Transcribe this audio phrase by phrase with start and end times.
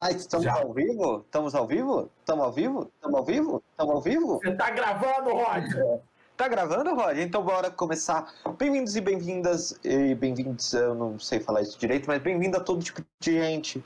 [0.00, 0.54] Ah, estamos Já.
[0.54, 1.24] ao vivo?
[1.26, 2.08] Estamos ao vivo?
[2.20, 2.92] Estamos ao vivo?
[2.94, 3.62] Estamos ao vivo?
[3.72, 4.38] Estamos ao vivo?
[4.38, 6.00] Você tá gravando, Rod?
[6.36, 7.18] Tá gravando, Rod?
[7.18, 8.32] Então bora começar.
[8.56, 12.80] Bem-vindos e bem-vindas, e bem-vindos, eu não sei falar isso direito, mas bem-vindo a todo
[12.80, 13.82] tipo de gente.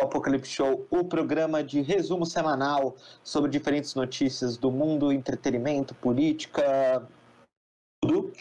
[0.00, 7.06] O Apocalipse Show, o programa de resumo semanal sobre diferentes notícias do mundo, entretenimento, política,
[8.02, 8.32] tudo.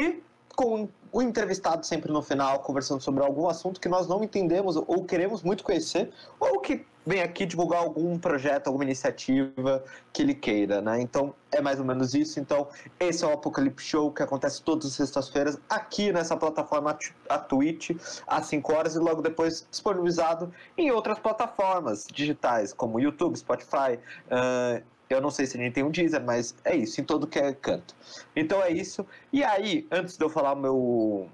[0.00, 0.22] E
[0.56, 5.04] com o entrevistado sempre no final, conversando sobre algum assunto que nós não entendemos ou
[5.04, 10.80] queremos muito conhecer, ou que vem aqui divulgar algum projeto, alguma iniciativa que ele queira,
[10.80, 11.00] né?
[11.00, 12.40] Então, é mais ou menos isso.
[12.40, 16.96] Então, esse é o Apocalipse Show, que acontece todas as sextas-feiras aqui nessa plataforma,
[17.28, 17.90] a Twitch,
[18.26, 24.82] às 5 horas, e logo depois disponibilizado em outras plataformas digitais, como YouTube, Spotify, uh,
[25.12, 27.38] eu não sei se a gente tem um Deezer, mas é isso, em todo que
[27.38, 27.94] é canto.
[28.34, 29.06] Então é isso.
[29.32, 31.28] E aí, antes de eu falar o meu.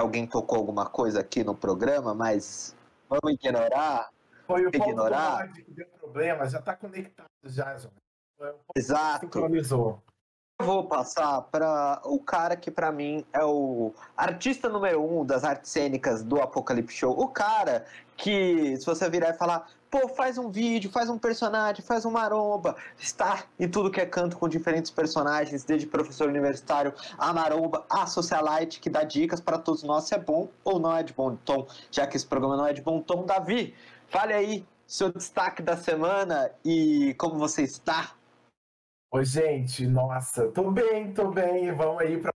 [0.00, 2.76] Alguém tocou alguma coisa aqui no programa, mas
[3.08, 4.10] vamos ignorar.
[4.46, 5.52] Foi o ignorar.
[5.52, 8.54] que deu problema, já está conectado já, João.
[8.76, 9.26] Exato.
[9.26, 10.00] Sincronizou
[10.60, 15.70] vou passar para o cara que para mim é o artista número um das artes
[15.70, 17.12] cênicas do Apocalipse Show.
[17.16, 21.84] O cara que, se você virar e falar, pô, faz um vídeo, faz um personagem,
[21.84, 26.92] faz uma maromba, está em tudo que é canto com diferentes personagens, desde professor universitário,
[27.16, 30.94] a maromba, a socialite, que dá dicas para todos nós se é bom ou não
[30.94, 33.24] é de bom tom, já que esse programa não é de bom tom.
[33.24, 33.76] Davi,
[34.08, 38.17] fale aí seu destaque da semana e como você está
[39.10, 42.30] Oi, gente, nossa, tô bem, tô bem, vamos aí pra.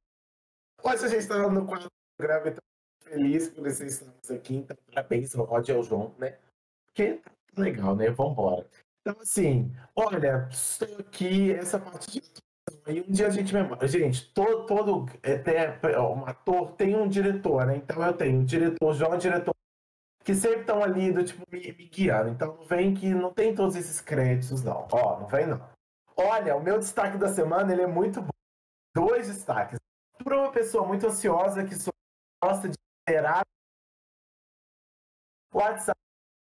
[0.83, 2.63] Hoje a gente tá no quadro do programa, então
[3.03, 6.39] feliz por vocês estarmos aqui, então parabéns ao Rod e ao João, né?
[6.87, 8.09] Porque tá legal, né?
[8.09, 8.67] Vambora.
[9.01, 12.21] Então, assim, olha, estou aqui, essa parte de
[12.87, 13.87] Aí um dia a gente memora.
[13.87, 17.75] Gente, todo, todo até um ator tem um diretor, né?
[17.77, 19.53] Então eu tenho um diretor, João, um diretor,
[20.23, 22.29] que sempre estão ali do tipo me, me guiando.
[22.29, 24.87] Então não vem que não tem todos esses créditos, não.
[24.91, 25.72] Ó, não vem não.
[26.15, 28.29] Olha, o meu destaque da semana ele é muito bom.
[28.95, 29.79] Dois destaques.
[30.23, 31.75] Para uma pessoa muito ansiosa que
[32.43, 32.75] gosta de
[33.07, 33.43] esperar
[35.53, 35.97] WhatsApp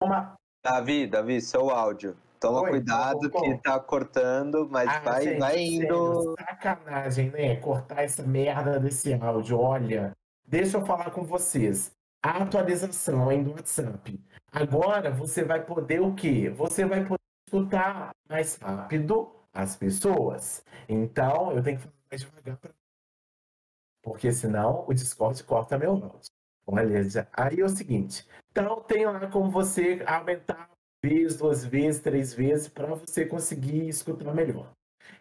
[0.03, 2.17] uma Davi, Davi, seu áudio.
[2.41, 6.23] Toma Oi, cuidado que tá cortando, mas ah, vai, gente, vai indo.
[6.23, 7.57] Sério, sacanagem, né?
[7.57, 9.59] Cortar essa merda desse áudio.
[9.59, 10.13] Olha,
[10.47, 11.93] deixa eu falar com vocês.
[12.23, 14.19] A atualização aí do WhatsApp.
[14.51, 16.49] Agora você vai poder o quê?
[16.51, 20.65] Você vai poder escutar mais rápido as pessoas.
[20.89, 22.71] Então, eu tenho que falar mais devagar pra...
[24.03, 26.33] porque senão o Discord corta meu áudio.
[26.67, 28.27] Olha, aí é o seguinte.
[28.51, 30.69] Então, tem lá como você aumentar
[31.03, 34.73] vez, duas vezes, três vezes para você conseguir escutar melhor.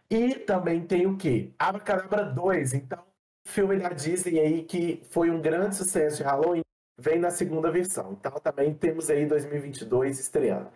[0.10, 1.52] E também tem o quê?
[1.60, 2.74] Abracadabra 2.
[2.74, 3.04] Então,
[3.46, 6.62] filme da Disney aí que foi um grande sucesso de Halloween,
[6.98, 8.14] vem na segunda versão.
[8.14, 10.72] Então, também temos aí 2022 estreando.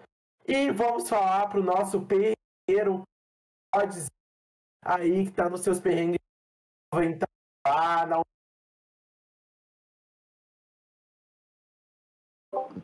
[0.45, 3.03] E vamos falar para o nosso primeiro
[3.78, 4.06] pode
[4.84, 6.20] aí que tá nos seus perrengues
[6.96, 7.28] entrar
[7.68, 8.22] lá na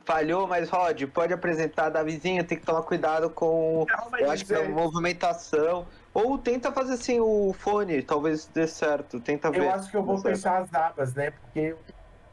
[0.05, 3.85] Falhou, mas Rod, pode apresentar da vizinha, tem que tomar cuidado com.
[3.87, 5.87] Não, eu acho que é movimentação.
[6.13, 9.19] Ou tenta fazer assim o fone, talvez dê certo.
[9.21, 9.61] Tenta ver.
[9.61, 11.31] Eu acho que eu vou fechar as abas, né?
[11.31, 11.75] Porque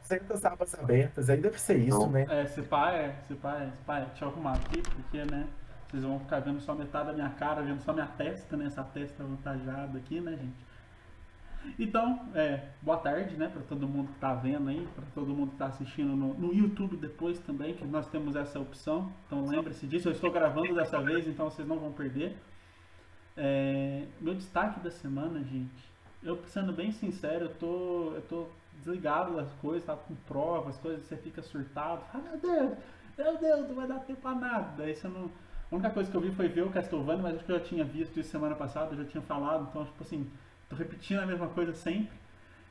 [0.03, 2.09] sempre as abas abertas, aí deve ser isso, Não.
[2.09, 2.27] né?
[2.29, 4.05] É, se pá, é, se pá, é, se pá, é.
[4.05, 5.47] Deixa eu arrumar aqui, porque, né?
[5.91, 8.67] Vocês vão ficar vendo só metade da minha cara, vendo só minha testa, né?
[8.67, 10.71] Essa testa avantajada aqui, né, gente?
[11.77, 15.51] Então, é, boa tarde, né, para todo mundo que tá vendo aí, para todo mundo
[15.51, 19.11] que tá assistindo no, no, YouTube depois também, que nós temos essa opção.
[19.27, 22.35] Então lembre-se disso, eu estou gravando dessa vez, então vocês não vão perder.
[23.37, 25.91] É, meu destaque da semana, gente,
[26.23, 28.47] eu sendo bem sincero, eu tô, eu tô
[28.77, 32.77] desligado das coisas, tá com provas, coisas, você fica surtado, ah, meu Deus,
[33.17, 35.29] meu Deus, não vai dar tempo a nada, aí você não
[35.71, 37.63] a única coisa que eu vi foi ver o Castlevania, mas acho que eu já
[37.63, 40.29] tinha visto isso semana passada, já tinha falado, então, tipo assim,
[40.69, 42.19] tô repetindo a mesma coisa sempre.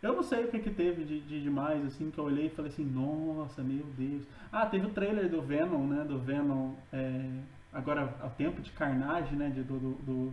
[0.03, 2.50] Eu não sei o que que teve de, de demais, assim, que eu olhei e
[2.50, 4.25] falei assim, nossa, meu Deus.
[4.52, 7.31] Ah, teve o trailer do Venom, né, do Venom, é,
[7.73, 10.32] agora ao tempo de Carnage, né, de, do, do,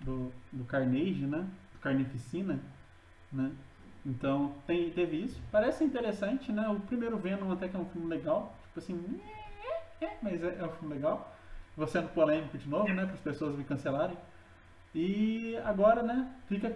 [0.00, 2.60] do, do Carnage, né, do Carnificina,
[3.32, 3.50] né.
[4.04, 5.40] Então, tem, teve isso.
[5.50, 9.20] Parece interessante, né, o primeiro Venom até que é um filme legal, tipo assim,
[10.22, 11.35] mas é, é um filme legal
[11.76, 14.16] vou sendo polêmico de novo, né, para as pessoas me cancelarem.
[14.94, 16.74] E agora, né, fica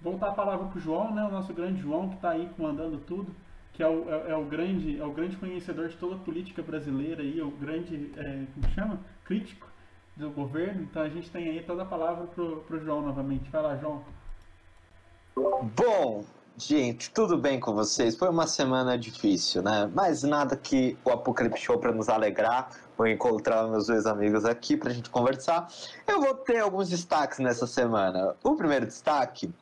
[0.00, 2.98] voltar a palavra para o João, né, o nosso grande João que está aí comandando
[2.98, 3.34] tudo,
[3.72, 6.62] que é o, é, é, o grande é o grande conhecedor de toda a política
[6.62, 9.68] brasileira e o grande é, como chama crítico
[10.16, 10.82] do governo.
[10.82, 13.48] Então a gente tem aí toda a palavra para o João novamente.
[13.50, 14.04] Vai lá, João.
[15.36, 16.24] Bom,
[16.60, 18.16] Gente, tudo bem com vocês?
[18.16, 19.88] Foi uma semana difícil, né?
[19.94, 22.70] Mas nada que o Apocalipse Show para nos alegrar.
[22.96, 25.68] Vou encontrar meus dois amigos aqui para a gente conversar.
[26.04, 28.34] Eu vou ter alguns destaques nessa semana.
[28.42, 29.54] O primeiro destaque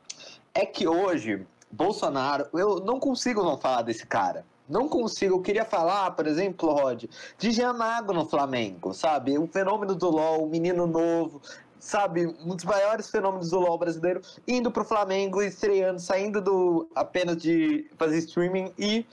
[0.54, 4.46] é que hoje, Bolsonaro, eu não consigo não falar desse cara.
[4.66, 5.34] Não consigo.
[5.34, 7.04] Eu queria falar, por exemplo, Rod,
[7.38, 9.38] de Gianago no Flamengo, sabe?
[9.38, 11.42] O fenômeno do LOL, o menino novo,
[11.78, 17.36] sabe, um dos maiores fenômenos do LoL brasileiro, indo pro Flamengo, estreando, saindo do apenas
[17.36, 19.06] de fazer streaming e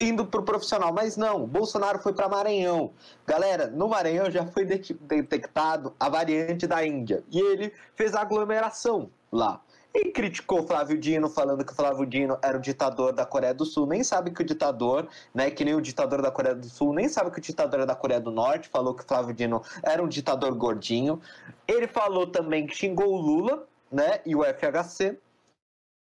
[0.00, 0.92] indo pro profissional.
[0.92, 2.92] Mas não, Bolsonaro foi para Maranhão.
[3.26, 9.60] Galera, no Maranhão já foi detectado a variante da Índia e ele fez aglomeração lá.
[9.98, 13.64] E criticou Flávio Dino, falando que o Flávio Dino era o ditador da Coreia do
[13.64, 13.86] Sul.
[13.86, 17.08] Nem sabe que o ditador, né, que nem o ditador da Coreia do Sul, nem
[17.08, 18.68] sabe que o ditador é da Coreia do Norte.
[18.68, 21.18] Falou que o Flávio Dino era um ditador gordinho.
[21.66, 25.18] Ele falou também que xingou o Lula, né, e o FHC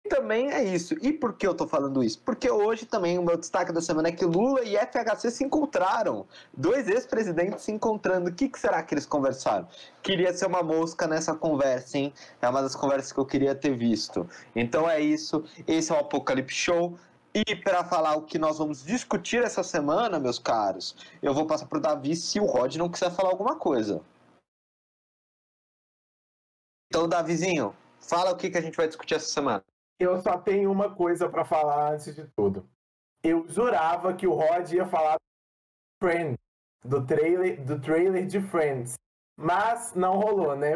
[0.08, 0.94] também é isso.
[1.00, 2.20] E por que eu tô falando isso?
[2.20, 6.26] Porque hoje também o meu destaque da semana é que Lula e FHC se encontraram.
[6.52, 8.28] Dois ex-presidentes se encontrando.
[8.28, 9.66] O que, que, será que eles conversaram?
[10.02, 12.12] Queria ser uma mosca nessa conversa, hein?
[12.42, 14.28] É uma das conversas que eu queria ter visto.
[14.54, 15.44] Então é isso.
[15.66, 16.98] Esse é o Apocalipse Show.
[17.34, 21.64] E para falar o que nós vamos discutir essa semana, meus caros, eu vou passar
[21.66, 24.02] pro Davi se o Rod não quiser falar alguma coisa.
[26.90, 29.64] Então, Davizinho, fala o que, que a gente vai discutir essa semana.
[30.02, 32.68] Eu só tenho uma coisa para falar antes de tudo.
[33.22, 36.36] Eu jurava que o Rod ia falar do Friends,
[36.84, 38.96] do trailer, do trailer de Friends,
[39.38, 40.72] mas não rolou, né?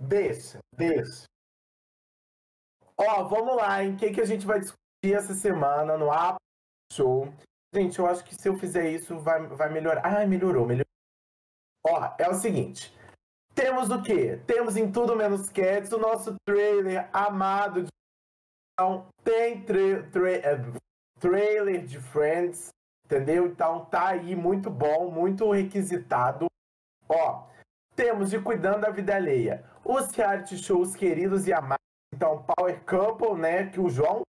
[0.00, 1.24] Deixa, deixa.
[2.96, 6.38] Ó, vamos lá, em que que a gente vai discutir essa semana no App
[6.90, 7.30] Show?
[7.74, 10.00] Gente, eu acho que se eu fizer isso vai, vai melhorar.
[10.02, 10.86] Ah, melhorou, melhorou.
[11.86, 12.95] Ó, é o seguinte.
[13.56, 14.38] Temos o quê?
[14.46, 17.88] Temos em Tudo Menos Cats o nosso trailer amado de.
[18.74, 20.58] Então, tem tra tra é,
[21.18, 22.68] trailer de Friends,
[23.06, 23.46] entendeu?
[23.46, 26.48] Então tá aí muito bom, muito requisitado.
[27.08, 27.46] Ó,
[27.94, 31.80] temos de Cuidando da Vida Alheia, os reality shows queridos e amados.
[32.14, 33.70] Então, Power Couple, né?
[33.70, 34.20] Que o João.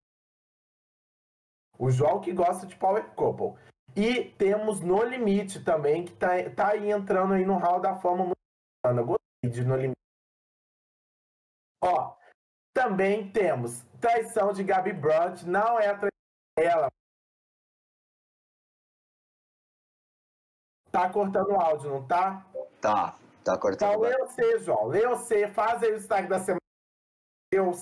[1.78, 3.60] O João que gosta de Power Couple.
[3.94, 8.24] E temos No Limite também, que tá, tá aí entrando aí no hall da fama
[8.24, 9.94] muito de No Limite.
[11.82, 12.16] Ó,
[12.74, 16.08] também temos traição de Gabi Brandt, não é a traição
[16.56, 16.88] dela.
[20.90, 22.44] Tá cortando o áudio, não tá?
[22.80, 23.90] Tá, tá cortando.
[23.90, 24.86] Então, lê você, João.
[24.86, 26.58] Lê você, faz aí o destaque da semana.
[27.52, 27.72] Eu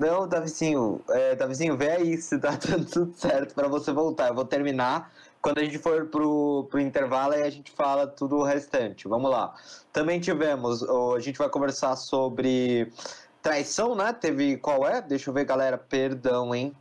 [0.00, 2.50] não, Davizinho, é, Davizinho, vê aí se tá
[2.92, 4.28] tudo certo para você voltar.
[4.28, 8.36] Eu vou terminar quando a gente for pro, pro intervalo, aí a gente fala tudo
[8.36, 9.06] o restante.
[9.08, 9.54] Vamos lá.
[9.92, 12.92] Também tivemos, a gente vai conversar sobre
[13.42, 14.12] traição, né?
[14.12, 15.00] Teve qual é?
[15.00, 15.78] Deixa eu ver, galera.
[15.78, 16.74] Perdão, hein?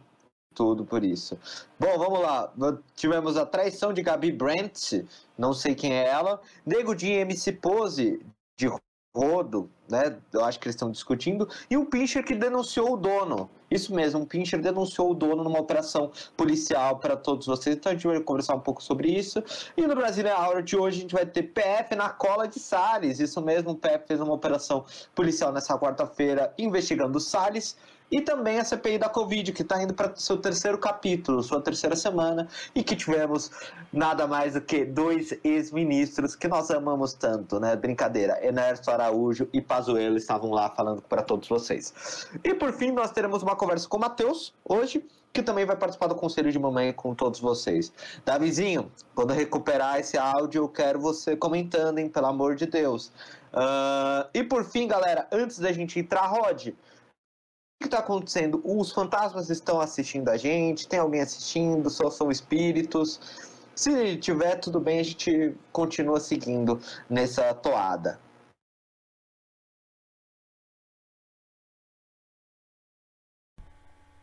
[0.53, 1.37] Tudo por isso.
[1.79, 2.51] Bom, vamos lá.
[2.95, 5.03] Tivemos a traição de Gabi Brent,
[5.37, 6.41] não sei quem é ela.
[6.65, 8.25] Nego de MC Pose,
[8.57, 8.67] de
[9.15, 10.17] rodo, né?
[10.33, 11.47] Eu acho que eles estão discutindo.
[11.69, 13.49] E um pincher que denunciou o dono.
[13.71, 17.75] Isso mesmo, um pincher denunciou o dono numa operação policial para todos vocês.
[17.75, 19.41] Então a gente vai conversar um pouco sobre isso.
[19.75, 22.47] E no Brasil é a hora de hoje a gente vai ter PF na cola
[22.47, 23.19] de Salles.
[23.19, 24.83] Isso mesmo, o PF fez uma operação
[25.15, 27.77] policial nessa quarta-feira investigando o Salles.
[28.11, 31.95] E também a CPI da Covid, que está indo para seu terceiro capítulo, sua terceira
[31.95, 33.49] semana, e que tivemos
[33.91, 37.75] nada mais do que dois ex-ministros que nós amamos tanto, né?
[37.75, 42.27] Brincadeira, Ernesto Araújo e Pazuello estavam lá falando para todos vocês.
[42.43, 46.07] E por fim, nós teremos uma conversa com o Matheus hoje, que também vai participar
[46.07, 47.91] do Conselho de Mamãe com todos vocês.
[48.23, 52.07] Davizinho, quando recuperar esse áudio, eu quero você comentando, hein?
[52.07, 53.11] Pelo amor de Deus.
[53.51, 56.69] Uh, e por fim, galera, antes da gente entrar, Rod,
[57.79, 58.61] que está acontecendo?
[58.63, 60.87] Os fantasmas estão assistindo a gente?
[60.87, 61.89] Tem alguém assistindo?
[61.89, 63.19] Só são espíritos?
[63.75, 66.79] Se tiver, tudo bem, a gente continua seguindo
[67.09, 68.19] nessa toada.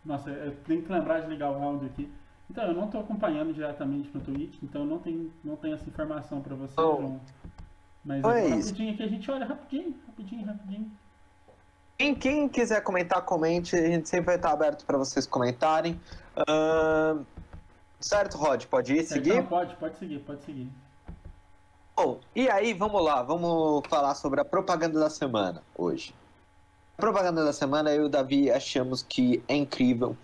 [0.04, 2.11] Nossa, eu tenho que lembrar de ligar o áudio aqui.
[2.50, 6.42] Então, eu não estou acompanhando diretamente no Twitch, então não tenho, não tenho essa informação
[6.42, 6.97] para você, oh.
[6.97, 7.21] João.
[8.04, 10.92] Mas é rapidinho aqui, a gente olha rapidinho, rapidinho, rapidinho.
[11.99, 13.76] Quem, quem quiser comentar, comente.
[13.76, 16.00] A gente sempre vai estar aberto para vocês comentarem.
[16.37, 17.25] Uh,
[18.00, 18.64] certo, Rod?
[18.66, 19.37] Pode ir, seguir?
[19.37, 20.68] Não, pode, pode seguir, pode seguir.
[21.94, 23.22] Bom, e aí, vamos lá.
[23.22, 26.14] Vamos falar sobre a propaganda da semana hoje.
[26.99, 30.16] A propaganda da semana, eu e o Davi achamos que é incrível.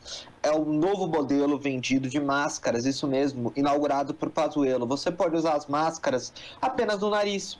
[0.43, 4.87] É o novo modelo vendido de máscaras, isso mesmo, inaugurado por Pazuello.
[4.87, 7.59] Você pode usar as máscaras apenas no nariz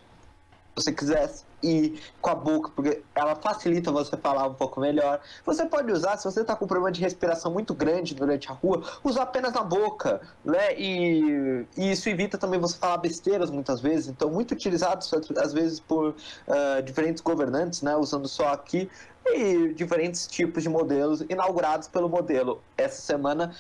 [0.79, 1.29] você quiser
[1.63, 5.21] ir com a boca, porque ela facilita você falar um pouco melhor.
[5.45, 8.53] Você pode usar, se você está com um problema de respiração muito grande durante a
[8.53, 10.79] rua, usar apenas na boca, né?
[10.79, 14.09] E, e isso evita também você falar besteiras muitas vezes.
[14.09, 15.05] Então, muito utilizado
[15.37, 17.97] às vezes por uh, diferentes governantes, né?
[17.97, 18.89] Usando só aqui
[19.35, 22.63] e diferentes tipos de modelos inaugurados pelo modelo.
[22.77, 23.55] Essa semana,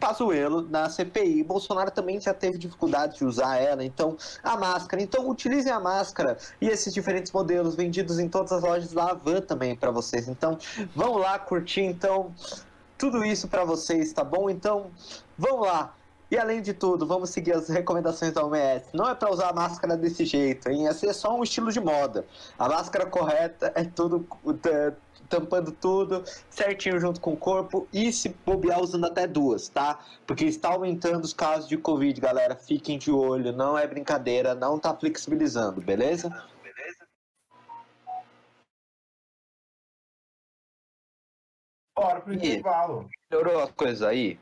[0.00, 1.44] Pazuello na CPI.
[1.44, 5.02] Bolsonaro também já teve dificuldade de usar ela, então a máscara.
[5.02, 7.41] Então utilizem a máscara e esses diferentes modelos
[7.74, 10.28] vendidos em todas as lojas da Avan também para vocês.
[10.28, 10.58] Então
[10.94, 12.32] vão lá curtir então
[12.98, 14.48] tudo isso para vocês, tá bom?
[14.48, 14.90] Então
[15.36, 15.94] vamos lá.
[16.30, 18.86] E além de tudo, vamos seguir as recomendações da OMS.
[18.94, 20.86] Não é para usar a máscara desse jeito, hein?
[20.86, 22.24] Esse é só um estilo de moda.
[22.58, 24.26] A máscara correta é tudo
[25.32, 29.98] tampando tudo, certinho junto com o corpo e se bobear usando até duas, tá?
[30.26, 32.54] Porque está aumentando os casos de Covid, galera.
[32.54, 35.80] Fiquem de olho, não é brincadeira, não tá flexibilizando?
[35.80, 36.30] Beleza?
[42.02, 43.08] Bora pro intervalo.
[43.30, 44.36] Melhorou a coisa aí?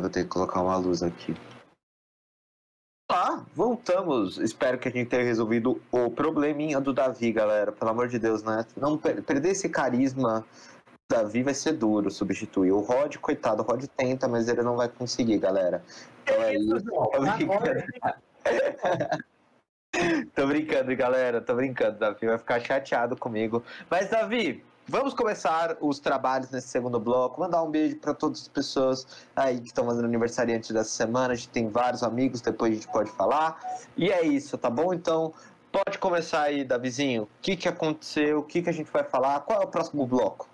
[0.00, 1.34] Vou ter que colocar uma luz aqui.
[3.10, 4.38] Ah, voltamos.
[4.38, 7.72] Espero que a gente tenha resolvido o probleminha do Davi, galera.
[7.72, 8.64] Pelo amor de Deus, né?
[8.76, 10.46] Não per perder esse carisma
[11.10, 12.70] Davi vai ser duro substituir.
[12.70, 15.82] O Rod, coitado, o Rod tenta, mas ele não vai conseguir, galera.
[16.22, 16.84] Então é isso.
[16.84, 17.84] Tô brincando.
[20.32, 21.40] tô brincando, galera.
[21.40, 21.98] Tô brincando.
[21.98, 23.64] Davi vai ficar chateado comigo.
[23.90, 27.40] Mas, Davi, Vamos começar os trabalhos nesse segundo bloco.
[27.40, 29.06] Mandar um beijo para todas as pessoas
[29.36, 31.32] aí que estão fazendo aniversariante dessa semana.
[31.32, 33.60] A gente tem vários amigos, depois a gente pode falar.
[33.96, 34.92] E é isso, tá bom?
[34.92, 35.32] Então,
[35.70, 37.22] pode começar aí, Davizinho.
[37.22, 38.40] O que, que aconteceu?
[38.40, 39.38] O que, que a gente vai falar?
[39.42, 40.48] Qual é o próximo bloco?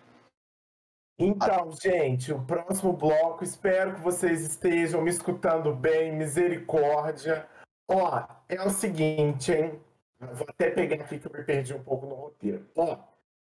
[1.18, 7.48] Então, gente, o próximo bloco, espero que vocês estejam me escutando bem, misericórdia.
[7.88, 9.80] Ó, é o seguinte, hein?
[10.20, 12.66] Vou até pegar aqui que eu me perdi um pouco no roteiro.
[12.76, 12.98] Ó,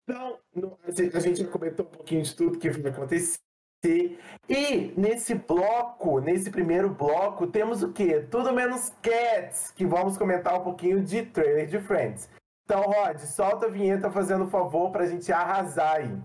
[0.07, 0.39] então,
[1.13, 3.39] a gente já comentou um pouquinho de tudo que vai acontecer.
[4.49, 8.25] E nesse bloco, nesse primeiro bloco, temos o quê?
[8.31, 12.29] Tudo menos Cats, que vamos comentar um pouquinho de trailer de Friends.
[12.65, 16.17] Então, Rod, solta a vinheta fazendo um favor pra gente arrasar aí.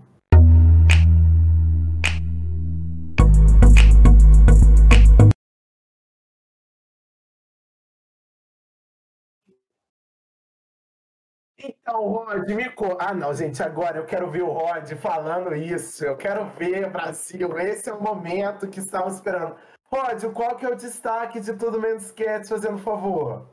[11.65, 12.97] Então, Rod, me co...
[12.99, 16.03] Ah, não, gente, agora eu quero ver o Rod falando isso.
[16.03, 17.57] Eu quero ver Brasil.
[17.57, 19.55] Esse é o momento que estamos esperando.
[19.85, 23.47] Rod, qual que é o destaque de Tudo Menos Cats, fazendo favor?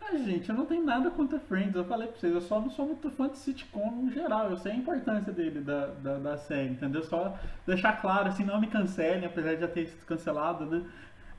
[0.00, 1.74] Ah, gente, eu não tenho nada contra Friends.
[1.74, 4.48] Eu falei pra vocês, eu só não sou muito fã de sitcom no geral.
[4.50, 7.02] Eu sei a importância dele, da, da, da série, entendeu?
[7.02, 7.36] Só
[7.66, 10.88] deixar claro, assim, não me cancelem, apesar de já ter sido cancelado, né?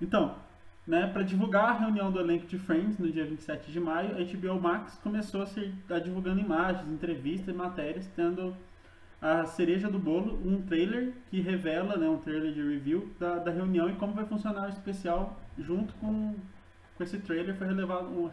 [0.02, 0.36] Então,
[0.86, 4.24] né, para divulgar a reunião do elenco de Friends no dia 27 de maio, a
[4.24, 8.56] HBO Max começou a ser a divulgando imagens, entrevistas e matérias, tendo
[9.22, 13.52] a cereja do bolo, um trailer que revela, né, um trailer de review da, da
[13.52, 16.36] reunião e como vai funcionar o especial junto com,
[16.98, 18.32] com esse trailer foi relevado, um,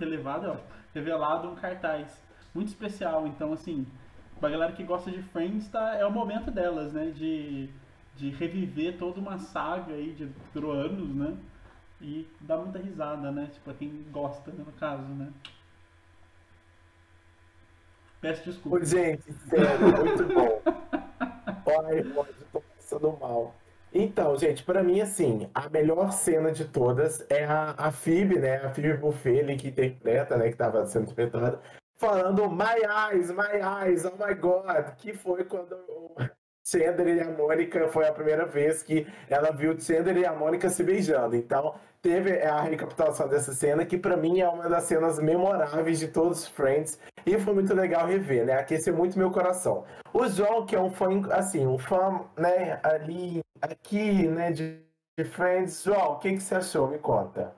[0.00, 0.56] relevado, ó,
[0.92, 2.20] revelado um cartaz
[2.52, 3.86] muito especial, então assim,
[4.40, 7.68] pra galera que gosta de Friends, tá, é o momento delas, né, de,
[8.16, 10.28] de reviver toda uma saga aí de,
[10.60, 11.36] anos, né,
[12.00, 13.48] E dá muita risada, né?
[13.52, 15.32] Tipo, quem gosta, né, no caso, né?
[18.20, 18.84] Peço desculpa.
[18.84, 20.62] Gente, sério, muito bom.
[21.86, 23.54] Ai, eu tô passando mal.
[23.92, 28.56] Então, gente, pra mim, assim, a melhor cena de todas é a, a Phoebe, né?
[28.58, 30.50] A Phoebe Buffet ali, que interpreta, né?
[30.50, 31.60] Que tava sendo interpretada,
[31.96, 36.14] falando My eyes, my eyes, oh my God, que foi quando o
[36.64, 40.68] Chandler e a Mônica, foi a primeira vez que ela viu Chandler e a Mônica
[40.68, 41.34] se beijando.
[41.34, 46.08] Então, teve a recapitulação dessa cena, que para mim é uma das cenas memoráveis de
[46.08, 48.54] todos os Friends, e foi muito legal rever, né?
[48.54, 49.84] Aqueceu muito meu coração.
[50.12, 54.80] O João, que é um fã, assim, um fã, né, ali, aqui, né, de,
[55.18, 55.82] de Friends.
[55.82, 56.88] João, o que, que você achou?
[56.88, 57.54] Me conta.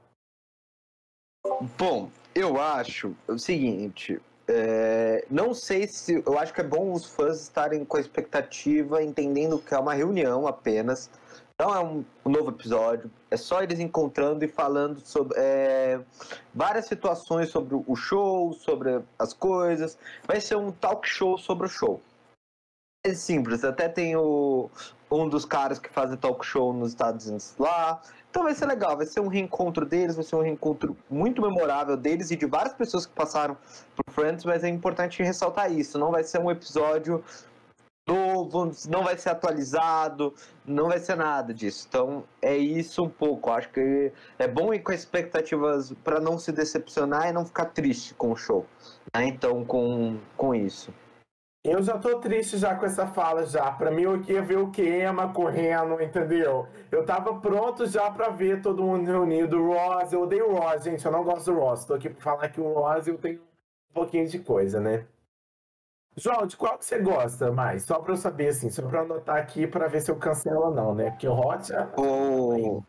[1.79, 4.21] Bom, eu acho o seguinte,
[4.53, 6.23] é, não sei se.
[6.27, 9.95] Eu acho que é bom os fãs estarem com a expectativa, entendendo que é uma
[9.95, 11.09] reunião apenas.
[11.61, 13.11] Não é um, novo episódio.
[13.31, 16.01] É só eles encontrando e falando sobre é,
[16.55, 19.99] várias situações sobre o show, sobre as coisas.
[20.27, 22.01] Vai ser um talk show sobre o show.
[23.05, 23.63] É simples.
[23.63, 24.71] Até tem o,
[25.11, 28.01] um dos caras que fazem talk show nos Estados Unidos lá.
[28.31, 31.97] Então vai ser legal, vai ser um reencontro deles, vai ser um reencontro muito memorável
[31.97, 33.57] deles e de várias pessoas que passaram
[33.95, 35.99] por Friends, mas é importante ressaltar isso.
[35.99, 37.23] Não vai ser um episódio
[38.11, 40.35] novo, não vai ser atualizado,
[40.67, 41.87] não vai ser nada disso.
[41.89, 43.51] Então é isso um pouco.
[43.51, 48.15] Acho que é bom ir com expectativas para não se decepcionar e não ficar triste
[48.15, 48.67] com o show.
[49.15, 49.27] Né?
[49.27, 50.93] Então com, com isso.
[51.63, 53.71] Eu já tô triste já com essa fala já.
[53.71, 56.67] Pra mim eu queria ver o Kema correndo, entendeu?
[56.91, 59.63] Eu tava pronto já pra ver todo mundo reunido.
[59.63, 61.05] O Ross, eu odeio o Ross, gente.
[61.05, 61.85] Eu não gosto do Ross.
[61.85, 65.05] Tô aqui pra falar que o Ross eu tenho um pouquinho de coisa, né?
[66.17, 67.85] João, de qual que você gosta mais?
[67.85, 70.75] Só pra eu saber, assim, só pra anotar aqui pra ver se eu cancelo ou
[70.75, 71.11] não, né?
[71.11, 71.89] Porque o Hot é...
[71.97, 72.83] O...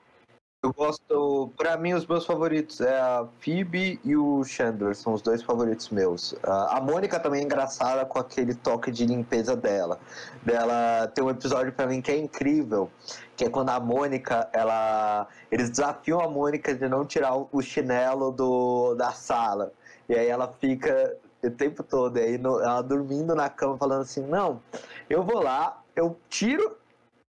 [0.63, 1.51] Eu gosto.
[1.57, 5.89] Pra mim, os meus favoritos é a Phoebe e o Chandler, são os dois favoritos
[5.89, 6.35] meus.
[6.43, 9.99] A Mônica também é engraçada com aquele toque de limpeza dela.
[10.43, 12.91] Dela tem um episódio para mim que é incrível,
[13.35, 15.27] que é quando a Mônica, ela.
[15.51, 19.73] Eles desafiam a Mônica de não tirar o chinelo do, da sala.
[20.07, 24.21] E aí ela fica o tempo todo, aí no, ela dormindo na cama, falando assim:
[24.25, 24.61] Não,
[25.09, 26.77] eu vou lá, eu tiro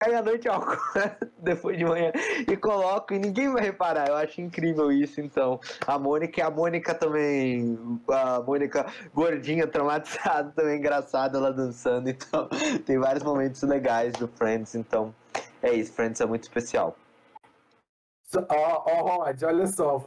[0.01, 0.79] cai à noite álcool
[1.39, 2.11] depois de manhã
[2.51, 4.09] e coloco e ninguém vai reparar.
[4.09, 5.61] Eu acho incrível isso, então.
[5.87, 12.09] A Mônica e a Mônica também, a Mônica gordinha, traumatizada, também engraçada, ela dançando.
[12.09, 12.49] Então,
[12.87, 15.15] tem vários momentos legais do Friends, então
[15.63, 16.97] é isso, Friends é muito especial.
[18.35, 20.07] Ó, oh, oh, Rod, olha só.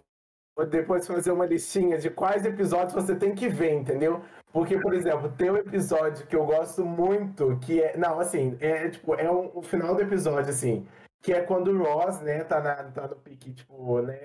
[0.70, 4.22] Depois fazer uma listinha de quais episódios você tem que ver, entendeu?
[4.52, 7.98] Porque, por exemplo, tem um episódio que eu gosto muito, que é.
[7.98, 10.86] Não, assim, é tipo, é um, o final do episódio, assim,
[11.24, 14.20] que é quando o Ross, né, tá, na, tá no pique, tipo, né,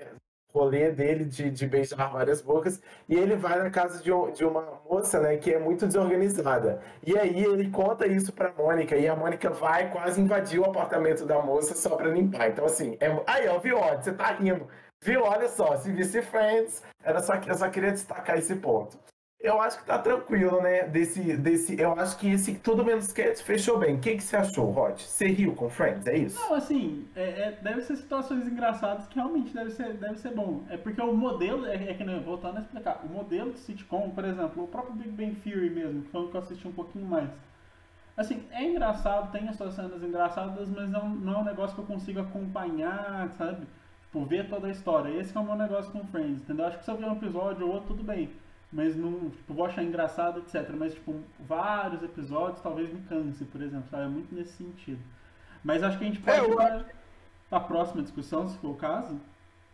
[0.53, 4.79] rolê dele de, de beijar várias bocas, e ele vai na casa de, de uma
[4.87, 6.79] moça, né, que é muito desorganizada.
[7.05, 11.25] E aí ele conta isso pra Mônica, e a Mônica vai quase invadir o apartamento
[11.25, 12.49] da moça só pra limpar.
[12.49, 13.07] Então, assim, é...
[13.25, 14.67] aí, ó, viu, ó, você tá rindo.
[15.01, 15.23] Viu?
[15.23, 18.97] Olha só, se visse Friends, era só, eu só queria destacar esse ponto.
[19.39, 20.83] Eu acho que tá tranquilo, né?
[20.83, 23.95] Desse, desse, eu acho que esse Tudo Menos Cats fechou bem.
[23.95, 24.99] O que, que você achou, Rod?
[24.99, 26.37] Você riu com Friends, é isso?
[26.41, 30.65] Não, assim, é, é, deve ser situações engraçadas que realmente deve ser, deve ser bom.
[30.69, 34.09] É porque o modelo, é, é que nem voltando a explicar, o modelo de sitcom,
[34.09, 36.73] por exemplo, o próprio Big Bang Theory mesmo, que foi o que eu assisti um
[36.73, 37.29] pouquinho mais.
[38.17, 41.81] Assim, é engraçado, tem as suas cenas engraçadas, mas não, não é um negócio que
[41.81, 43.65] eu consigo acompanhar, sabe?
[44.09, 45.09] Tipo, ver toda a história.
[45.19, 46.65] Esse é o meu negócio com Friends, entendeu?
[46.65, 48.29] Acho que se eu ver um episódio ou outro, tudo bem
[48.71, 50.69] mas não, tipo, vou achar engraçado, etc.
[50.75, 54.03] Mas, tipo, vários episódios talvez me canse, por exemplo, sabe?
[54.03, 55.01] É muito nesse sentido.
[55.63, 56.85] Mas acho que a gente pode é, ir para
[57.51, 59.19] a próxima discussão, se for o caso.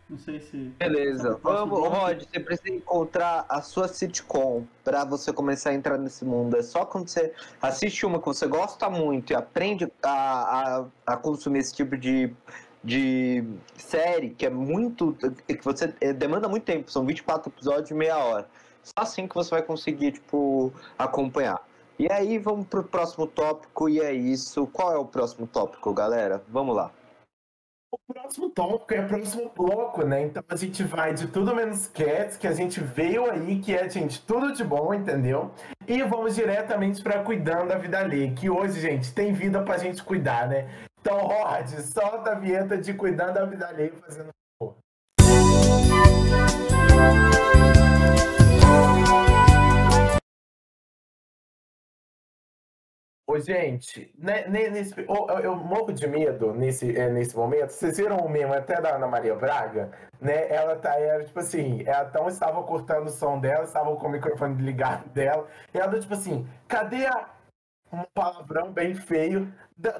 [0.08, 0.56] Não sei se.
[0.78, 1.38] Beleza.
[1.42, 6.56] Vamos, Rod, você precisa encontrar a sua sitcom para você começar a entrar nesse mundo.
[6.56, 11.16] É só quando você assiste uma que você gosta muito e aprende a, a, a
[11.16, 12.32] consumir esse tipo de,
[12.86, 13.44] de
[13.76, 15.12] série, que é muito.
[15.46, 18.48] que você é, demanda muito tempo, são 24 episódios de meia hora.
[18.82, 21.60] Só assim que você vai conseguir, tipo, acompanhar.
[21.98, 24.66] E aí, vamos pro próximo tópico, e é isso.
[24.68, 26.42] Qual é o próximo tópico, galera?
[26.48, 26.92] Vamos lá.
[27.90, 30.22] O próximo tópico é o próximo bloco, né?
[30.24, 33.88] Então a gente vai de tudo menos cats, que a gente veio aí, que é,
[33.88, 35.50] gente, tudo de bom, entendeu?
[35.88, 40.02] E vamos diretamente para cuidando da vida alheia, que hoje, gente, tem vida pra gente
[40.02, 40.68] cuidar, né?
[41.06, 44.30] Então, Rod, solta a vinheta de cuidando da vida alheia fazendo
[53.28, 57.70] Ô, gente, né, nesse, eu, eu morro de medo nesse, é, nesse momento.
[57.70, 59.92] Vocês viram o meme até da Ana Maria Braga?
[60.20, 60.52] Né?
[60.52, 64.10] Ela tá, era tipo assim, ela então estava cortando o som dela, estava com o
[64.10, 67.35] microfone ligado dela, e ela tipo assim, cadê a,
[67.92, 69.52] um palavrão bem feio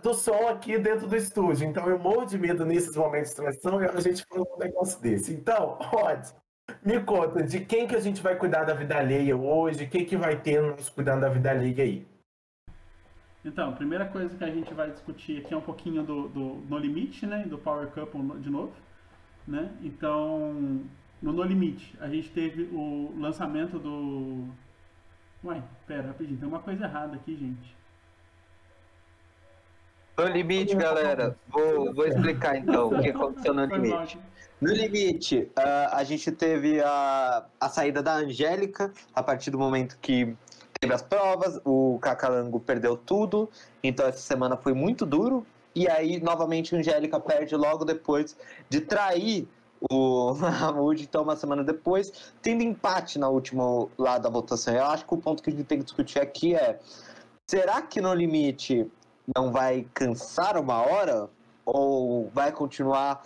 [0.03, 1.67] do som aqui dentro do estúdio?
[1.67, 5.01] Então eu morro de medo nesses momentos de transição e a gente falou um negócio
[5.01, 5.33] desse.
[5.33, 6.27] Então, Rod,
[6.85, 9.87] me conta, de quem que a gente vai cuidar da vida alheia hoje?
[9.87, 12.07] Quem que vai ter nós cuidando da vida alheia aí?
[13.45, 16.41] Então, a primeira coisa que a gente vai discutir aqui é um pouquinho do, do
[16.69, 17.45] No Limite, né?
[17.45, 18.73] Do Power Couple de novo.
[19.47, 19.71] Né?
[19.83, 20.83] Então,
[21.23, 24.49] no No Limite, a gente teve o lançamento do.
[25.45, 27.76] Uai, pera, rapidinho, tem uma coisa errada aqui, gente.
[30.19, 34.19] No limite, galera, vou, vou explicar então o que aconteceu no limite.
[34.59, 39.99] No limite, uh, a gente teve a, a saída da Angélica a partir do momento
[40.01, 40.35] que
[40.81, 43.51] teve as provas, o Cacalango perdeu tudo,
[43.83, 45.47] então essa semana foi muito duro.
[45.75, 48.35] E aí, novamente, a Angélica perde logo depois
[48.71, 49.47] de trair
[49.91, 54.75] o Mahmoud, então uma semana depois, tendo empate na última lá da votação.
[54.75, 56.79] Eu acho que o ponto que a gente tem que discutir aqui é:
[57.47, 58.91] será que no limite
[59.35, 61.29] não vai cansar uma hora?
[61.65, 63.25] Ou vai continuar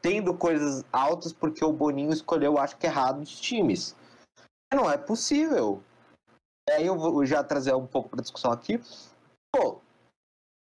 [0.00, 3.94] tendo coisas altas porque o Boninho escolheu, acho que errado, os times?
[4.72, 5.82] Não é possível.
[6.70, 8.80] Aí eu vou já trazer um pouco para discussão aqui.
[9.54, 9.80] Pô,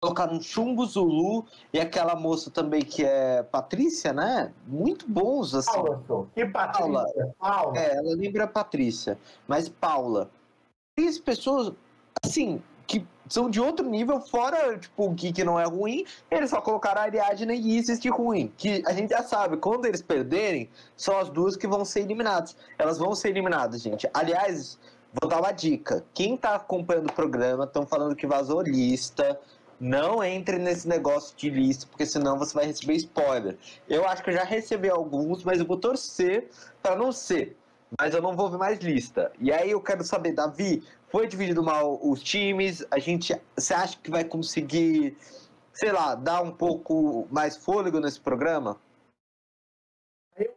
[0.01, 4.53] colocar um Chumbo Zulu e aquela moça também que é Patrícia, né?
[4.65, 5.71] Muito bons, assim.
[5.71, 6.81] Paula, que Patrícia?
[6.81, 7.05] Paula.
[7.37, 7.77] Paula.
[7.77, 10.29] É, ela lembra a Patrícia, mas Paula.
[10.95, 11.73] Três pessoas,
[12.23, 12.61] assim,
[13.27, 17.03] são de outro nível, fora, tipo, o que não é ruim, eles só colocaram a
[17.05, 18.51] Ariadne e Isis de ruim.
[18.57, 22.55] Que a gente já sabe, quando eles perderem, são as duas que vão ser eliminadas.
[22.77, 24.09] Elas vão ser eliminadas, gente.
[24.13, 24.77] Aliás,
[25.19, 26.03] vou dar uma dica.
[26.13, 29.39] Quem tá acompanhando o programa, estão falando que vazou lista.
[29.79, 33.57] Não entre nesse negócio de lista, porque senão você vai receber spoiler.
[33.89, 36.47] Eu acho que eu já recebi alguns, mas eu vou torcer
[36.81, 37.57] para não ser.
[37.99, 39.31] Mas eu não vou ver mais lista.
[39.39, 42.83] E aí eu quero saber, Davi, foi dividido mal os times?
[42.89, 45.15] A gente, você acha que vai conseguir,
[45.71, 48.81] sei lá, dar um pouco mais fôlego nesse programa?
[50.35, 50.55] Eu,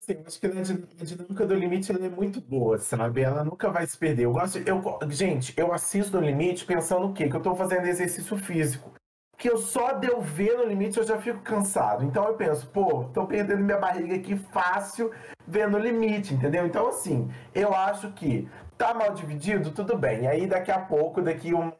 [0.00, 3.22] sim, acho que a dinâmica do limite é muito boa, sabe?
[3.22, 4.26] Ela nunca vai se perder.
[4.26, 4.80] Eu gosto, eu,
[5.10, 7.28] gente, eu assisto no limite pensando o quê?
[7.28, 8.92] Que eu tô fazendo exercício físico
[9.38, 12.04] que eu só de eu ver no limite eu já fico cansado.
[12.04, 15.12] Então eu penso, pô, tô perdendo minha barriga aqui fácil
[15.46, 16.66] vendo o limite, entendeu?
[16.66, 20.26] Então assim, eu acho que tá mal dividido, tudo bem.
[20.28, 21.74] Aí daqui a pouco, daqui umas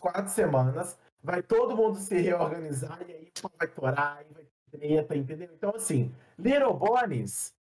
[0.00, 5.50] quatro semanas, vai todo mundo se reorganizar e aí vai torar, vai ter treta, entendeu?
[5.54, 7.52] Então assim, Little Bonis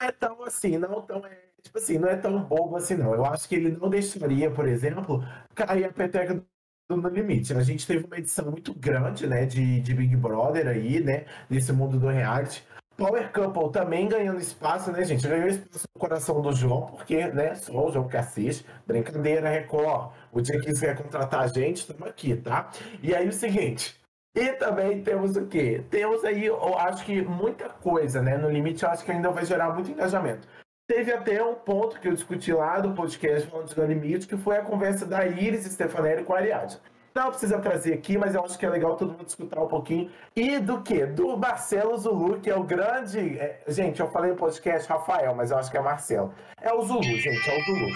[0.00, 3.14] é tão assim, não tão é, tipo assim, não é tão bobo assim não.
[3.14, 5.22] Eu acho que ele não deixaria, por exemplo,
[5.54, 6.42] cair a peteca
[6.88, 7.54] no limite.
[7.54, 11.72] A gente teve uma edição muito grande, né, de, de Big Brother aí, né, nesse
[11.72, 12.66] mundo do reality.
[12.96, 15.26] Power Couple também ganhando espaço, né, gente?
[15.26, 18.66] Ganhou espaço no coração do João, porque, né, só o João que assiste.
[18.86, 20.12] Brincadeira, Record.
[20.32, 22.70] O dia que quiser contratar a gente, estamos aqui, tá?
[23.02, 24.00] E aí o seguinte.
[24.34, 25.84] E também temos o quê?
[25.90, 28.38] Temos aí, eu acho que muita coisa, né?
[28.38, 30.46] No limite, eu acho que ainda vai gerar muito engajamento.
[30.86, 34.36] Teve até um ponto que eu discuti lá do podcast falando de No Limite, que
[34.36, 36.76] foi a conversa da Iris Stefanelli com a Ariadne.
[37.14, 40.10] Não precisa trazer aqui, mas eu acho que é legal todo mundo escutar um pouquinho.
[40.34, 41.04] E do que?
[41.04, 43.38] Do Marcelo Zulu, que é o grande.
[43.38, 46.32] É, gente, eu falei no podcast Rafael, mas eu acho que é Marcelo.
[46.60, 47.86] É o Zulu, gente, é o Zulu.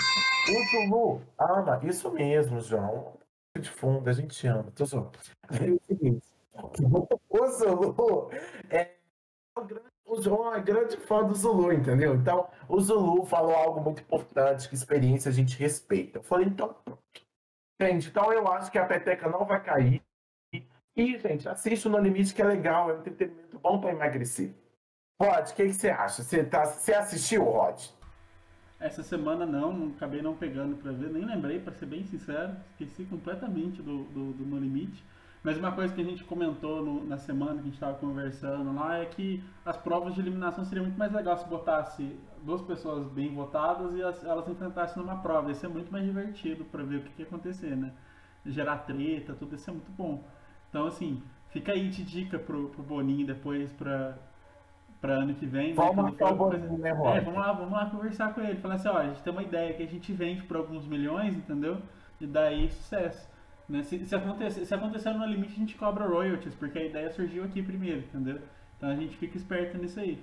[0.49, 3.15] O Zulu ama, isso mesmo, João.
[3.59, 4.67] De fundo, a gente ama.
[4.75, 4.85] Tô.
[4.85, 5.67] É
[7.31, 8.31] o Zulu
[8.71, 8.91] é
[9.57, 9.67] o
[10.07, 12.15] o João é grande fã do Zulu, entendeu?
[12.15, 16.19] Então, o Zulu falou algo muito importante, que experiência a gente respeita.
[16.19, 17.03] Eu falei, então, pronto.
[17.79, 18.09] Entende?
[18.09, 20.03] Então, eu acho que a peteca não vai cair.
[20.97, 24.55] E, gente, assiste o No Limite, que é legal, é um entretenimento bom para emagrecer.
[25.21, 26.23] Rod, o que, você acha?
[26.23, 27.79] Você, tá, assistiu, Rod?
[28.81, 32.57] Essa semana não acabei não pegando para ver, nem lembrei, para ser bem sincero.
[32.73, 35.05] Esqueci completamente do, do, do No Limite.
[35.47, 38.75] Mas uma coisa que a gente comentou no, na semana que a gente estava conversando
[38.75, 43.07] lá é que as provas de eliminação seria muito mais legal se botasse duas pessoas
[43.07, 45.51] bem votadas e as, elas enfrentassem numa prova.
[45.51, 47.93] Ia ser muito mais divertido para ver o que, que ia acontecer, né?
[48.45, 50.25] Gerar treta, tudo isso é muito bom.
[50.69, 54.19] Então, assim, fica aí de dica pro, pro Boninho depois para
[55.01, 55.69] para ano que vem.
[55.69, 55.75] Né?
[55.77, 56.27] Vamos né?
[56.27, 58.57] o Boninho, né, É, vamos lá, vamos lá conversar com ele.
[58.57, 61.37] Falar assim, ó, a gente tem uma ideia que a gente vende por alguns milhões,
[61.37, 61.79] entendeu?
[62.21, 63.36] E daí sucesso.
[63.69, 63.83] Né?
[63.83, 67.45] Se, se, acontecer, se acontecer no limite, a gente cobra royalties, porque a ideia surgiu
[67.45, 68.41] aqui primeiro, entendeu?
[68.77, 70.23] Então a gente fica esperto nisso aí.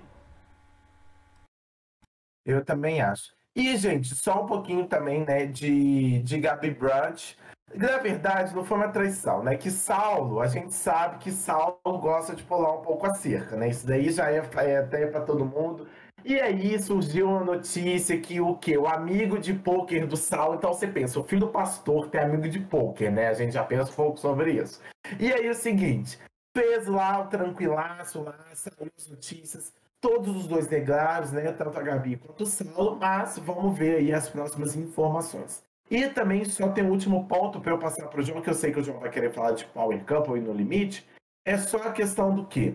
[2.44, 3.34] Eu também acho.
[3.54, 7.38] E, gente, só um pouquinho também, né, de, de Gabi Brandt.
[7.74, 9.56] Na verdade, não foi uma traição, né?
[9.56, 13.68] Que Saulo, a gente sabe que Saulo gosta de pular um pouco a cerca, né?
[13.68, 15.88] Isso daí já é, é até para todo mundo.
[16.24, 20.54] E aí surgiu uma notícia que o que O amigo de pôquer do Saulo.
[20.54, 23.28] Então você pensa, o filho do pastor tem amigo de pôquer, né?
[23.28, 24.80] A gente já pensa um pouco sobre isso.
[25.20, 26.18] E aí o seguinte,
[26.56, 31.52] fez lá o tranquilaço, lá, saiu as notícias todos os dois negados, né?
[31.52, 35.62] Tanto a Gabi quanto o Saulo, mas vamos ver aí as próximas informações.
[35.90, 38.54] E também só tem um último ponto para eu passar para o João, que eu
[38.54, 41.06] sei que o João vai querer falar de Power Couple e no limite.
[41.46, 42.74] É só a questão do quê?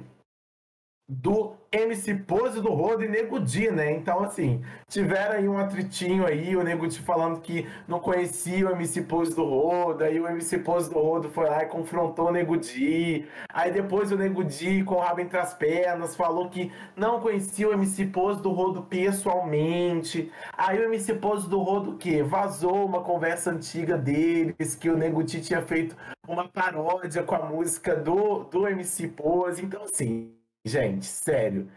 [1.09, 3.91] Do MC Pose do Rodo e Nego Di, né?
[3.91, 8.71] Então, assim, tiveram aí um atritinho aí, o Nego Di falando que não conhecia o
[8.71, 12.31] MC Pose do Rodo, aí o MC Pose do Rodo foi lá e confrontou o
[12.31, 16.71] Nego Di, aí depois o Nego Di, com o rabo entre as pernas, falou que
[16.95, 22.21] não conhecia o MC Pose do Rodo pessoalmente, aí o MC Pose do Rodo, que
[22.21, 25.95] vazou uma conversa antiga deles, que o Nego Di tinha feito
[26.27, 31.69] uma paródia com a música do, do MC Pose, então, assim gente, sério.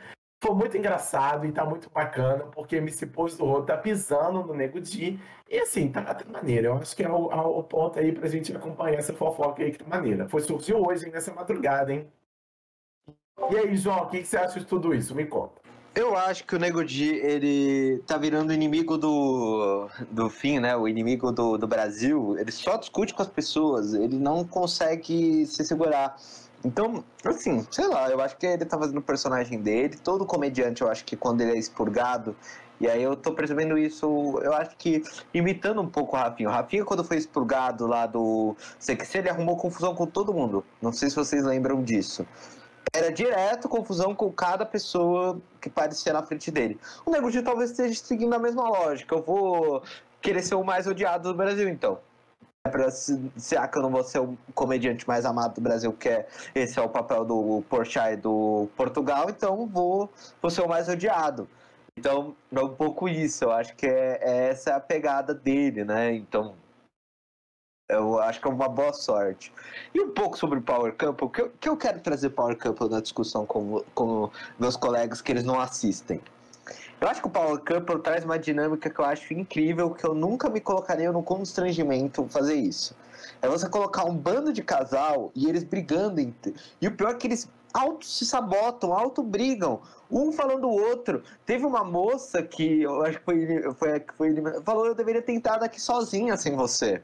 [0.43, 5.21] Foi muito engraçado e tá muito bacana, porque MC Rodo tá pisando no Nego Di.
[5.49, 6.67] E assim, tá, tá maneiro.
[6.67, 9.79] Eu acho que é o, o ponto aí pra gente acompanhar essa fofoca aí que
[9.79, 10.29] tá maneira.
[10.29, 12.11] Foi surgiu hoje, nessa madrugada, hein?
[13.51, 15.15] E aí, João, o que, que você acha de tudo isso?
[15.15, 15.63] Me conta.
[15.95, 20.75] Eu acho que o Nego Di, ele tá virando inimigo do, do fim, né?
[20.75, 22.37] O inimigo do, do Brasil.
[22.39, 26.17] Ele só discute com as pessoas, ele não consegue se segurar.
[26.65, 29.97] Então, assim, sei lá, eu acho que ele tá fazendo o personagem dele.
[29.97, 32.37] Todo comediante, eu acho que quando ele é expurgado,
[32.81, 35.03] e aí eu tô percebendo isso, eu acho que
[35.35, 36.49] imitando um pouco o Rafinha.
[36.49, 40.65] O Rafinha, quando foi expurgado lá do CQC, ele arrumou confusão com todo mundo.
[40.81, 42.27] Não sei se vocês lembram disso.
[42.95, 46.79] Era direto confusão com cada pessoa que parecia na frente dele.
[47.07, 49.15] O Nego Di talvez esteja seguindo a mesma lógica.
[49.15, 49.83] Eu vou
[50.21, 51.99] querer ser o mais odiado do Brasil, então
[52.71, 56.29] para será que eu não vou ser o comediante mais amado do Brasil, que é
[56.55, 60.09] esse é o papel do Porchat do Portugal, então vou,
[60.41, 61.49] vou ser o mais odiado.
[61.99, 66.15] Então, é um pouco isso, eu acho que é, é essa a pegada dele, né?
[66.15, 66.55] Então,
[67.89, 69.53] eu acho que é uma boa sorte.
[69.93, 72.89] E um pouco sobre o Power Couple, que eu, que eu quero trazer Power Couple
[72.89, 76.21] na discussão com, com meus colegas que eles não assistem.
[77.03, 80.15] Eu acho que o Power Couple traz uma dinâmica que eu acho incrível, que eu
[80.15, 82.95] nunca me colocaria no constrangimento fazer isso.
[83.43, 86.21] É você colocar um bando de casal e eles brigando.
[86.21, 86.55] Entre...
[86.81, 91.25] E o pior é que eles auto se sabotam, auto brigam, um falando o outro.
[91.45, 95.81] Teve uma moça que eu acho que foi, foi, foi falou eu deveria tentar aqui
[95.81, 97.03] sozinha sem você.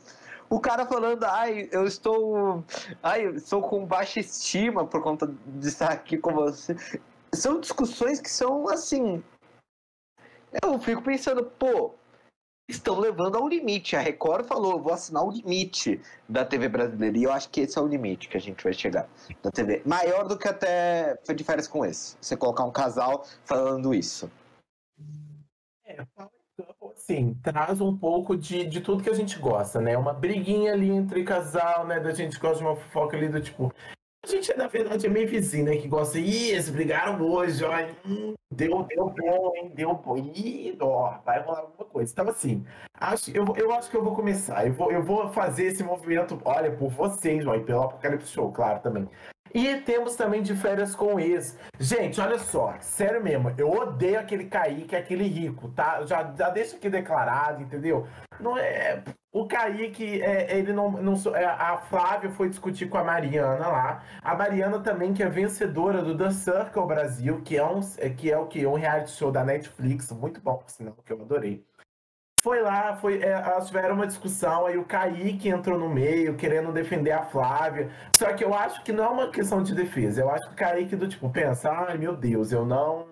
[0.48, 2.62] O cara falando, ai, eu estou,
[3.02, 6.76] ai, eu estou com baixa estima por conta de estar aqui com você.
[7.32, 9.20] São discussões que são assim
[10.62, 11.94] eu fico pensando, pô,
[12.68, 13.96] estão levando ao limite.
[13.96, 17.18] A Record falou, vou assinar o limite da TV brasileira.
[17.18, 19.08] E eu acho que esse é o limite que a gente vai chegar
[19.42, 19.82] da TV.
[19.84, 22.16] Maior do que até foi de férias com esse.
[22.20, 24.30] Você colocar um casal falando isso.
[25.84, 26.04] É,
[26.94, 29.96] sim, traz um pouco de, de tudo que a gente gosta, né?
[29.96, 31.98] Uma briguinha ali entre casal, né?
[31.98, 33.72] Da gente gosta de uma fofoca ali do tipo,
[34.28, 35.76] a gente, na verdade, é meio vizinho, né?
[35.76, 37.72] Que gosta, ih, eles brigaram hoje, ó,
[38.06, 39.72] hum, deu, deu bom, hein?
[39.74, 40.16] Deu bom.
[40.18, 42.12] Ih, ó, vai rolar alguma coisa.
[42.12, 42.64] Então, assim,
[42.94, 44.66] acho, eu, eu acho que eu vou começar.
[44.66, 48.52] Eu vou, eu vou fazer esse movimento, olha, por vocês, ó, e pelo Apocalipse Show,
[48.52, 49.08] claro, também.
[49.54, 51.56] E temos também de férias com ex.
[51.78, 56.04] Gente, olha só, sério mesmo, eu odeio aquele Kaique, aquele rico, tá?
[56.04, 58.06] Já, já deixa aqui declarado, entendeu?
[58.40, 59.02] Não é.
[59.32, 60.90] O Kaique, é, ele não.
[60.90, 64.02] não é, a Flávia foi discutir com a Mariana lá.
[64.22, 67.80] A Mariana também, que é vencedora do The Circle Brasil, que é, um,
[68.16, 68.66] que é o que?
[68.66, 71.64] Um reality show da Netflix, muito bom, sinal, que eu adorei
[72.48, 76.72] foi lá, foi, é, elas tiveram uma discussão, aí o Kaique entrou no meio, querendo
[76.72, 77.90] defender a Flávia.
[78.16, 80.22] Só que eu acho que não é uma questão de defesa.
[80.22, 83.08] Eu acho que o Kaique do tipo, pensa, ai meu Deus, eu não.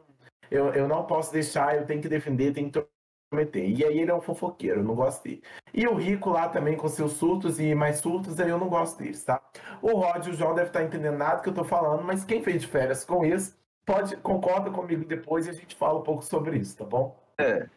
[0.50, 2.82] Eu, eu não posso deixar, eu tenho que defender, tenho que
[3.30, 3.68] prometer.
[3.68, 5.42] E aí ele é um fofoqueiro, eu não gosto dele.
[5.74, 8.96] E o Rico lá também com seus surtos e mais surtos, aí eu não gosto
[8.98, 9.38] deles, tá?
[9.82, 12.42] O Rod e o João devem estar entendendo nada que eu tô falando, mas quem
[12.42, 16.24] fez de férias com isso, pode, concorda comigo depois e a gente fala um pouco
[16.24, 17.14] sobre isso, tá bom?
[17.38, 17.68] É,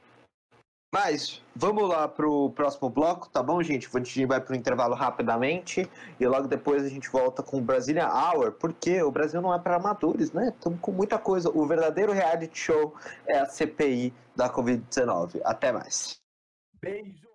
[0.91, 3.87] mas vamos lá pro próximo bloco, tá bom, gente?
[3.93, 5.87] A gente vai pro intervalo rapidamente
[6.19, 9.59] e logo depois a gente volta com o Brasília Hour, porque o Brasil não é
[9.59, 10.49] para amadores, né?
[10.49, 11.49] Estamos com muita coisa.
[11.49, 12.95] O verdadeiro reality show
[13.27, 15.41] é a CPI da Covid-19.
[15.43, 16.19] Até mais.
[16.81, 17.28] Beijo.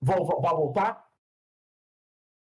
[0.00, 1.06] Vou, voltar?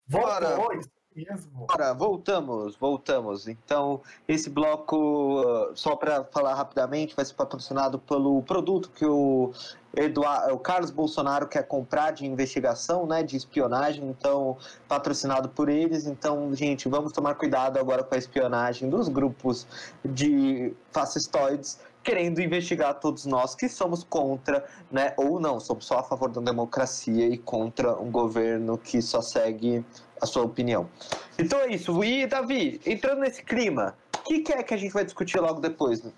[0.07, 0.55] Bora.
[0.55, 1.65] Voltou, isso mesmo.
[1.69, 3.47] Agora, voltamos, voltamos.
[3.47, 9.51] Então, esse bloco, uh, só para falar rapidamente, vai ser patrocinado pelo produto que o,
[9.95, 16.05] Eduardo, o Carlos Bolsonaro quer comprar de investigação, né, de espionagem, então, patrocinado por eles.
[16.05, 19.65] Então, gente, vamos tomar cuidado agora com a espionagem dos grupos
[20.05, 26.03] de fascistoides querendo investigar todos nós que somos contra, né, ou não, somos só a
[26.03, 29.85] favor da democracia e contra um governo que só segue
[30.21, 30.89] a sua opinião.
[31.37, 32.01] Então é isso.
[32.05, 35.59] E, Davi, entrando nesse clima, o que, que, é que a gente vai discutir logo
[35.59, 36.01] depois?
[36.01, 36.13] Né?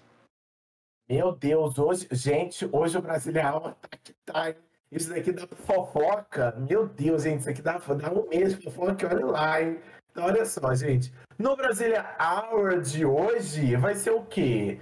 [1.10, 3.04] Meu Deus, hoje, gente, hoje o
[3.47, 4.54] Alma tá que tá.
[4.91, 6.56] Isso daqui dá fofoca.
[6.69, 9.80] Meu Deus, gente, isso aqui dá, dá um mês de fofoca, olha lá, hein?
[10.12, 11.12] Então, olha só, gente.
[11.39, 14.80] No Brasília Hour de hoje vai ser o quê?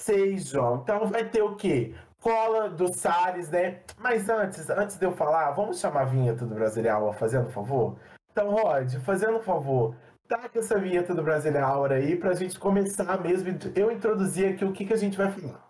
[0.00, 0.76] Sei, João.
[0.82, 1.94] Então vai ter o quê?
[2.20, 3.80] Cola do Salles, né?
[3.98, 7.98] Mas antes, antes de eu falar, vamos chamar a vinheta do Brasília Hour, fazendo favor?
[8.30, 9.96] Então, Rod, fazendo um favor,
[10.28, 13.48] taca essa vinheta do Brasília Aura aí pra gente começar mesmo.
[13.74, 15.68] Eu introduzir aqui o que, que a gente vai falar.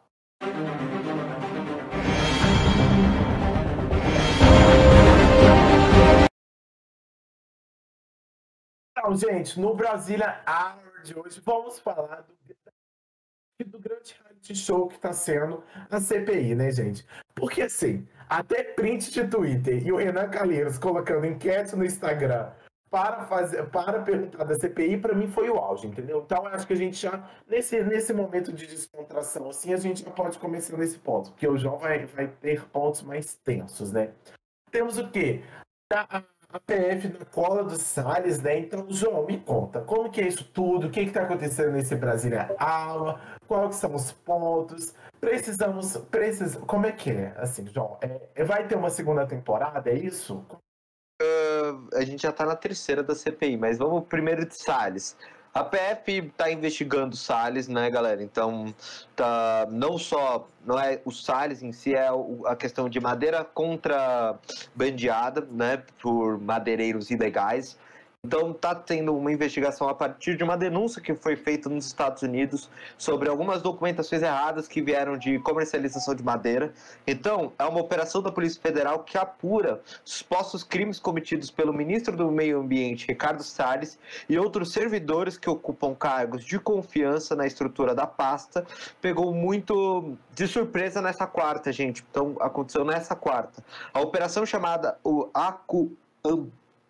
[8.91, 12.37] Então, gente, no Brasília Hour de hoje, vamos falar do,
[13.65, 17.05] do grande reality show que está sendo a CPI, né, gente?
[17.35, 22.51] Porque assim, até print de Twitter e o Renan Calheiros colocando enquete no Instagram
[22.91, 26.23] para fazer, para perguntar da CPI, para mim foi o auge, entendeu?
[26.25, 30.11] Então acho que a gente já nesse nesse momento de descontração, assim, a gente já
[30.11, 34.13] pode começar nesse ponto, porque o João vai vai ter pontos mais tensos, né?
[34.71, 35.43] Temos o quê?
[35.93, 38.59] A, a PF na cola do Salles, né?
[38.61, 40.87] Então, João, me conta, como que é isso tudo?
[40.87, 43.21] O que está acontecendo nesse Brasília Aula?
[43.47, 44.95] Quais são os pontos?
[45.21, 46.57] Precisamos, precis...
[46.57, 47.35] como é que é?
[47.37, 50.45] Assim, João, é, vai ter uma segunda temporada, é isso?
[51.21, 55.17] Uh, a gente já está na terceira da CPI, mas vamos primeiro de Salles.
[55.59, 58.23] A PF está investigando o Salles, né, galera?
[58.23, 58.73] Então,
[59.17, 62.09] tá, não só não é o Salles em si, é
[62.47, 64.39] a questão de madeira contra
[64.73, 67.77] bandeada, né, por madeireiros ilegais.
[68.27, 72.21] Então está tendo uma investigação a partir de uma denúncia que foi feita nos Estados
[72.21, 76.73] Unidos sobre algumas documentações erradas que vieram de comercialização de madeira.
[77.07, 82.29] Então é uma operação da Polícia Federal que apura supostos crimes cometidos pelo ministro do
[82.29, 88.07] Meio Ambiente, Ricardo Salles, e outros servidores que ocupam cargos de confiança na estrutura da
[88.07, 88.67] pasta.
[89.01, 92.05] Pegou muito de surpresa nessa quarta, gente.
[92.11, 93.65] Então aconteceu nessa quarta.
[93.95, 95.97] A operação chamada o Acu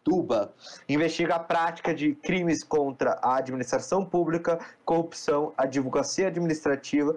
[0.09, 0.55] Tuba
[0.89, 7.15] investiga a prática de crimes contra a administração pública, corrupção, advocacia administrativa,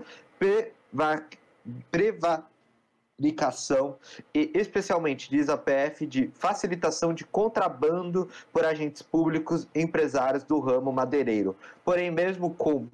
[1.89, 3.95] prevaricação
[4.35, 10.59] e, especialmente, diz a PF, de facilitação de contrabando por agentes públicos e empresários do
[10.59, 11.55] ramo madeireiro.
[11.85, 12.89] Porém, mesmo com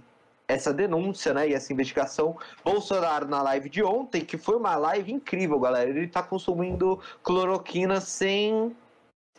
[0.47, 5.11] essa denúncia, né, e essa investigação, Bolsonaro na live de ontem, que foi uma live
[5.11, 8.75] incrível, galera, ele está consumindo cloroquina sem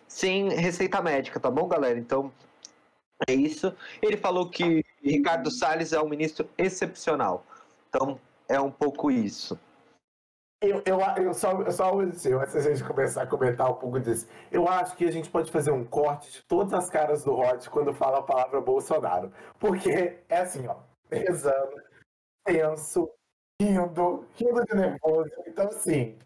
[0.08, 1.98] sem receita médica, tá bom, galera?
[1.98, 2.32] Então,
[3.28, 3.74] é isso.
[4.02, 7.44] Ele falou que Ricardo Salles é um ministro excepcional.
[7.88, 9.58] Então, é um pouco isso.
[10.60, 14.26] Eu, eu, eu só, só assim, antes da gente começar a comentar um pouco disso,
[14.50, 17.64] eu acho que a gente pode fazer um corte de todas as caras do Rod
[17.68, 19.32] quando fala a palavra Bolsonaro.
[19.60, 20.76] Porque é assim, ó,
[21.08, 21.80] rezando,
[22.44, 23.08] tenso,
[23.60, 25.30] rindo, rindo de nervoso.
[25.46, 26.18] Então, assim,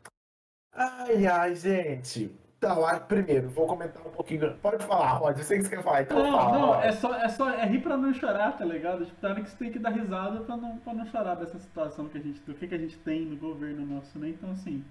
[0.73, 4.57] ai, ai, gente, Tá lá, primeiro, vou comentar um pouquinho.
[4.59, 6.59] Pode falar, Rod, eu sei que você quer falar, então não, fala.
[6.59, 9.05] Não, é só, é só é rir pra não chorar, tá ligado?
[9.05, 12.09] Tipo, tá que você tem que dar risada pra não, pra não chorar dessa situação
[12.09, 14.29] que a gente, do que, que a gente tem no governo nosso, né?
[14.29, 14.85] Então, assim,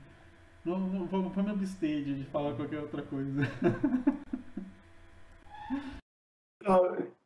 [0.65, 3.41] não, não, vou, vou me abster de falar qualquer outra coisa.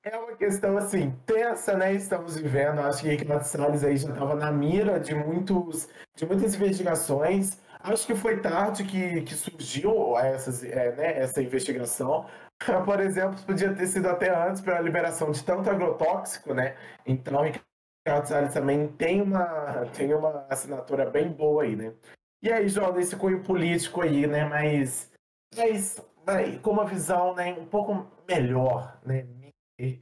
[0.01, 1.93] É uma questão assim, tensa, né?
[1.93, 2.79] Estamos vivendo.
[2.79, 7.59] Acho que Ricardo Salles aí já estava na mira de, muitos, de muitas investigações.
[7.85, 12.25] Acho que foi tarde que, que surgiu essas, é, né, essa investigação.
[12.83, 16.75] Por exemplo, podia ter sido até antes pela liberação de tanto agrotóxico, né?
[17.05, 21.93] Então, Ricardo Salles também tem uma, tem uma assinatura bem boa aí, né?
[22.41, 24.45] E aí, João, desse cunho político aí, né?
[24.45, 25.11] Mas,
[25.55, 29.27] mas, mas com uma visão né, um pouco melhor, né?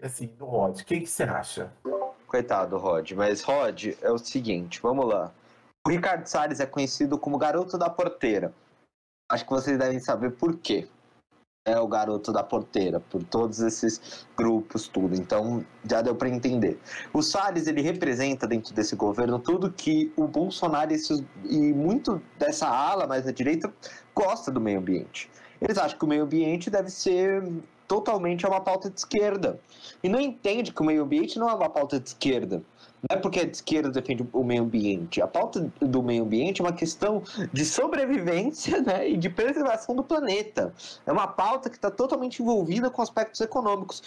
[0.01, 0.79] Assim, do Rod.
[0.79, 1.73] O que, que você acha?
[2.27, 3.11] Coitado, Rod.
[3.11, 5.33] Mas, Rod, é o seguinte, vamos lá.
[5.85, 8.53] O Ricardo Salles é conhecido como garoto da porteira.
[9.29, 10.87] Acho que vocês devem saber por quê.
[11.65, 15.13] É o garoto da porteira, por todos esses grupos, tudo.
[15.13, 16.79] Então, já deu para entender.
[17.13, 22.21] O Salles, ele representa dentro desse governo tudo que o Bolsonaro e, esses, e muito
[22.39, 23.73] dessa ala mais à direita
[24.15, 25.29] gosta do meio ambiente.
[25.61, 27.43] eles acham que o meio ambiente deve ser
[27.87, 29.59] totalmente uma pauta de esquerda.
[30.01, 32.61] E não entende que o meio ambiente não é uma pauta de esquerda.
[33.09, 35.21] Não é porque a esquerda defende o meio ambiente.
[35.21, 40.03] A pauta do meio ambiente é uma questão de sobrevivência né, e de preservação do
[40.03, 40.73] planeta.
[41.05, 44.01] É uma pauta que está totalmente envolvida com aspectos econômicos.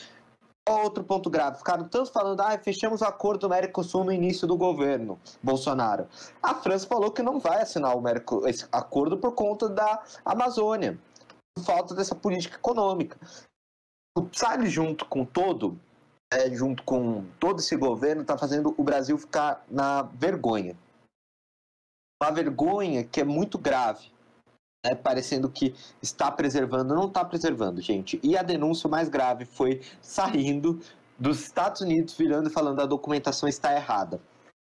[0.68, 4.56] Outro ponto grave, ficaram tanto falando, ah, fechamos o acordo do Mercosul no início do
[4.56, 6.08] governo Bolsonaro.
[6.42, 8.02] A França falou que não vai assinar o
[8.48, 10.98] esse acordo por conta da Amazônia,
[11.54, 13.16] por falta dessa política econômica.
[14.18, 14.26] O
[14.64, 15.78] junto com todo,
[16.32, 20.76] é, junto com todo esse governo, está fazendo o Brasil ficar na vergonha.
[22.22, 24.10] Uma vergonha que é muito grave.
[24.84, 24.94] Né?
[24.94, 28.18] Parecendo que está preservando, não está preservando, gente.
[28.22, 30.80] E a denúncia mais grave foi saindo
[31.18, 34.20] dos Estados Unidos, virando e falando a documentação está errada.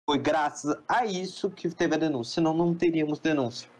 [0.08, 3.75] Foi graças a isso que teve a denúncia, senão não teríamos denúncia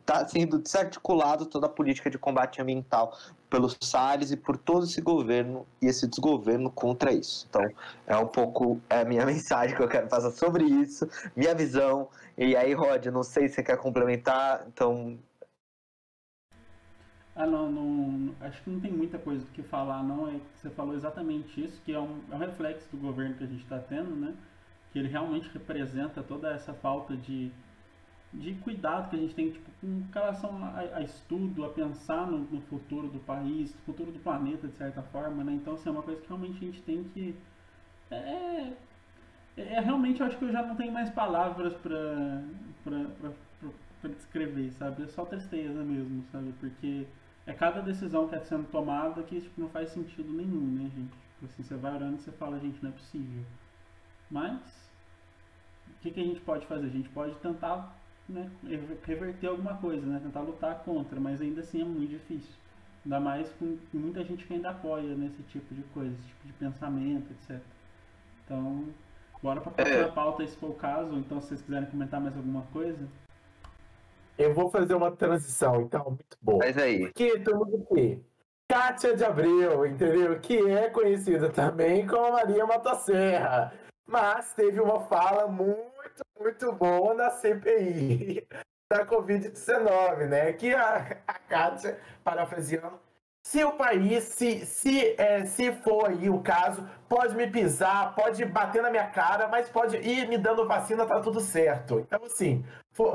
[0.00, 3.16] está sendo desarticulado toda a política de combate ambiental
[3.50, 7.46] pelos Salles e por todo esse governo e esse desgoverno contra isso.
[7.48, 7.62] Então,
[8.06, 12.08] é um pouco é a minha mensagem que eu quero passar sobre isso, minha visão.
[12.36, 15.18] E aí, Rod, não sei se você quer complementar, então.
[17.34, 20.28] Ah, não, não, acho que não tem muita coisa do que falar, não.
[20.28, 23.46] É você falou exatamente isso, que é um, é um reflexo do governo que a
[23.46, 24.34] gente está tendo, né?
[24.92, 27.52] Que ele realmente representa toda essa falta de
[28.36, 32.38] de cuidado que a gente tem tipo, com relação a, a estudo, a pensar no,
[32.38, 35.52] no, futuro do país, futuro do planeta, de certa forma, né?
[35.52, 37.34] Então, assim, é uma coisa que realmente a gente tem que...
[38.10, 38.76] É, é,
[39.56, 42.42] é realmente, eu acho que eu já não tenho mais palavras para
[44.08, 45.04] descrever, sabe?
[45.04, 46.52] É só tristeza mesmo, sabe?
[46.60, 47.06] Porque
[47.46, 51.12] é cada decisão que está sendo tomada que tipo, não faz sentido nenhum, né, gente?
[51.34, 53.44] Tipo assim, você vai orando e você fala, gente, não é possível.
[54.30, 54.90] Mas,
[55.88, 56.86] o que, que a gente pode fazer?
[56.86, 57.96] A gente pode tentar
[58.28, 58.50] né,
[59.04, 62.54] reverter alguma coisa, né, tentar lutar contra, mas ainda assim é muito difícil.
[63.04, 66.52] Ainda mais com muita gente que ainda apoia nesse tipo de coisa, esse tipo de
[66.54, 67.60] pensamento, etc.
[68.44, 68.84] Então,
[69.40, 70.10] bora para a próxima é.
[70.10, 71.14] pauta, se for o caso.
[71.16, 73.06] Então, se vocês quiserem comentar mais alguma coisa.
[74.36, 76.58] Eu vou fazer uma transição, então, muito boa.
[76.58, 77.00] Mas aí.
[77.04, 78.18] Porque temos o quê?
[78.68, 80.40] Kátia de Abreu, entendeu?
[80.40, 83.72] Que é conhecida também como Maria Motosserra.
[84.04, 85.95] Mas teve uma fala muito
[86.38, 88.46] muito bom na CPI
[88.90, 90.52] da Covid-19, né?
[90.52, 92.98] Que a, a Kátia, parafraseando,
[93.46, 98.44] se o país, se, se, é, se for aí o caso, pode me pisar, pode
[98.44, 102.00] bater na minha cara, mas pode ir me dando vacina, tá tudo certo.
[102.00, 102.64] Então, assim,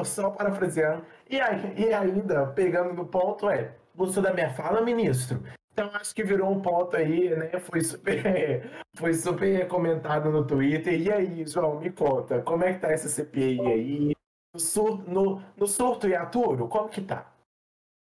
[0.06, 1.06] só parafraseando.
[1.30, 5.44] E, aí, e ainda, pegando no ponto, é, gostou da minha fala, ministro?
[5.74, 7.60] Então acho que virou um ponto aí, né?
[7.60, 11.00] Foi super, foi super comentado no Twitter.
[11.00, 14.12] E aí, João, me conta, como é que tá essa CPI aí?
[14.54, 17.32] No, sur, no, no surto e aturo, como que tá?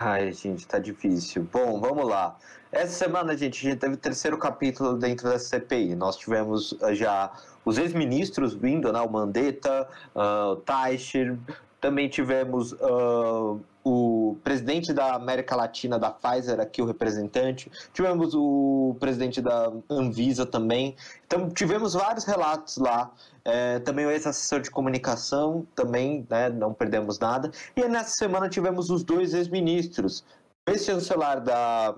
[0.04, 1.48] Ai, gente, tá difícil.
[1.52, 2.36] Bom, vamos lá.
[2.72, 5.94] Essa semana, gente, a gente teve o terceiro capítulo dentro da CPI.
[5.94, 7.32] Nós tivemos uh, já
[7.64, 9.00] os ex-ministros vindo, né?
[9.02, 11.38] O Mandetta, uh, o Teicher,
[11.80, 17.72] também tivemos uh, o presidente da América Latina da Pfizer, aqui o representante.
[17.94, 20.96] Tivemos o presidente da Anvisa também.
[21.26, 23.12] Então, tivemos vários relatos lá.
[23.44, 27.52] É, também o ex-assessor de comunicação, também, né, não perdemos nada.
[27.76, 30.24] E nessa semana tivemos os dois ex-ministros.
[30.68, 31.96] O ex-chancelar da,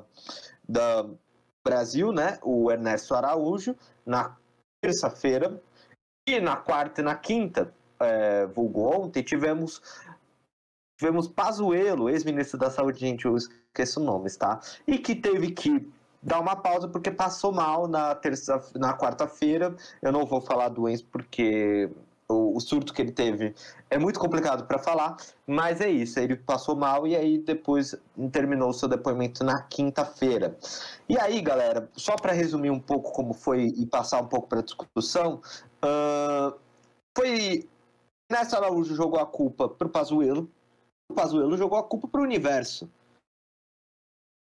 [0.68, 1.06] da
[1.64, 3.76] Brasil, né, o Ernesto Araújo,
[4.06, 4.36] na
[4.82, 5.62] terça-feira.
[6.28, 9.82] E na quarta e na quinta, é, vulgo ontem, tivemos
[11.04, 14.62] tivemos Pazuello, ex-ministro da Saúde, gente, eu esqueço nomes, tá?
[14.88, 15.92] E que teve que
[16.22, 19.76] dar uma pausa porque passou mal na terça, na quarta-feira.
[20.02, 21.90] Eu não vou falar doença porque
[22.30, 23.54] o, o, surto que ele teve
[23.90, 26.18] é muito complicado para falar, mas é isso.
[26.22, 27.94] Ele passou mal e aí depois
[28.32, 30.58] terminou o seu depoimento na quinta-feira.
[31.10, 34.62] E aí, galera, só para resumir um pouco como foi e passar um pouco para
[34.62, 35.42] discussão,
[35.84, 36.58] uh,
[37.14, 37.68] foi
[38.34, 40.50] Nessa Araújo jogou a culpa pro Pazuello.
[41.10, 42.90] O Pazuello jogou a culpa pro universo.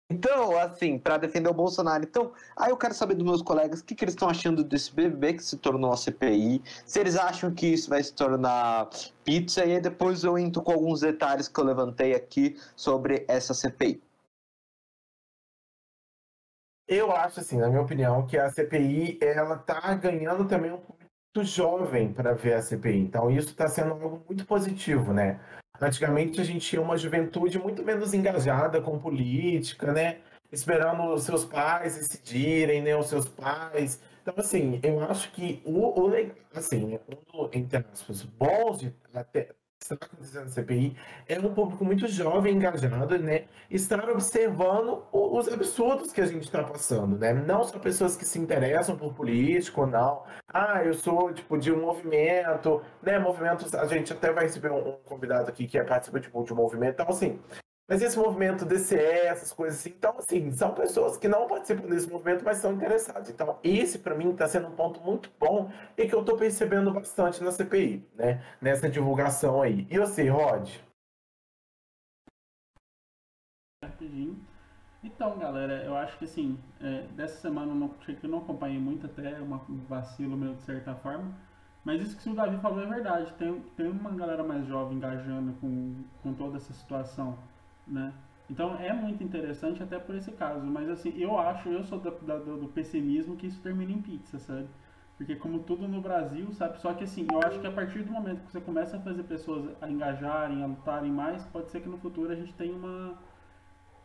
[0.10, 2.04] Então, assim, para defender o Bolsonaro.
[2.04, 4.94] Então, aí eu quero saber dos meus colegas o que, que eles estão achando desse
[4.94, 8.90] BBB que se tornou a CPI, se eles acham que isso vai se tornar
[9.24, 13.54] pizza, e aí depois eu entro com alguns detalhes que eu levantei aqui sobre essa
[13.54, 14.02] CPI.
[16.88, 20.80] Eu acho, assim, na minha opinião, que a CPI ela tá ganhando também um
[21.36, 23.00] muito jovem para ver a CPI.
[23.00, 25.40] Então, isso está sendo algo muito positivo, né?
[25.82, 30.20] Antigamente, a gente tinha uma juventude muito menos engajada com política, né?
[30.52, 32.96] Esperando os seus pais decidirem, né?
[32.96, 34.00] Os seus pais.
[34.22, 36.12] Então, assim, eu acho que o, o
[36.54, 36.98] assim, um
[37.32, 39.50] do, entre aspas, bons de, até,
[39.82, 40.98] está acontecendo na CPI
[41.28, 43.46] é um público muito jovem, engajado, né?
[43.70, 47.34] Estar observando os absurdos que a gente está passando, né?
[47.34, 50.24] Não só pessoas que se interessam por político, não.
[50.48, 53.20] Ah, eu sou, tipo, de um movimento, né?
[53.20, 56.56] Movimentos, a gente até vai receber um, convidado aqui que é participa tipo, de um
[56.56, 56.94] movimento.
[56.94, 57.40] Então, assim,
[57.88, 62.10] mas esse movimento DCE, essas coisas assim, então, assim, são pessoas que não participam desse
[62.10, 63.30] movimento, mas são interessadas.
[63.30, 66.92] Então, esse, para mim, está sendo um ponto muito bom e que eu estou percebendo
[66.92, 68.44] bastante na CPI, né?
[68.60, 69.86] Nessa divulgação aí.
[69.88, 70.68] E você, Rod?
[75.04, 79.06] Então, galera, eu acho que, assim, é, dessa semana eu não, eu não acompanhei muito,
[79.06, 81.32] até uma, um vacilo meu, de certa forma.
[81.84, 83.32] Mas isso que o Davi falou é verdade.
[83.34, 87.38] Tem, tem uma galera mais jovem engajando com, com toda essa situação
[87.88, 88.14] né?
[88.50, 92.70] Então é muito interessante até por esse caso, mas assim, eu acho, eu sou do
[92.74, 94.68] pessimismo que isso termina em pizza, sabe?
[95.18, 96.80] Porque como tudo no Brasil, sabe?
[96.80, 99.24] Só que assim, eu acho que a partir do momento que você começa a fazer
[99.24, 103.18] pessoas a engajarem, a lutarem mais, pode ser que no futuro a gente tenha uma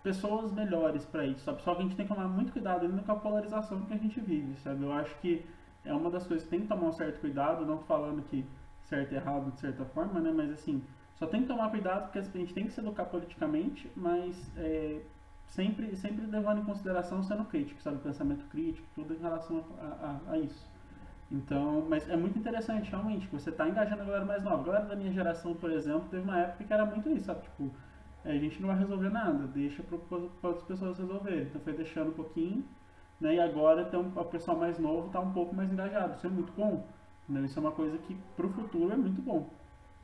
[0.03, 1.63] pessoas melhores para isso, sabe?
[1.63, 3.97] Só que a gente tem que tomar muito cuidado ainda com a polarização que a
[3.99, 4.83] gente vive, sabe?
[4.83, 5.45] Eu acho que
[5.85, 8.45] é uma das coisas que tem que tomar um certo cuidado, não falando que
[8.83, 10.33] certo e errado de certa forma, né?
[10.35, 10.83] Mas assim,
[11.21, 15.03] só tem que tomar cuidado porque a gente tem que se educar politicamente, mas é,
[15.49, 17.99] sempre, sempre levando em consideração sendo crítico, sabe?
[17.99, 19.85] Pensamento crítico, tudo em relação a,
[20.29, 20.67] a, a isso.
[21.31, 24.63] Então, mas é muito interessante, realmente, que você está engajando a galera mais nova.
[24.63, 27.43] A galera da minha geração, por exemplo, teve uma época que era muito isso, sabe?
[27.43, 27.71] Tipo,
[28.25, 30.19] a gente não vai resolver nada, deixa para
[30.49, 31.43] outras pessoas resolverem.
[31.43, 32.65] Então foi deixando um pouquinho,
[33.21, 33.35] né?
[33.35, 36.17] E agora então, o pessoal mais novo está um pouco mais engajado.
[36.17, 36.83] Isso é muito bom.
[37.29, 37.43] Né?
[37.43, 39.60] Isso é uma coisa que para o futuro é muito bom.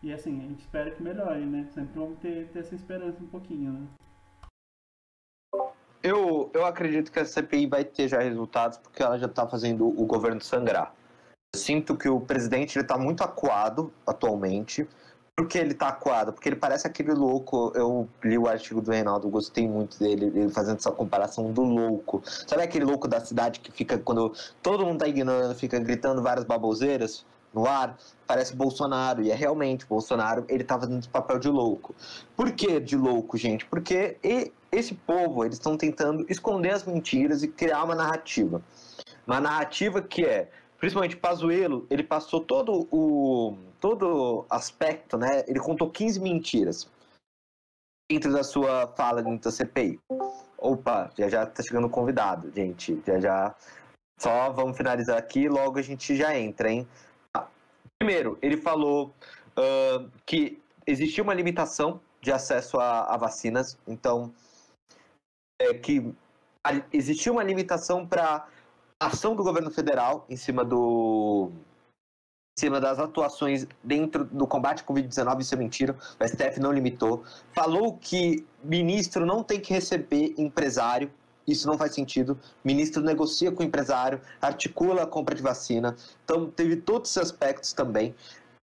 [0.06, 1.66] E assim, a gente espera que melhore, né?
[1.74, 3.86] Sempre vamos ter, ter essa esperança um pouquinho, né?
[6.00, 9.84] Eu, eu acredito que a CPI vai ter já resultados porque ela já está fazendo
[9.84, 10.94] o governo sangrar.
[11.52, 14.86] Eu sinto que o presidente está muito acuado atualmente.
[15.34, 16.32] Por que ele está acuado?
[16.32, 17.72] Porque ele parece aquele louco.
[17.74, 22.22] Eu li o artigo do Reinaldo, gostei muito dele, ele fazendo essa comparação do louco.
[22.24, 24.32] Sabe aquele louco da cidade que fica, quando
[24.62, 27.26] todo mundo está ignorando, fica gritando várias baboseiras?
[27.56, 27.96] No ar,
[28.26, 29.22] parece Bolsonaro.
[29.22, 31.94] E é realmente, Bolsonaro, ele tá fazendo esse papel de louco.
[32.36, 33.64] Por que de louco, gente?
[33.64, 34.18] Porque
[34.70, 38.60] esse povo, eles estão tentando esconder as mentiras e criar uma narrativa.
[39.26, 45.42] Uma narrativa que é, principalmente Pazuello, ele passou todo o todo aspecto, né?
[45.46, 46.88] Ele contou 15 mentiras
[48.10, 49.98] dentro da sua fala dentro da CPI.
[50.58, 53.02] Opa, já já tá chegando convidado, gente.
[53.06, 53.54] Já já
[54.18, 56.88] só vamos finalizar aqui, logo a gente já entra, hein?
[57.98, 59.14] Primeiro, ele falou
[59.56, 64.32] uh, que existia uma limitação de acesso a, a vacinas, então
[65.60, 66.12] é, que
[66.64, 68.46] a, existia uma limitação para
[69.00, 71.50] ação do governo federal em cima do
[72.58, 76.72] em cima das atuações dentro do combate à Covid-19, isso é mentira, o STF não
[76.72, 77.22] limitou.
[77.52, 81.12] Falou que ministro não tem que receber empresário,
[81.46, 82.32] isso não faz sentido.
[82.32, 85.96] O ministro negocia com o empresário, articula a compra de vacina.
[86.24, 88.14] Então, teve todos esses aspectos também.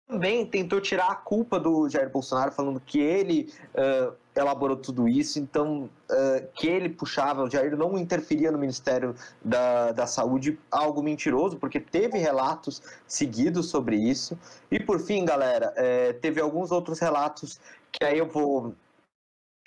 [0.08, 5.38] Também tentou tirar a culpa do Jair Bolsonaro, falando que ele uh, elaborou tudo isso,
[5.38, 9.14] então uh, que ele puxava, o Jair não interferia no Ministério
[9.46, 14.36] da, da Saúde, algo mentiroso, porque teve relatos seguidos sobre isso.
[14.72, 17.60] E por fim, galera, é, teve alguns outros relatos
[17.92, 18.74] que aí eu vou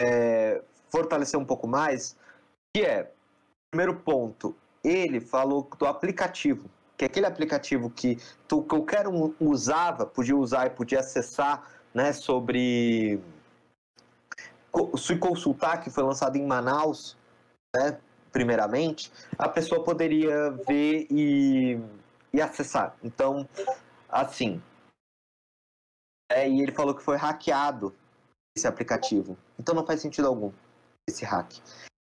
[0.00, 0.60] é,
[0.90, 2.16] fortalecer um pouco mais,
[2.75, 3.12] que é,
[3.70, 8.18] primeiro ponto, ele falou do aplicativo, que é aquele aplicativo que
[8.49, 13.20] tu, qualquer um usava, podia usar e podia acessar, né, sobre
[14.97, 17.16] se consultar, que foi lançado em Manaus,
[17.77, 18.01] né,
[18.33, 21.79] primeiramente, a pessoa poderia ver e,
[22.33, 22.97] e acessar.
[23.05, 23.47] Então,
[24.09, 24.62] assim,
[26.31, 27.95] é, e ele falou que foi hackeado
[28.57, 29.37] esse aplicativo.
[29.59, 30.51] Então não faz sentido algum
[31.07, 31.61] esse hack.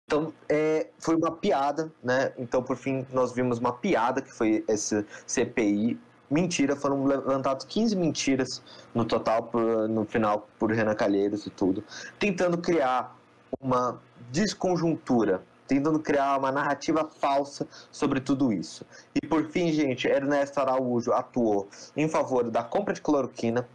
[0.09, 2.33] Então, é, foi uma piada, né?
[2.35, 5.99] Então, por fim, nós vimos uma piada, que foi esse CPI.
[6.31, 8.59] Mentira, foram levantadas 15 mentiras
[8.91, 11.83] no total, por, no final, por Renan Calheiros e tudo,
[12.17, 13.15] tentando criar
[13.61, 14.01] uma
[14.31, 18.83] desconjuntura, tentando criar uma narrativa falsa sobre tudo isso.
[19.13, 23.67] E por fim, gente, Ernesto Araújo atuou em favor da compra de cloroquina,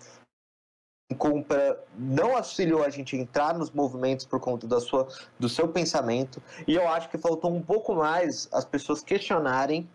[1.12, 5.06] compra não auxiliou a gente a entrar nos movimentos por conta da sua,
[5.38, 6.42] do seu pensamento.
[6.66, 9.88] E eu acho que faltou um pouco mais as pessoas questionarem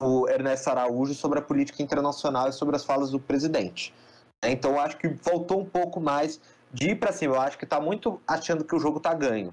[0.00, 3.92] o Ernesto Araújo sobre a política internacional e sobre as falas do presidente.
[4.44, 6.40] Então eu acho que faltou um pouco mais
[6.72, 7.34] de ir para cima.
[7.34, 9.52] Eu acho que está muito achando que o jogo está ganho.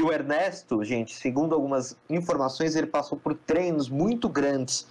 [0.00, 4.86] E o Ernesto, gente, segundo algumas informações, ele passou por treinos muito grandes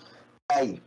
[0.52, 0.82] aí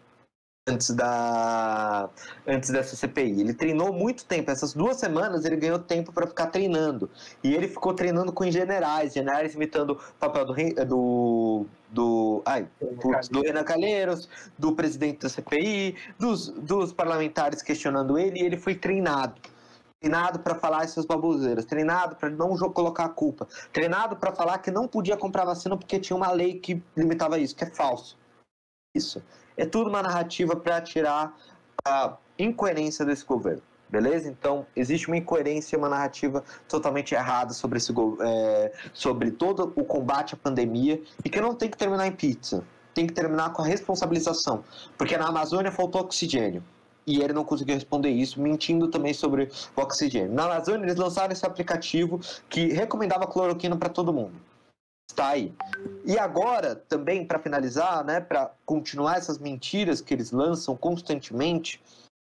[0.67, 2.09] antes da
[2.47, 3.41] antes dessa CPI.
[3.41, 4.51] Ele treinou muito tempo.
[4.51, 7.11] Essas duas semanas ele ganhou tempo para ficar treinando.
[7.43, 10.55] E ele ficou treinando com generais, generais imitando o papel do
[10.87, 12.67] do do, ai,
[13.01, 18.57] putz, do Renan Calheiros, do presidente da CPI, dos, dos parlamentares questionando ele, e ele
[18.57, 19.41] foi treinado
[20.01, 24.71] treinado para falar essas baboseiras, treinado para não colocar a culpa, treinado para falar que
[24.71, 28.19] não podia comprar vacina porque tinha uma lei que limitava isso, que é falso.
[28.95, 29.23] Isso.
[29.57, 31.37] É tudo uma narrativa para tirar
[31.85, 33.63] a incoerência desse governo.
[33.89, 34.29] Beleza?
[34.29, 40.35] Então, existe uma incoerência, uma narrativa totalmente errada sobre, esse, é, sobre todo o combate
[40.35, 42.65] à pandemia e que não tem que terminar em pizza.
[42.93, 44.65] Tem que terminar com a responsabilização.
[44.99, 46.63] Porque na Amazônia faltou oxigênio
[47.07, 50.33] e ele não conseguiu responder isso, mentindo também sobre o oxigênio.
[50.33, 54.33] Na Amazônia, eles lançaram esse aplicativo que recomendava cloroquina para todo mundo.
[55.11, 55.55] Está aí.
[56.05, 61.81] E agora, também, para finalizar, né, para continuar essas mentiras que eles lançam constantemente,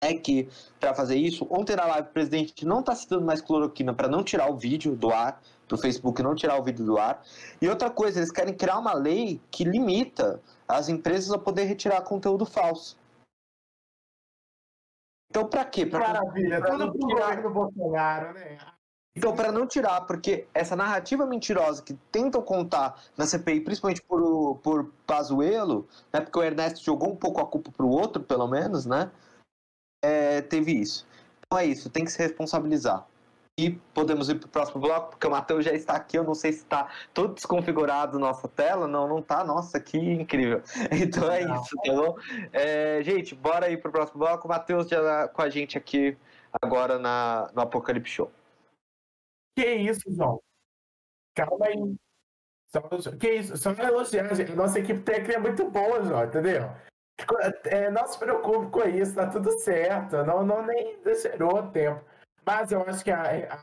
[0.01, 0.49] é que,
[0.79, 4.23] para fazer isso, ontem na live o presidente não está citando mais cloroquina para não
[4.23, 7.23] tirar o vídeo do ar, do Facebook não tirar o vídeo do ar.
[7.61, 12.01] E outra coisa, eles querem criar uma lei que limita as empresas a poder retirar
[12.01, 12.97] conteúdo falso.
[15.29, 15.85] Então, para quê?
[15.85, 18.57] Pra Maravilha, tudo pro governo Bolsonaro, né?
[19.15, 24.57] Então, para não tirar, porque essa narrativa mentirosa que tentam contar na CPI, principalmente por,
[24.57, 28.47] por Pazuello, né, porque o Ernesto jogou um pouco a culpa para o outro, pelo
[28.47, 29.09] menos, né?
[30.03, 31.07] É, teve isso.
[31.45, 33.07] Então é isso, tem que se responsabilizar.
[33.57, 36.17] E podemos ir para o próximo bloco, porque o Matheus já está aqui.
[36.17, 38.85] Eu não sei se está todo desconfigurado nossa tela.
[38.85, 39.45] Não, não está.
[39.45, 40.61] Nossa, que incrível.
[40.91, 41.61] Então é não.
[41.61, 42.17] isso, tá bom?
[42.51, 44.45] É, gente, bora ir para o próximo bloco.
[44.45, 46.17] O Matheus já está com a gente aqui
[46.61, 48.31] agora na, no Apocalipse Show.
[49.55, 50.41] Que isso, João?
[51.33, 51.95] Calma aí.
[53.19, 53.57] Que isso?
[53.57, 54.53] Só elogiar, gente.
[54.53, 56.69] Nossa equipe técnica é muito boa, João, entendeu?
[57.65, 60.17] É, não se preocupe com isso, tá tudo certo.
[60.23, 62.03] Não, não nem deixou tempo.
[62.45, 63.59] Mas eu acho que a, a,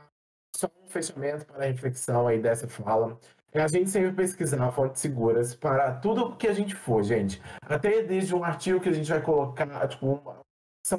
[0.56, 3.18] só um fechamento para a reflexão aí dessa fala
[3.52, 7.40] é a gente sempre pesquisar fontes seguras para tudo que a gente for, gente.
[7.62, 10.40] Até desde um artigo que a gente vai colocar, tipo, uma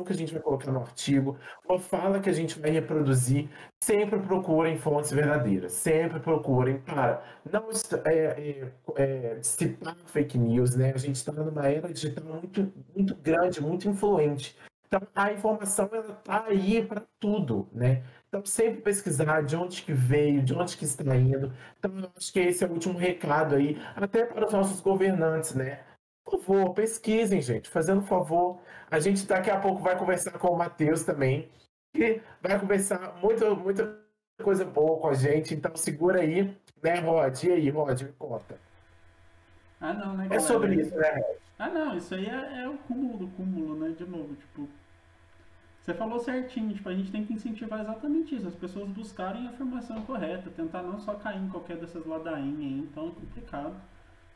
[0.01, 1.37] que a gente vai colocar no artigo,
[1.67, 3.49] uma fala que a gente vai reproduzir,
[3.83, 5.73] sempre procurem fontes verdadeiras.
[5.73, 7.21] Sempre procurem para
[7.51, 7.69] não
[8.05, 10.93] é, é, é, dissipar fake news, né?
[10.95, 14.57] A gente está numa era digital muito, muito grande, muito influente.
[14.87, 18.03] Então, a informação ela tá aí para tudo, né?
[18.27, 21.51] Então, sempre pesquisar de onde que veio, de onde que está indo.
[21.79, 25.79] Então, acho que esse é o último recado aí, até para os nossos governantes, né?
[26.23, 28.59] Por favor, pesquisem, gente, fazendo favor.
[28.89, 31.49] A gente daqui a pouco vai conversar com o Matheus também,
[31.93, 33.99] que vai conversar muito, muita
[34.41, 35.53] coisa boa com a gente.
[35.53, 37.43] Então, segura aí, né, Rod?
[37.43, 38.57] E aí, Rod, me conta.
[39.79, 40.27] Ah, não, né?
[40.31, 41.37] É sobre isso, né, Rod?
[41.59, 43.93] Ah, não, isso aí é, é o cúmulo do cúmulo, né?
[43.97, 44.67] De novo, tipo,
[45.83, 49.51] você falou certinho, tipo, a gente tem que incentivar exatamente isso, as pessoas buscarem a
[49.51, 53.75] informação correta, tentar não só cair em qualquer dessas ladainhas aí, então é complicado.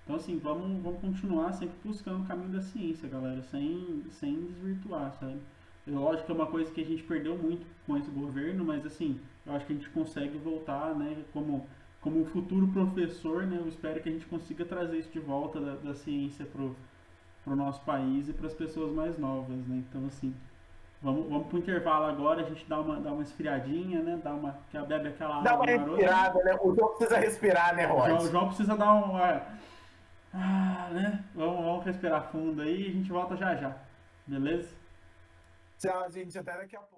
[0.07, 5.13] Então assim, vamos, vamos continuar sempre buscando o caminho da ciência, galera, sem, sem desvirtuar,
[5.19, 5.37] sabe?
[5.85, 9.19] Lógico que é uma coisa que a gente perdeu muito com esse governo, mas assim,
[9.45, 11.67] eu acho que a gente consegue voltar, né, como,
[11.99, 15.75] como futuro professor, né, eu espero que a gente consiga trazer isso de volta da,
[15.75, 16.73] da ciência pro,
[17.43, 20.33] pro nosso país e para as pessoas mais novas, né, então assim,
[20.99, 24.19] Vamos, vamos pro intervalo agora, a gente dá uma, dá uma esfriadinha, né?
[24.23, 26.57] Dá uma, que bebe aquela Dá uma respirada, né?
[26.59, 28.19] O João precisa respirar, né, Rod?
[28.19, 29.43] O João precisa dar uma.
[30.39, 31.25] Ah, né?
[31.33, 33.75] Vamos, vamos respirar fundo aí e a gente volta já já.
[34.27, 34.69] Beleza?
[35.79, 36.37] Tchau, gente.
[36.37, 36.96] Até daqui a pouco.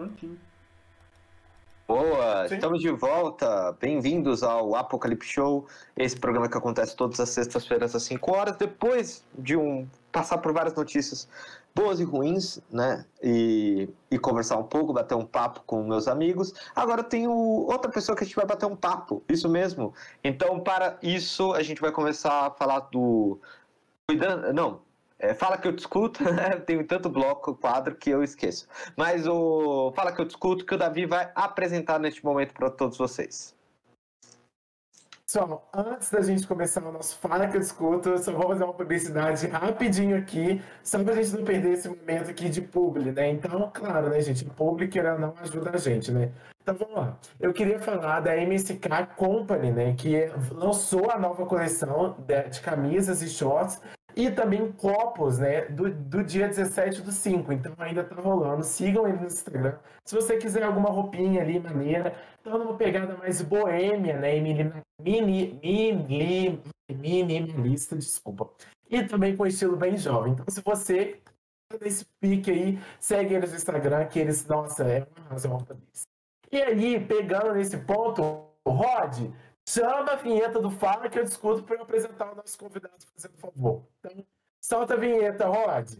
[0.00, 0.38] Prontinho.
[1.86, 2.54] Boa, Sim.
[2.54, 3.76] estamos de volta.
[3.78, 9.22] Bem-vindos ao Apocalipse Show, esse programa que acontece todas as sextas-feiras às 5 horas, depois
[9.38, 11.28] de um passar por várias notícias
[11.74, 13.04] boas e ruins, né?
[13.22, 16.54] E, e conversar um pouco, bater um papo com meus amigos.
[16.74, 19.92] Agora tem outra pessoa que a gente vai bater um papo, isso mesmo.
[20.24, 23.38] Então, para isso, a gente vai começar a falar do.
[24.08, 24.50] Cuidando.
[24.54, 24.80] Não.
[25.20, 26.56] É, fala que eu discuto, né?
[26.56, 28.66] Tenho tanto bloco, quadro que eu esqueço.
[28.96, 32.96] Mas o Fala que eu discuto que o Davi vai apresentar neste momento para todos
[32.96, 33.54] vocês.
[35.26, 38.64] Pessoal, antes da gente começar o nosso Fala que eu escuto, eu só vou fazer
[38.64, 43.30] uma publicidade rapidinho aqui, só pra gente não perder esse momento aqui de publi, né?
[43.30, 44.44] Então, claro, né, gente?
[44.44, 44.90] O publi,
[45.20, 46.32] não, ajuda a gente, né?
[46.62, 47.18] Então, vamos lá.
[47.38, 49.94] Eu queria falar da MSK Company, né?
[49.96, 52.16] Que lançou a nova coleção
[52.50, 53.80] de camisas e shorts
[54.16, 55.62] e também copos, né?
[55.66, 57.52] Do, do dia 17 do 5.
[57.52, 58.64] Então, ainda tá rolando.
[58.64, 59.76] Sigam ele no Instagram.
[60.04, 64.40] Se você quiser alguma roupinha ali, maneira, então numa pegada mais boêmia, né?
[64.40, 68.50] Mini, mini, mini, minimalista, desculpa.
[68.88, 70.32] E também com estilo bem jovem.
[70.32, 71.20] Então, se você
[71.68, 75.76] tá nesse pique aí, segue eles no Instagram, que eles, nossa, é uma razão pra
[75.92, 76.04] isso.
[76.50, 79.30] E aí, pegando nesse ponto, Rod,
[79.70, 83.36] chama a vinheta do Fala que eu discuto para eu apresentar o nosso convidado, fazendo
[83.38, 83.86] favor.
[84.00, 84.26] Então,
[84.60, 85.94] solta a vinheta, Rod.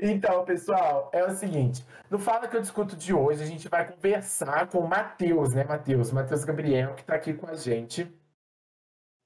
[0.00, 3.90] Então, pessoal, é o seguinte: no Fala que eu discuto de hoje, a gente vai
[3.90, 6.12] conversar com o Matheus, né, Matheus?
[6.12, 8.06] Matheus Gabriel, que tá aqui com a gente.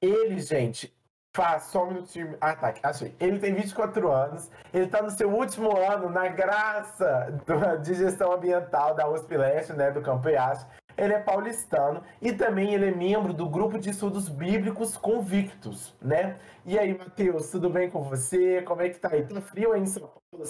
[0.00, 0.92] Ele, gente,
[1.34, 2.36] faz só um minutinho.
[2.40, 3.14] Ah, tá, achei.
[3.18, 8.32] Ele tem 24 anos, ele tá no seu último ano na graça do- de gestão
[8.32, 10.66] ambiental da USP Leste, né, do Campo IAS.
[10.96, 16.38] Ele é paulistano e também ele é membro do grupo de estudos bíblicos Convictos, né?
[16.66, 18.60] E aí, Matheus, tudo bem com você?
[18.62, 19.26] Como é que tá aí?
[19.26, 20.44] Tá frio aí em São Paulo?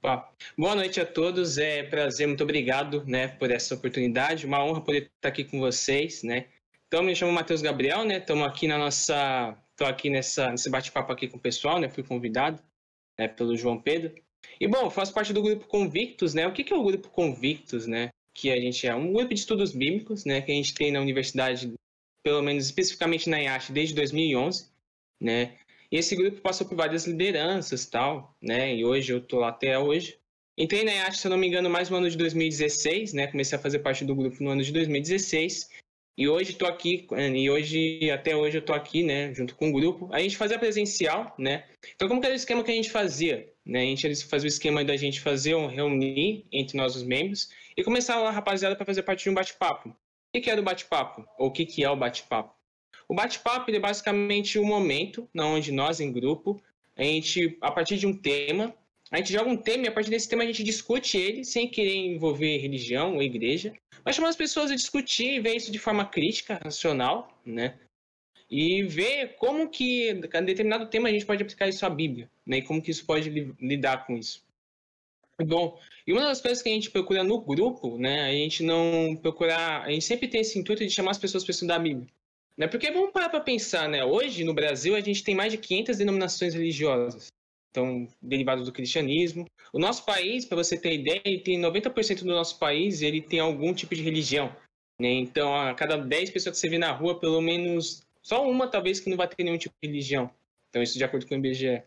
[0.00, 0.30] Tá.
[0.56, 5.10] Boa noite a todos, é prazer, muito obrigado, né, por essa oportunidade, uma honra poder
[5.16, 6.46] estar aqui com vocês, né.
[6.94, 11.10] Então, me chamo Matheus Gabriel, né, estamos aqui na nossa, estou aqui nessa, nesse bate-papo
[11.10, 12.62] aqui com o pessoal, né, fui convidado,
[13.18, 14.14] né, pelo João Pedro.
[14.60, 17.88] E, bom, faço parte do grupo Convictos, né, o que que é o grupo Convictos,
[17.88, 20.92] né, que a gente é um grupo de estudos bíblicos, né, que a gente tem
[20.92, 21.74] na universidade,
[22.22, 24.68] pelo menos especificamente na IASH, desde 2011,
[25.20, 25.56] né,
[25.90, 28.72] e esse grupo passou por várias lideranças tal, né?
[28.72, 30.16] E hoje eu tô lá até hoje.
[30.56, 33.26] Entrei na IASH, se eu não me engano, mais no ano de 2016, né?
[33.26, 35.68] Comecei a fazer parte do grupo no ano de 2016.
[36.16, 39.34] E hoje tô aqui, e hoje, até hoje eu tô aqui, né?
[39.34, 40.08] Junto com o grupo.
[40.12, 41.64] A gente fazia presencial, né?
[41.94, 43.52] Então, como que era o esquema que a gente fazia?
[43.66, 43.80] Né?
[43.80, 47.82] A gente fazia o esquema da gente fazer um reunir entre nós os membros e
[47.82, 49.88] começar a rapaziada para fazer parte de um bate-papo.
[49.88, 51.26] O que, era o bate-papo?
[51.36, 52.54] Ou o que, que é o bate-papo?
[53.08, 56.62] O bate-papo é basicamente um momento onde nós, em grupo,
[56.96, 58.72] a gente, a partir de um tema,
[59.14, 61.68] a gente joga um tema e a partir desse tema a gente discute ele sem
[61.68, 63.72] querer envolver religião ou igreja,
[64.04, 67.78] mas chamar as pessoas a discutir e ver isso de forma crítica, racional, né?
[68.50, 72.58] E ver como que a determinado tema a gente pode aplicar isso à Bíblia, né?
[72.58, 74.42] E como que isso pode li- lidar com isso.
[75.46, 78.22] Bom, e uma das coisas que a gente procura no grupo, né?
[78.22, 81.52] A gente não procurar, a gente sempre tem esse intuito de chamar as pessoas para
[81.52, 82.06] estudar a Bíblia.
[82.56, 82.68] Né?
[82.68, 84.04] Porque vamos parar para pensar, né?
[84.04, 87.32] Hoje no Brasil a gente tem mais de 500 denominações religiosas,
[87.74, 89.44] então derivadas do cristianismo.
[89.72, 93.40] O nosso país, para você ter ideia, ele tem 90% do nosso país ele tem
[93.40, 94.54] algum tipo de religião,
[95.00, 95.10] né?
[95.10, 99.00] Então a cada 10 pessoas que você vê na rua, pelo menos só uma talvez
[99.00, 100.30] que não vai ter nenhum tipo de religião.
[100.70, 101.82] Então isso de acordo com o IBGE.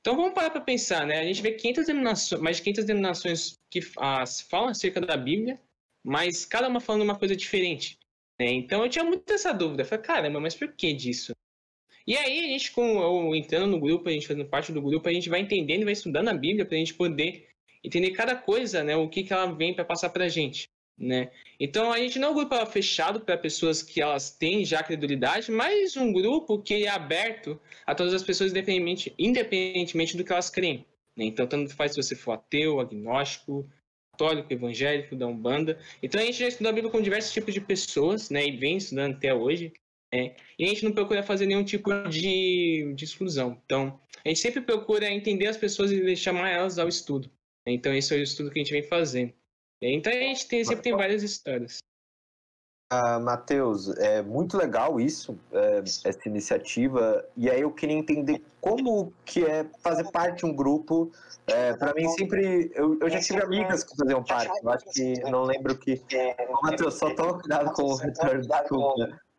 [0.00, 1.20] Então vamos parar para pensar, né?
[1.20, 5.60] A gente vê 500 denominações, mais de 500 denominações que ah, falam acerca da Bíblia,
[6.04, 7.98] mas cada uma falando uma coisa diferente.
[8.40, 8.46] né?
[8.46, 9.82] Então eu tinha muito essa dúvida.
[9.82, 11.32] Eu falei, caramba, mas por que disso?
[12.06, 15.08] E aí a gente, com eu entrando no grupo, a gente fazendo parte do grupo,
[15.08, 17.48] a gente vai entendendo e vai estudando a Bíblia para a gente poder
[17.82, 18.96] entender cada coisa, né?
[18.96, 20.68] O que, que ela vem para passar para a gente.
[20.98, 21.30] Né?
[21.58, 25.50] Então a gente não é um grupo fechado para pessoas que elas têm já credulidade,
[25.50, 30.50] mas um grupo que é aberto a todas as pessoas independente, independentemente do que elas
[30.50, 30.84] creem.
[31.16, 31.24] Né?
[31.24, 33.66] Então tanto faz se você for ateu, agnóstico,
[34.12, 35.78] católico, evangélico, da Umbanda.
[36.02, 38.46] Então a gente já estudou a Bíblia com diversos tipos de pessoas, né?
[38.46, 39.72] E vem estudando até hoje.
[40.12, 40.34] Né?
[40.58, 43.60] E a gente não procura fazer nenhum tipo de, de exclusão.
[43.64, 47.30] Então a gente sempre procura entender as pessoas e chamar elas ao estudo.
[47.66, 49.32] Então esse é o estudo que a gente vem fazendo.
[49.82, 51.78] Então a gente tem, sempre tem várias histórias.
[52.92, 57.24] Ah, Matheus, é muito legal isso, é, essa iniciativa.
[57.36, 61.12] E aí eu queria entender como que é fazer parte de um grupo.
[61.46, 64.52] É, para mim sempre, eu, eu já tive amigas que faziam parte.
[64.60, 66.02] Eu acho que não lembro que.
[66.64, 69.04] Matheus, só toma cuidado com o retorno, desculpa.
[69.04, 69.29] Ah,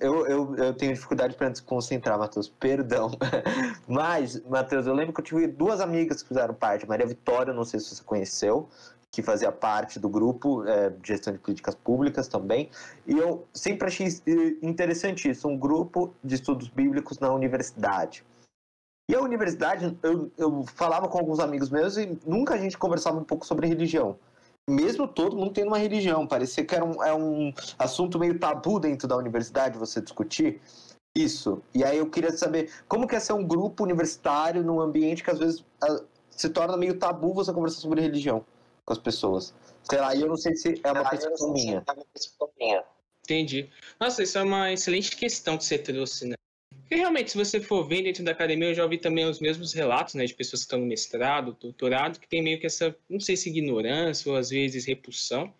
[0.00, 3.10] eu, eu, eu tenho dificuldade para desconcentrar, Matheus, perdão.
[3.86, 6.88] Mas, Matheus, eu lembro que eu tive duas amigas que fizeram parte.
[6.88, 8.68] Maria Vitória, não sei se você conheceu,
[9.10, 12.70] que fazia parte do grupo é, de gestão de políticas públicas também.
[13.06, 14.08] E eu sempre achei
[14.62, 18.24] interessante isso, um grupo de estudos bíblicos na universidade.
[19.10, 23.18] E a universidade, eu, eu falava com alguns amigos meus e nunca a gente conversava
[23.18, 24.18] um pouco sobre religião
[24.68, 26.26] mesmo todo mundo tendo uma religião.
[26.26, 30.60] Parecia que era um, é um assunto meio tabu dentro da universidade você discutir
[31.14, 31.62] isso.
[31.74, 35.30] E aí eu queria saber como que é ser um grupo universitário num ambiente que
[35.30, 35.64] às vezes
[36.30, 38.44] se torna meio tabu você conversar sobre religião
[38.84, 39.54] com as pessoas.
[39.82, 41.82] Sei lá, e eu não sei se é uma percepção minha.
[43.24, 43.70] Entendi.
[43.98, 46.36] Nossa, isso é uma excelente questão que você trouxe, né?
[46.86, 49.72] Porque realmente, se você for ver dentro da academia, eu já ouvi também os mesmos
[49.72, 53.18] relatos, né, de pessoas que estão no mestrado, doutorado, que tem meio que essa, não
[53.18, 55.52] sei se ignorância ou às vezes repulsão,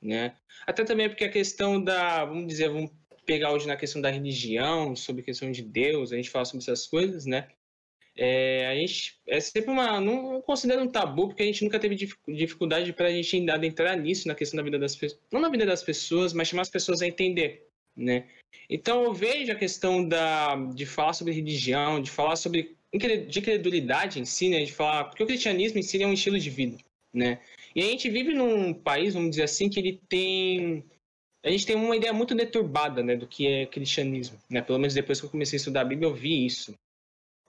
[0.00, 0.36] né?
[0.66, 2.90] Até também porque a questão da, vamos dizer, vamos
[3.24, 6.62] pegar hoje na questão da religião, sobre a questão de Deus, a gente fala sobre
[6.62, 7.48] essas coisas, né?
[8.16, 10.00] É, a gente é sempre uma.
[10.00, 11.96] Não considero um tabu, porque a gente nunca teve
[12.28, 15.20] dificuldade para a gente adentrar nisso, na questão da vida das pessoas.
[15.32, 17.66] Não na vida das pessoas, mas chamar as pessoas a entender,
[17.96, 18.28] né?
[18.68, 24.20] Então eu vejo a questão da, de falar sobre religião, de falar sobre de credulidade
[24.20, 24.64] em si, né?
[24.64, 26.78] De falar porque o cristianismo em si é um estilo de vida,
[27.12, 27.40] né?
[27.74, 30.84] E a gente vive num país, vamos dizer assim, que ele tem
[31.44, 34.62] a gente tem uma ideia muito deturbada, né, do que é cristianismo, né?
[34.62, 36.74] Pelo menos depois que eu comecei a estudar a Bíblia, eu vi isso.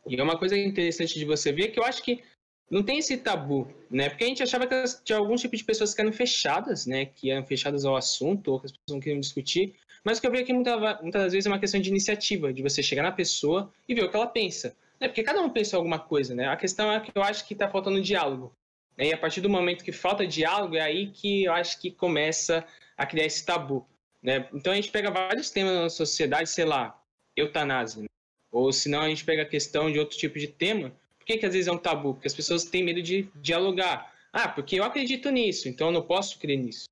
[0.05, 2.21] E é uma coisa interessante de você ver que eu acho que
[2.69, 4.09] não tem esse tabu, né?
[4.09, 7.05] Porque a gente achava que tinha algum tipo de pessoas que eram fechadas, né?
[7.05, 9.75] Que eram fechadas ao assunto, ou que as pessoas não queriam discutir.
[10.05, 12.61] Mas o que eu vejo aqui muitas, muitas vezes é uma questão de iniciativa, de
[12.61, 14.77] você chegar na pessoa e ver o que ela pensa.
[14.99, 15.07] Né?
[15.07, 16.47] Porque cada um pensa alguma coisa, né?
[16.47, 18.53] A questão é que eu acho que está faltando diálogo.
[18.95, 19.07] Né?
[19.07, 22.63] E a partir do momento que falta diálogo, é aí que eu acho que começa
[22.95, 23.83] a criar esse tabu.
[24.21, 24.47] Né?
[24.53, 27.01] Então a gente pega vários temas na sociedade, sei lá,
[27.35, 28.03] eutanásia.
[28.03, 28.07] Né?
[28.51, 30.91] Ou se não, a gente pega a questão de outro tipo de tema.
[31.17, 32.13] Por que, que às vezes é um tabu?
[32.13, 34.13] Porque as pessoas têm medo de dialogar.
[34.31, 36.85] Ah, porque eu acredito nisso, então eu não posso crer nisso.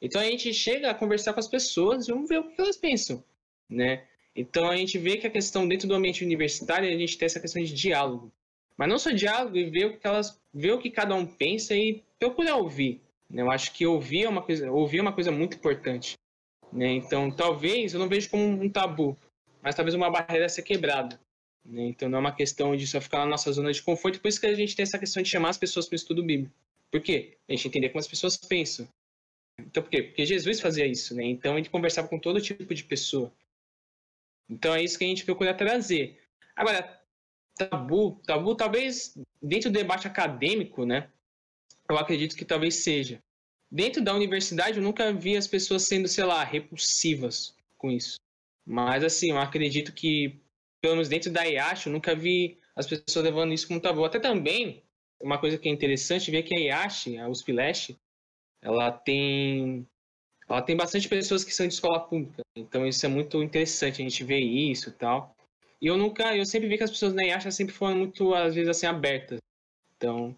[0.00, 2.76] Então a gente chega a conversar com as pessoas e vamos ver o que elas
[2.76, 3.22] pensam,
[3.68, 4.04] né?
[4.34, 7.40] Então a gente vê que a questão dentro do ambiente universitário a gente tem essa
[7.40, 8.30] questão de diálogo,
[8.76, 11.74] mas não só diálogo e ver o que elas, ver o que cada um pensa
[11.74, 13.00] e procurar ouvir.
[13.30, 13.42] Né?
[13.42, 16.18] Eu acho que ouvir é uma coisa, ouvir é uma coisa muito importante.
[16.70, 16.92] Né?
[16.92, 19.16] Então talvez eu não vejo como um tabu,
[19.62, 21.18] mas talvez uma barreira a ser quebrada.
[21.64, 21.86] Né?
[21.86, 24.20] Então não é uma questão de só ficar na nossa zona de conforto.
[24.20, 26.22] Por isso que a gente tem essa questão de chamar as pessoas para o estudo
[26.22, 26.54] bíblico.
[26.90, 27.38] Por quê?
[27.48, 28.86] A gente entender como as pessoas pensam.
[29.58, 30.02] Então, por quê?
[30.02, 31.24] Porque Jesus fazia isso, né?
[31.24, 33.32] Então, ele conversava com todo tipo de pessoa.
[34.48, 36.20] Então, é isso que a gente procura trazer.
[36.54, 37.00] Agora,
[37.56, 41.10] tabu, tabu talvez dentro do debate acadêmico, né?
[41.88, 43.22] Eu acredito que talvez seja.
[43.70, 48.18] Dentro da universidade, eu nunca vi as pessoas sendo, sei lá, repulsivas com isso.
[48.64, 50.40] Mas, assim, eu acredito que,
[50.80, 54.04] pelo menos dentro da IASH, eu nunca vi as pessoas levando isso como tabu.
[54.04, 54.82] Até também,
[55.20, 57.98] uma coisa que é interessante ver que a IASH, a USP Leste,
[58.66, 59.86] ela tem
[60.48, 62.42] ela tem bastante pessoas que são de escola pública.
[62.56, 65.34] Então isso é muito interessante a gente ver isso e tal.
[65.80, 68.54] E eu nunca, eu sempre vi que as pessoas na IACHA sempre foram muito, às
[68.54, 69.38] vezes, assim, abertas.
[69.96, 70.34] Então,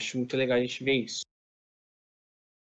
[0.00, 1.22] acho muito legal a gente ver isso.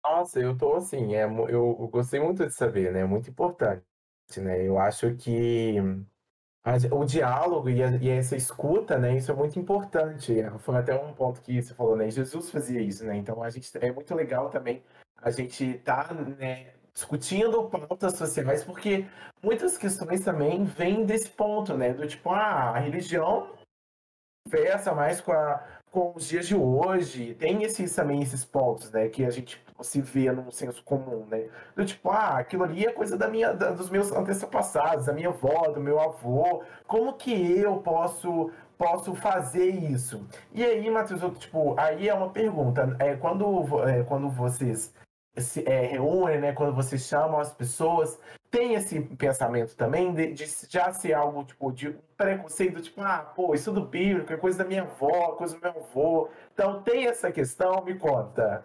[0.03, 3.01] Nossa, eu tô assim, é, eu gostei muito de saber, né?
[3.01, 3.83] É muito importante,
[4.37, 4.65] né?
[4.65, 5.75] Eu acho que
[6.91, 10.35] o diálogo e, a, e, essa escuta, né, isso é muito importante.
[10.59, 12.09] Foi até um ponto que você falou, né?
[12.09, 13.15] Jesus fazia isso, né?
[13.15, 14.83] Então a gente é muito legal também
[15.21, 19.05] a gente tá, né, discutindo pautas sociais, porque
[19.41, 21.93] muitas questões também vêm desse ponto, né?
[21.93, 23.55] Do tipo, ah, a religião
[24.45, 27.33] conversa mais com, a, com os dias de hoje.
[27.33, 29.07] Tem esses, também esses pontos, né?
[29.09, 31.47] Que a gente se vê num senso comum, né?
[31.75, 35.29] Do tipo, ah, aquilo ali é coisa da minha, da, dos meus antepassados, da minha
[35.29, 36.63] avó, do meu avô.
[36.85, 40.23] Como que eu posso posso fazer isso?
[40.53, 42.95] E aí, Matheus, tipo, aí é uma pergunta.
[42.99, 44.93] É, quando, é, quando vocês
[45.37, 48.19] se é, reúnem, né, quando vocês chamam as pessoas,
[48.49, 53.53] tem esse pensamento também de, de, já ser algo tipo de preconceito, tipo, ah, pô,
[53.53, 56.29] isso do bíblico é coisa da minha avó, coisa do meu avô.
[56.53, 58.63] Então tem essa questão, me conta.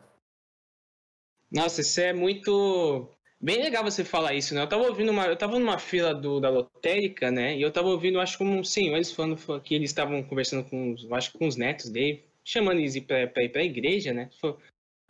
[1.51, 3.09] Nossa, isso é muito.
[3.41, 4.63] Bem legal você falar isso, né?
[4.63, 5.27] Eu tava ouvindo uma.
[5.27, 7.57] Eu tava numa fila do, da lotérica, né?
[7.57, 10.97] E eu tava ouvindo, acho que um senhor, eles falando que eles estavam conversando com,
[11.13, 14.31] acho que com os netos dele, chamando eles pra, pra ir pra igreja, né?
[14.41, 14.59] Falou,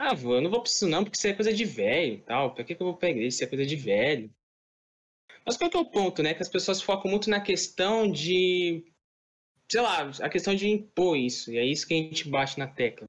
[0.03, 2.55] ah, vô, eu não vou pra isso não, porque isso é coisa de velho tal.
[2.55, 3.29] Pra que, que eu vou pra igreja?
[3.29, 4.31] Isso é coisa de velho.
[5.47, 6.35] Mas qual que é o ponto, né?
[6.35, 8.85] Que as pessoas focam muito na questão de.
[9.71, 11.53] Sei lá, a questão de impor isso.
[11.53, 13.07] E é isso que a gente bate na tecla.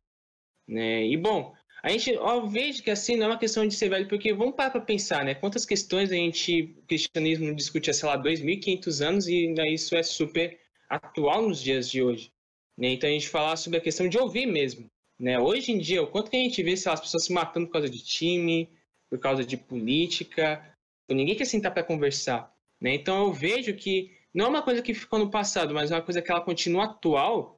[0.68, 1.08] Né?
[1.08, 4.08] E bom, a gente, ó, vejo que assim não é uma questão de ser velho,
[4.08, 5.36] porque vamos parar para pensar, né?
[5.36, 9.96] Quantas questões a gente, o cristianismo discute há, sei lá, 2.500 anos e ainda isso
[9.96, 10.60] é super
[10.90, 12.32] atual nos dias de hoje.
[12.78, 12.94] Né?
[12.94, 14.90] Então a gente falar sobre a questão de ouvir mesmo.
[15.24, 15.40] Né?
[15.40, 17.68] Hoje em dia, o quanto que a gente vê sei lá, as pessoas se matando
[17.68, 18.70] por causa de time,
[19.10, 20.62] por causa de política,
[21.10, 22.54] ninguém quer sentar para conversar.
[22.82, 22.96] Né?
[22.96, 26.02] Então eu vejo que não é uma coisa que ficou no passado, mas é uma
[26.02, 27.58] coisa que ela continua atual.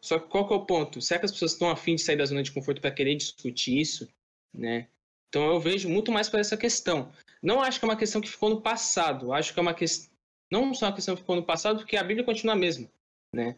[0.00, 1.00] Só que qual que é o ponto?
[1.00, 3.78] Será que as pessoas estão afim de sair da zona de conforto para querer discutir
[3.78, 4.08] isso?
[4.52, 4.88] Né?
[5.28, 7.12] Então eu vejo muito mais para essa questão.
[7.40, 9.32] Não acho que é uma questão que ficou no passado.
[9.32, 10.10] Acho que é uma questão
[10.50, 12.90] não só uma questão que ficou no passado, porque a Bíblia continua a mesma,
[13.32, 13.56] né?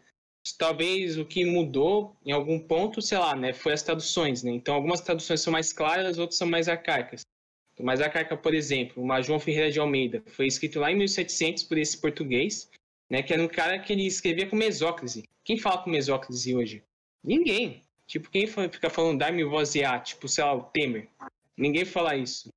[0.59, 4.51] Talvez o que mudou em algum ponto, sei lá, né, foi as traduções, né?
[4.51, 7.23] Então algumas traduções são mais claras, outras são mais arcaicas.
[7.73, 11.65] Então, mais arcaica, por exemplo, uma João Ferreira de Almeida, foi escrito lá em 1700
[11.65, 12.71] por esse português,
[13.11, 15.29] né, que era um cara que ele escrevia com mesóclise.
[15.43, 16.85] Quem fala com mesóclise hoje?
[17.23, 17.83] Ninguém.
[18.07, 21.09] Tipo, quem fica falando dar-me voz e a, tipo, sei lá, o Temer.
[21.57, 22.49] Ninguém fala isso.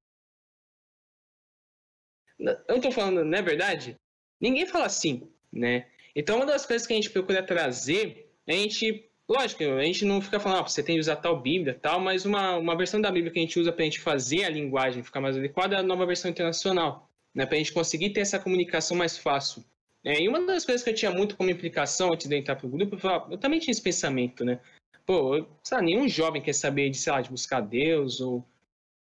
[2.67, 3.95] Eu tô falando, não é verdade?
[4.39, 5.89] Ninguém fala assim, né?
[6.17, 10.19] Então, uma das coisas que a gente procura trazer, a gente, lógico, a gente não
[10.19, 13.11] fica falando, ah, você tem que usar tal Bíblia, tal, mas uma, uma versão da
[13.11, 15.79] Bíblia que a gente usa para a gente fazer a linguagem ficar mais adequada é
[15.79, 17.45] a nova versão internacional, né?
[17.45, 19.63] Para a gente conseguir ter essa comunicação mais fácil.
[20.03, 22.65] É, e uma das coisas que eu tinha muito como implicação antes de entrar para
[22.65, 24.59] o grupo, eu, falava, eu também tinha esse pensamento, né?
[25.05, 28.43] Pô, sabe, nenhum jovem quer saber de, sei lá, de buscar Deus ou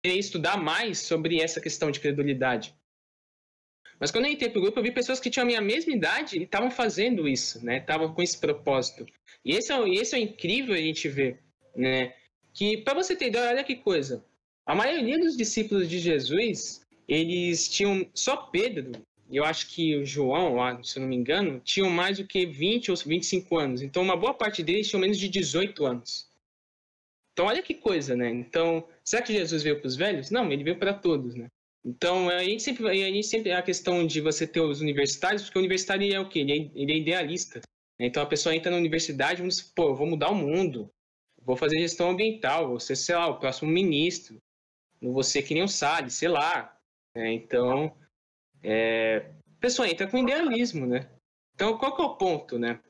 [0.04, 2.74] estudar mais sobre essa questão de credulidade.
[3.98, 6.38] Mas quando eu entrei pro grupo, eu vi pessoas que tinham a minha mesma idade
[6.38, 7.78] e estavam fazendo isso, né?
[7.78, 9.06] Estavam com esse propósito.
[9.44, 11.40] E esse é, esse é incrível a gente ver,
[11.74, 12.12] né?
[12.52, 14.24] Que, para você ter ideia, olha que coisa.
[14.64, 18.92] A maioria dos discípulos de Jesus, eles tinham só Pedro,
[19.30, 22.90] eu acho que o João, se eu não me engano, tinham mais do que 20
[22.90, 23.82] ou 25 anos.
[23.82, 26.30] Então, uma boa parte deles tinham menos de 18 anos.
[27.32, 28.30] Então, olha que coisa, né?
[28.30, 30.30] Então, será que Jesus veio para os velhos?
[30.30, 31.48] Não, ele veio para todos, né?
[31.86, 35.56] Então, a gente sempre, a gente sempre a questão de você ter os universitários, porque
[35.56, 36.40] o universitário é o quê?
[36.40, 37.60] Ele é, ele é idealista.
[37.96, 38.06] Né?
[38.06, 40.90] Então, a pessoa entra na universidade e diz, pô, eu vou mudar o mundo,
[41.40, 44.36] vou fazer gestão ambiental, vou ser, sei lá, o próximo ministro,
[45.00, 46.76] não vou ser que nem o Salles, sei lá.
[47.14, 47.34] Né?
[47.34, 47.96] Então,
[48.64, 51.08] é, a pessoa entra com idealismo, né?
[51.54, 52.80] Então, qual que é o ponto, né?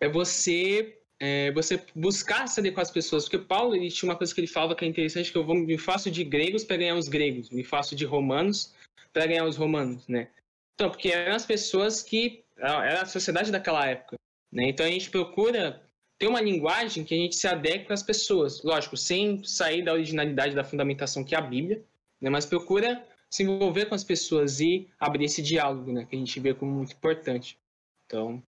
[0.00, 3.24] É você é, você buscar se adequar às pessoas.
[3.24, 5.54] Porque Paulo ele tinha uma coisa que ele falava que é interessante, que eu vou,
[5.54, 8.74] me faço de gregos para ganhar os gregos, me faço de romanos
[9.10, 10.28] para ganhar os romanos, né?
[10.74, 12.44] Então, porque eram as pessoas que...
[12.56, 14.16] Era a sociedade daquela época,
[14.52, 14.68] né?
[14.68, 15.82] Então, a gente procura
[16.18, 18.62] ter uma linguagem que a gente se adeque às pessoas.
[18.62, 21.82] Lógico, sem sair da originalidade da fundamentação que é a Bíblia,
[22.20, 22.28] né?
[22.28, 26.04] Mas procura se envolver com as pessoas e abrir esse diálogo, né?
[26.04, 27.58] Que a gente vê como muito importante.
[28.06, 28.42] Então,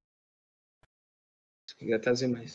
[1.79, 2.55] queria trazer mais.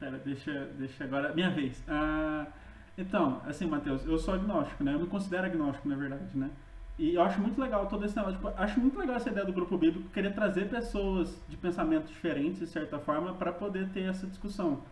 [0.00, 1.34] Pera, deixa, deixa agora.
[1.34, 1.84] Minha vez.
[1.86, 2.46] Ah,
[2.96, 4.94] então, assim, Matheus, eu sou agnóstico, né?
[4.94, 6.50] Eu me considero agnóstico, na verdade, né?
[6.98, 8.36] E eu acho muito legal todo esse negócio.
[8.36, 12.60] Tipo, acho muito legal essa ideia do grupo bíblico, querer trazer pessoas de pensamento diferentes,
[12.60, 14.82] de certa forma, para poder ter essa discussão.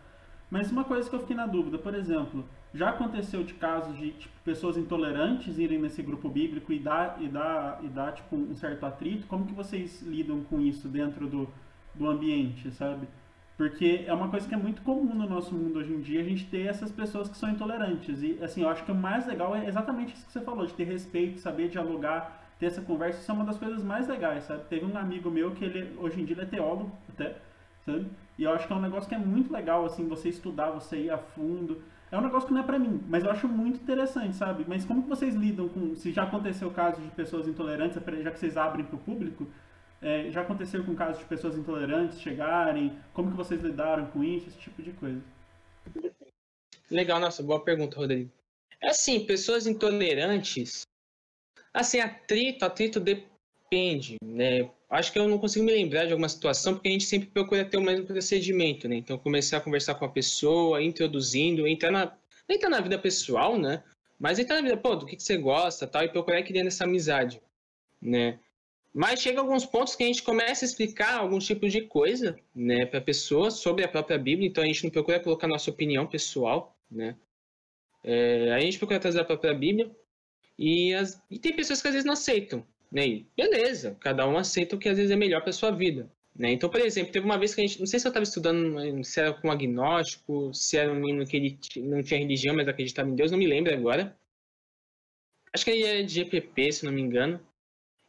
[0.49, 4.11] Mas uma coisa que eu fiquei na dúvida, por exemplo, já aconteceu de casos de
[4.11, 8.55] tipo, pessoas intolerantes irem nesse grupo bíblico e dar, e dar, e dar tipo, um
[8.55, 9.27] certo atrito?
[9.27, 11.47] Como que vocês lidam com isso dentro do,
[11.93, 13.07] do ambiente, sabe?
[13.59, 16.23] Porque é uma coisa que é muito comum no nosso mundo hoje em dia, a
[16.23, 18.23] gente ter essas pessoas que são intolerantes.
[18.23, 20.73] E, assim, eu acho que o mais legal é exatamente isso que você falou, de
[20.73, 23.19] ter respeito, saber dialogar, ter essa conversa.
[23.19, 24.63] Isso é uma das coisas mais legais, sabe?
[24.69, 27.35] Teve um amigo meu que ele, hoje em dia, ele é teólogo até,
[27.85, 28.07] sabe?
[28.37, 30.95] E eu acho que é um negócio que é muito legal, assim, você estudar, você
[30.95, 31.81] ir a fundo.
[32.09, 34.63] É um negócio que não é pra mim, mas eu acho muito interessante, sabe?
[34.69, 35.97] Mas como que vocês lidam com...
[35.97, 39.45] Se já aconteceu casos de pessoas intolerantes, já que vocês abrem pro público,
[40.01, 42.97] é, já aconteceu com casos de pessoas intolerantes chegarem?
[43.13, 45.21] Como que vocês lidaram com isso, esse tipo de coisa?
[46.89, 48.31] Legal, nossa, boa pergunta, Rodrigo.
[48.81, 50.83] É assim, pessoas intolerantes,
[51.73, 54.69] assim, atrito, atrito depende, né?
[54.89, 57.65] Acho que eu não consigo me lembrar de alguma situação, porque a gente sempre procura
[57.65, 58.95] ter o mesmo procedimento, né?
[58.95, 62.17] Então, começar a conversar com a pessoa, introduzindo, entrar na,
[62.47, 63.83] entrar na vida pessoal, né?
[64.17, 66.85] Mas entrar na vida, pô, do que, que você gosta, tal, e procurar criando essa
[66.85, 67.39] amizade,
[68.01, 68.39] né?
[68.93, 72.85] Mas chega alguns pontos que a gente começa a explicar algum tipo de coisa, né,
[72.85, 74.47] para a pessoa sobre a própria Bíblia.
[74.47, 77.15] Então a gente não procura colocar nossa opinião pessoal, né?
[78.03, 79.91] É, a gente procura trazer a própria Bíblia
[80.57, 83.07] e, as, e tem pessoas que às vezes não aceitam, né?
[83.07, 86.51] E beleza, cada um aceita o que às vezes é melhor para sua vida, né?
[86.51, 89.03] Então, por exemplo, teve uma vez que a gente, não sei se eu estava estudando,
[89.03, 92.67] se era com um agnóstico, se era um menino que ele não tinha religião, mas
[92.67, 94.17] acreditava em Deus, não me lembro agora.
[95.53, 97.39] Acho que ele era de GPP, se não me engano.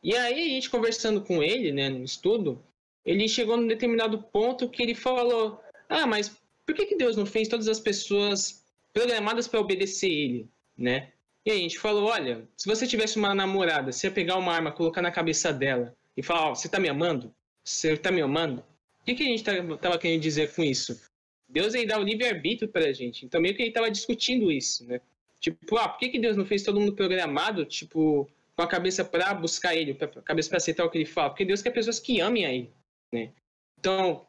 [0.03, 2.63] E aí, a gente conversando com ele, né, no estudo,
[3.05, 7.27] ele chegou num determinado ponto que ele falou: Ah, mas por que, que Deus não
[7.27, 11.13] fez todas as pessoas programadas para obedecer ele, né?
[11.45, 14.53] E aí a gente falou, olha, se você tivesse uma namorada, você ia pegar uma
[14.53, 17.35] arma, colocar na cabeça dela e falar, ó, oh, você tá me amando?
[17.65, 18.61] Você tá me amando?
[19.01, 21.01] O que, que a gente tá, tava querendo dizer com isso?
[21.49, 23.25] Deus aí dá o livre-arbítrio pra gente.
[23.25, 25.01] Então meio que ele tava discutindo isso, né?
[25.41, 28.31] Tipo, ah, por que, que Deus não fez todo mundo programado, tipo,
[28.61, 31.31] com a cabeça para buscar ele, com a cabeça para aceitar o que ele fala?
[31.31, 32.71] Porque Deus quer pessoas que amem a ele,
[33.11, 33.33] né?
[33.79, 34.27] Então,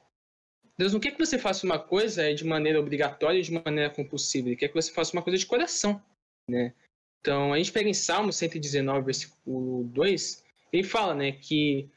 [0.77, 4.47] Deus não quer que você faça uma coisa de maneira obrigatória e de maneira compulsiva.
[4.47, 6.01] Ele quer que você faça uma coisa de coração,
[6.49, 6.73] né?
[7.19, 11.89] Então, a gente pega em Salmo 119, versículo 2, ele fala, né, que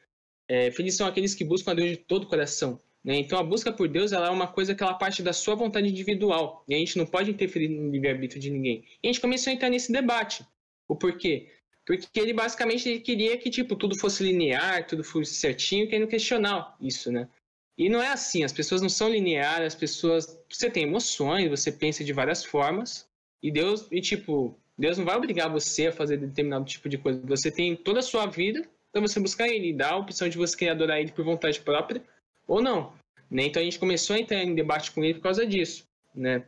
[0.48, 2.80] é, felizes são aqueles que buscam a Deus de todo o coração.
[3.04, 3.16] Né?
[3.16, 5.88] Então, a busca por Deus ela é uma coisa que ela parte da sua vontade
[5.88, 6.64] individual.
[6.66, 8.84] E a gente não pode interferir no livre-arbítrio de ninguém.
[9.02, 10.44] E a gente começou a entrar nesse debate.
[10.88, 11.48] O porquê?
[11.86, 16.76] Porque ele basicamente ele queria que tipo, tudo fosse linear, tudo fosse certinho, querendo questionar
[16.80, 17.28] isso, né?
[17.76, 20.38] E não é assim, as pessoas não são lineares, as pessoas.
[20.48, 23.06] Você tem emoções, você pensa de várias formas,
[23.42, 27.20] e Deus, e tipo, Deus não vai obrigar você a fazer determinado tipo de coisa.
[27.26, 30.38] Você tem toda a sua vida para você buscar Ele, e dar a opção de
[30.38, 32.02] você querer adorar Ele por vontade própria
[32.46, 32.92] ou não.
[33.30, 33.46] Né?
[33.46, 35.86] Então a gente começou a entrar em debate com ele por causa disso.
[36.14, 36.44] Né?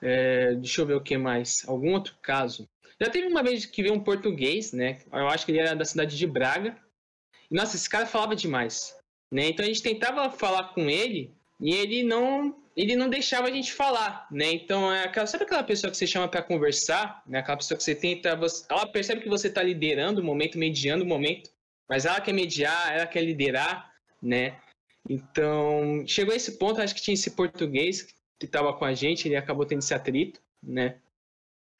[0.00, 1.66] É, deixa eu ver o que mais.
[1.66, 2.68] Algum outro caso.
[3.00, 4.98] Já teve uma vez que veio um português, né?
[5.12, 6.76] Eu acho que ele era da cidade de Braga.
[7.50, 8.98] E, nossa, esse cara falava demais.
[9.30, 9.48] Né?
[9.48, 13.72] Então a gente tentava falar com ele e ele não ele não deixava a gente
[13.72, 14.52] falar, né?
[14.52, 17.40] Então é aquela, sabe aquela pessoa que você chama para conversar, né?
[17.40, 21.02] Aquela pessoa que você tenta, você, ela percebe que você está liderando o momento, mediando
[21.02, 21.50] o momento,
[21.88, 23.92] mas ela quer mediar, ela quer liderar,
[24.22, 24.60] né?
[25.08, 28.02] Então chegou a esse ponto, acho que tinha esse português
[28.38, 30.98] que estava com a gente, ele acabou tendo esse atrito, né?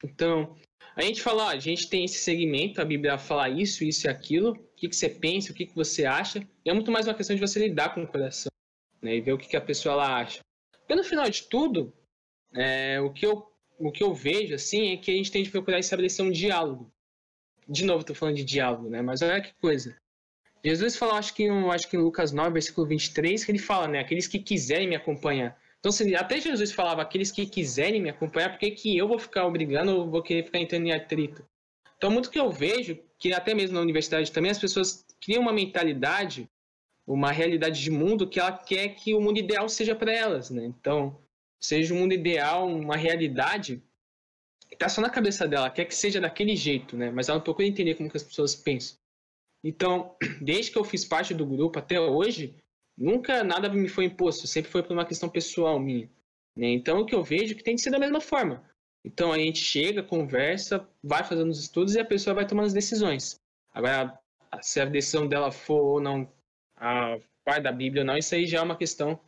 [0.03, 0.57] Então
[0.99, 4.11] a gente fala, ó, a gente tem esse segmento, a Bíblia fala isso, isso e
[4.11, 7.07] aquilo, o que, que você pensa, o que, que você acha, e é muito mais
[7.07, 8.51] uma questão de você lidar com o coração,
[9.01, 9.15] né?
[9.15, 10.41] E ver o que, que a pessoa ela acha.
[10.73, 11.95] Porque no final de tudo,
[12.53, 13.47] é, o, que eu,
[13.79, 16.91] o que eu vejo, assim, é que a gente tem de procurar estabelecer um diálogo.
[17.69, 19.01] De novo, estou falando de diálogo, né?
[19.01, 19.97] Mas olha que coisa.
[20.65, 24.01] Jesus falou, acho que, acho que em Lucas 9, versículo 23, que ele fala, né?
[24.01, 25.57] Aqueles que quiserem me acompanhar.
[25.79, 29.19] Então, se até Jesus falava, aqueles que quiserem me acompanhar, por que, que eu vou
[29.19, 31.45] ficar obrigando ou vou querer ficar entrando em atrito?
[31.97, 35.53] Então, muito que eu vejo, que até mesmo na universidade também, as pessoas criam uma
[35.53, 36.49] mentalidade
[37.09, 40.67] uma realidade de mundo que ela quer que o mundo ideal seja para elas, né?
[40.67, 41.19] Então,
[41.59, 43.83] seja um mundo ideal, uma realidade
[44.71, 47.11] está só na cabeça dela, quer que seja daquele jeito, né?
[47.11, 48.99] Mas ela não procura entender como que as pessoas pensam.
[49.65, 52.55] Então, desde que eu fiz parte do grupo até hoje,
[52.99, 56.11] nunca nada me foi imposto, sempre foi por uma questão pessoal minha.
[56.57, 56.69] Né?
[56.71, 58.65] Então, o que eu vejo é que tem que ser da mesma forma.
[59.05, 62.73] Então, a gente chega, conversa, vai fazendo os estudos e a pessoa vai tomando as
[62.73, 63.41] decisões.
[63.73, 64.19] Agora,
[64.61, 66.31] se a decisão dela for ou não
[66.77, 69.19] a parte da Bíblia ou não, isso aí já é uma questão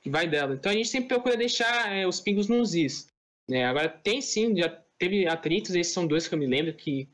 [0.00, 0.54] que vai dela.
[0.54, 3.08] Então a gente sempre procura deixar é, os pingos nos is.
[3.48, 3.64] Né?
[3.64, 4.68] Agora tem sim, já
[4.98, 7.08] teve atritos, esses são dois que eu me lembro que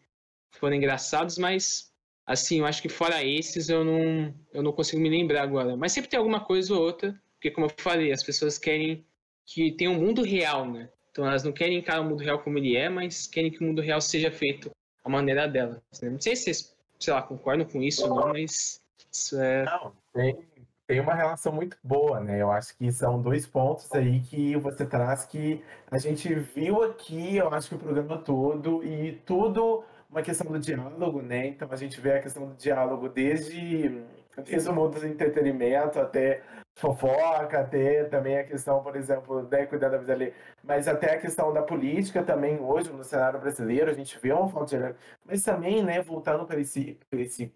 [0.53, 1.90] foram engraçados, mas
[2.26, 5.76] assim, eu acho que fora esses eu não, eu não consigo me lembrar agora.
[5.76, 9.05] Mas sempre tem alguma coisa ou outra, porque como eu falei, as pessoas querem
[9.47, 10.88] que tenha um mundo real, né?
[11.10, 13.66] Então elas não querem encarar o mundo real como ele é, mas querem que o
[13.66, 14.70] mundo real seja feito
[15.05, 15.80] à maneira delas.
[16.01, 16.10] Né?
[16.10, 18.80] Não sei se vocês, sei lá, concordam com isso ou não, mas
[19.12, 19.64] isso é.
[19.64, 20.38] Não, tem,
[20.86, 22.40] tem uma relação muito boa, né?
[22.40, 27.36] Eu acho que são dois pontos aí que você traz que a gente viu aqui,
[27.36, 31.47] eu acho que o programa todo, e tudo uma questão do diálogo, né?
[31.47, 34.03] Então a gente vê a questão do diálogo desde,
[34.45, 36.43] desde o mundo do entretenimento até
[36.77, 40.35] fofoca, até também a questão, por exemplo, né, cuidar da vida ali,
[40.65, 44.49] mas até a questão da política também hoje no cenário brasileiro, a gente vê uma
[44.49, 47.47] falta de mas também, né, voltando para esse, para esse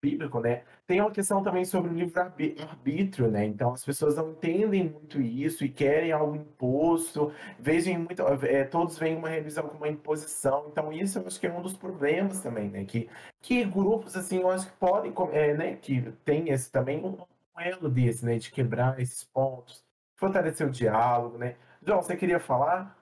[0.00, 0.62] bíblico, né?
[0.86, 3.44] Tem uma questão também sobre o livre-arbítrio, né?
[3.44, 8.98] Então as pessoas não entendem muito isso e querem algo imposto, vejam muito, é, todos
[8.98, 10.66] veem uma religião como uma imposição.
[10.70, 12.84] Então isso eu acho que é um dos problemas também, né?
[12.84, 13.08] Que,
[13.40, 15.76] que grupos assim, eu acho que podem, é, né?
[15.76, 17.18] Que tem esse também um
[17.60, 18.38] elo desse, né?
[18.38, 19.84] De quebrar esses pontos,
[20.16, 21.56] fortalecer o diálogo, né?
[21.82, 22.97] João, você queria falar?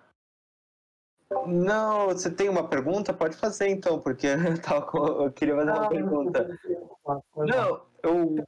[1.46, 3.12] Não, você tem uma pergunta?
[3.12, 4.98] Pode fazer então, porque eu, tava com...
[5.06, 6.58] eu queria fazer uma pergunta.
[7.36, 8.44] Não, eu.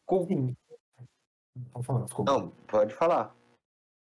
[2.25, 3.35] Não, pode falar.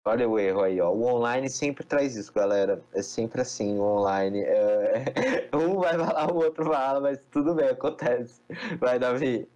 [0.07, 0.91] Olha o erro aí, ó.
[0.91, 2.83] O online sempre traz isso, galera.
[2.95, 4.41] É sempre assim, o online.
[4.41, 5.05] É...
[5.53, 8.41] Um vai falar, o outro fala, mas tudo bem, acontece.
[8.79, 9.49] Vai, Davi.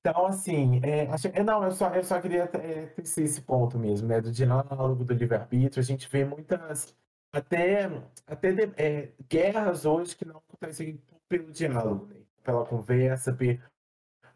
[0.00, 3.78] Então, assim, é, acho, é, não, eu só, eu só queria é, tecer esse ponto
[3.78, 4.20] mesmo, né?
[4.20, 5.82] Do diálogo, do livre-arbítrio.
[5.82, 6.96] A gente vê muitas
[7.32, 7.90] até,
[8.26, 12.16] até é, guerras hoje que não acontecem pelo diálogo, né?
[12.42, 13.36] pela conversa,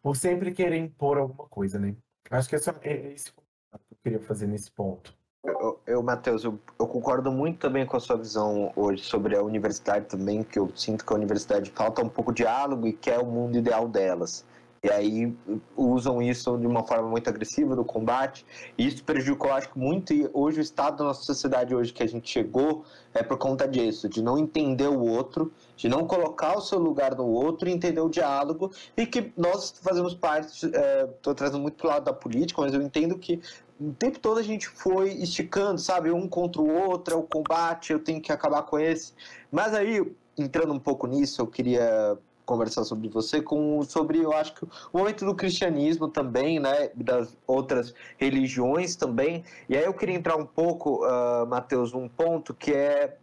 [0.03, 1.97] por, sempre querer impor alguma coisa, né?
[2.31, 3.41] Acho que é só é isso que
[3.73, 5.15] eu queria fazer nesse ponto.
[5.45, 9.43] Eu, eu Matheus, eu, eu, concordo muito também com a sua visão hoje sobre a
[9.43, 13.19] universidade também, que eu sinto que a universidade falta um pouco de diálogo e quer
[13.19, 14.45] o mundo ideal delas.
[14.85, 15.33] E aí
[15.77, 18.45] usam isso de uma forma muito agressiva do combate.
[18.77, 20.13] E isso prejudicou, acho muito.
[20.13, 22.85] E hoje o estado da nossa sociedade hoje que a gente chegou
[23.15, 27.15] é por conta disso, de não entender o outro, de não colocar o seu lugar
[27.15, 28.73] no outro e entender o diálogo.
[28.97, 30.67] E que nós fazemos parte.
[30.67, 33.41] Estou é, trazendo muito para o lado da política, mas eu entendo que
[33.81, 36.11] o tempo todo a gente foi esticando, sabe?
[36.11, 39.13] Um contra o outro, é o combate, eu tenho que acabar com esse.
[39.49, 40.05] Mas aí,
[40.37, 44.99] entrando um pouco nisso, eu queria conversar sobre você, com, sobre, eu acho que o
[44.99, 49.45] momento do cristianismo também, né, das outras religiões também.
[49.69, 53.17] E aí eu queria entrar um pouco, uh, Mateus, num ponto que é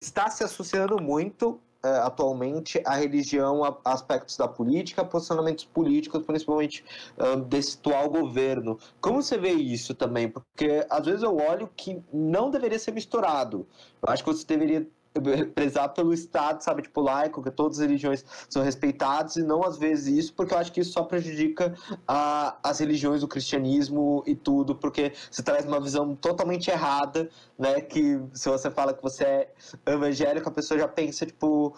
[0.00, 6.84] está se associando muito uh, atualmente a religião a aspectos da política, posicionamentos políticos, principalmente
[7.18, 8.78] uh, desse atual governo.
[9.00, 10.28] Como você vê isso também?
[10.28, 13.66] Porque às vezes eu olho que não deveria ser misturado.
[14.02, 14.86] Eu acho que você deveria
[15.54, 19.78] prezar pelo Estado, sabe, tipo, laico, que todas as religiões são respeitadas, e não às
[19.78, 21.74] vezes isso, porque eu acho que isso só prejudica
[22.06, 27.28] a, as religiões, o cristianismo e tudo, porque você traz uma visão totalmente errada,
[27.58, 29.54] né, que se você fala que você é
[29.86, 31.76] evangélico, a pessoa já pensa, tipo,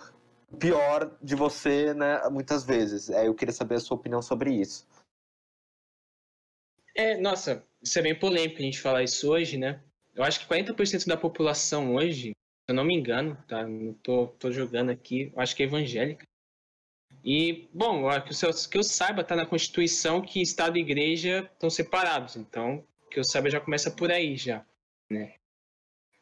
[0.59, 3.11] pior de você, né, muitas vezes.
[3.11, 4.87] É, eu queria saber a sua opinião sobre isso.
[6.95, 9.81] É, nossa, isso é bem polêmico a gente falar isso hoje, né?
[10.15, 12.33] Eu acho que 40% da população hoje
[12.71, 13.67] eu não me engano, tá?
[13.67, 16.27] Não tô, tô jogando aqui, acho que é evangélica.
[17.25, 21.69] E, bom, que eu, que eu saiba, tá na Constituição que Estado e Igreja estão
[21.69, 22.37] separados.
[22.37, 24.65] Então, que eu saiba já começa por aí já,
[25.11, 25.35] né?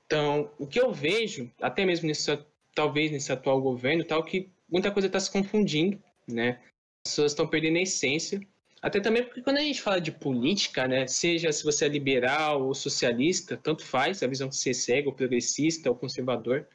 [0.06, 2.36] Então, o que eu vejo, até mesmo nesse,
[2.74, 6.60] talvez nesse atual governo, tal, que muita coisa está se confundindo, né?
[7.06, 8.40] As pessoas estão perdendo a essência.
[8.80, 12.64] Até também porque quando a gente fala de política, né, seja se você é liberal
[12.64, 16.66] ou socialista, tanto faz, a visão que você segue, ou progressista ou conservador.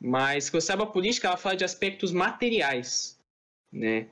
[0.00, 3.18] Mas que você sabe a política, ela fala de aspectos materiais,
[3.72, 4.08] né?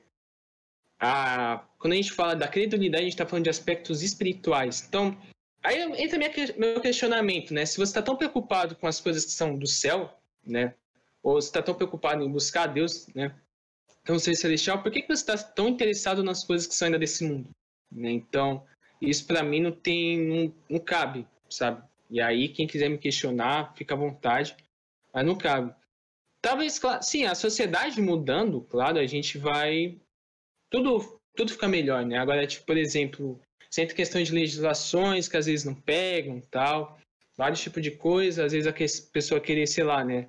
[0.97, 4.85] A, quando a gente fala da credulidade, a gente está falando de aspectos espirituais.
[4.87, 5.17] Então,
[5.61, 7.65] aí entra minha, meu questionamento, né?
[7.65, 10.73] Se você está tão preocupado com as coisas que são do céu, né?
[11.21, 13.35] Ou se está tão preocupado em buscar Deus, né?
[14.03, 16.99] Então, ser celestial, por que, que você está tão interessado nas coisas que são ainda
[16.99, 17.49] desse mundo?
[17.89, 18.11] Né?
[18.11, 18.65] Então,
[19.01, 21.81] isso para mim não tem, não, não cabe, sabe?
[22.09, 24.55] E aí, quem quiser me questionar, fica à vontade,
[25.13, 25.73] mas não cabe.
[26.41, 29.97] Talvez, sim, a sociedade mudando, claro, a gente vai.
[30.69, 32.17] Tudo, tudo fica melhor, né?
[32.17, 33.39] Agora, tipo, por exemplo,
[33.71, 36.99] sempre questão de legislações que às vezes não pegam tal,
[37.37, 38.73] vários tipos de coisas, às vezes a
[39.11, 40.27] pessoa querer, sei lá, né?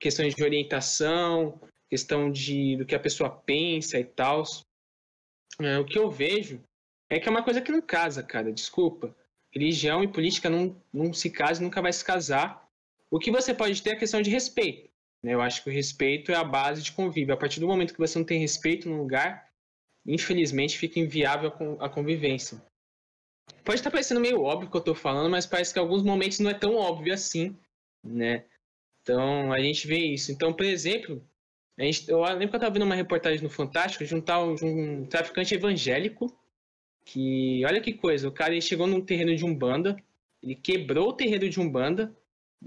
[0.00, 1.60] Questões de orientação,
[1.92, 4.44] questão de do que a pessoa pensa e tal.
[5.60, 6.58] É, o que eu vejo
[7.10, 8.50] é que é uma coisa que não casa, cara.
[8.50, 9.14] Desculpa.
[9.52, 12.66] Religião e política não, não se casam, nunca vai se casar.
[13.10, 14.90] O que você pode ter é a questão de respeito.
[15.22, 15.34] Né?
[15.34, 17.34] Eu acho que o respeito é a base de convívio.
[17.34, 19.52] A partir do momento que você não tem respeito no lugar,
[20.06, 22.56] infelizmente fica inviável a convivência.
[23.62, 26.02] Pode estar parecendo meio óbvio o que eu estou falando, mas parece que em alguns
[26.02, 27.54] momentos não é tão óbvio assim,
[28.02, 28.46] né?
[29.02, 30.32] Então a gente vê isso.
[30.32, 31.22] Então, por exemplo,
[31.78, 34.54] a gente, eu lembro que eu estava vendo uma reportagem no Fantástico de um tal
[34.54, 36.36] de um traficante evangélico
[37.04, 39.96] que, olha que coisa, o cara ele chegou num terreno de Umbanda,
[40.42, 42.14] ele quebrou o terreno de Umbanda,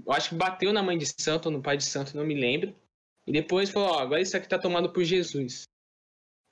[0.04, 2.34] eu acho que bateu na mãe de santo ou no pai de santo, não me
[2.34, 2.74] lembro,
[3.26, 5.64] e depois falou, ó, agora isso aqui está tomado por Jesus.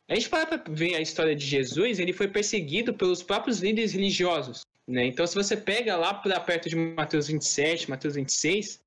[0.08, 3.92] A gente para para ver a história de Jesus, ele foi perseguido pelos próprios líderes
[3.92, 5.06] religiosos, né?
[5.06, 8.83] Então se você pega lá para perto de Mateus 27, Mateus 26,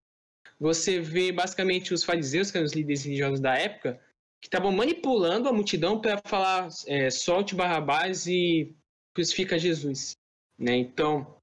[0.60, 3.99] você vê basicamente os fariseus, que eram os líderes religiosos da época,
[4.41, 8.76] que estavam manipulando a multidão para falar é, solte Barrabás e
[9.14, 10.15] crucifica Jesus.
[10.57, 10.76] Né?
[10.78, 11.38] Então,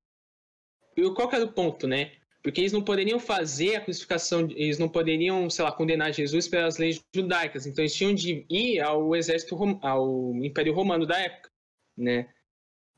[1.14, 2.12] qual que era o ponto, né?
[2.42, 6.76] Porque eles não poderiam fazer a crucificação, eles não poderiam, sei lá, condenar Jesus pelas
[6.76, 7.66] leis judaicas.
[7.66, 11.50] Então, eles tinham de ir ao exército, ao Império Romano da época,
[11.96, 12.28] né?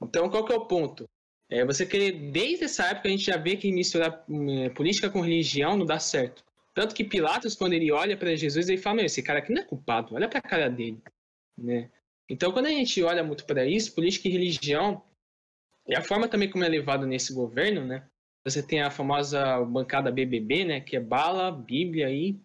[0.02, 1.08] Então, qual que é o ponto?
[1.48, 5.20] É, você querer, desde essa época, a gente já vê que misturar é, política com
[5.20, 6.44] religião não dá certo.
[6.74, 9.62] Tanto que Pilatos, quando ele olha para Jesus, ele fala: Meu, esse cara aqui não
[9.62, 11.00] é culpado, olha para a cara dele.
[11.56, 11.90] Né?
[12.28, 15.02] Então, quando a gente olha muito para isso, política e religião,
[15.86, 18.06] e a forma também como é levado nesse governo, né?
[18.44, 20.80] Você tem a famosa bancada BBB, né?
[20.80, 22.38] Que é bala, Bíblia e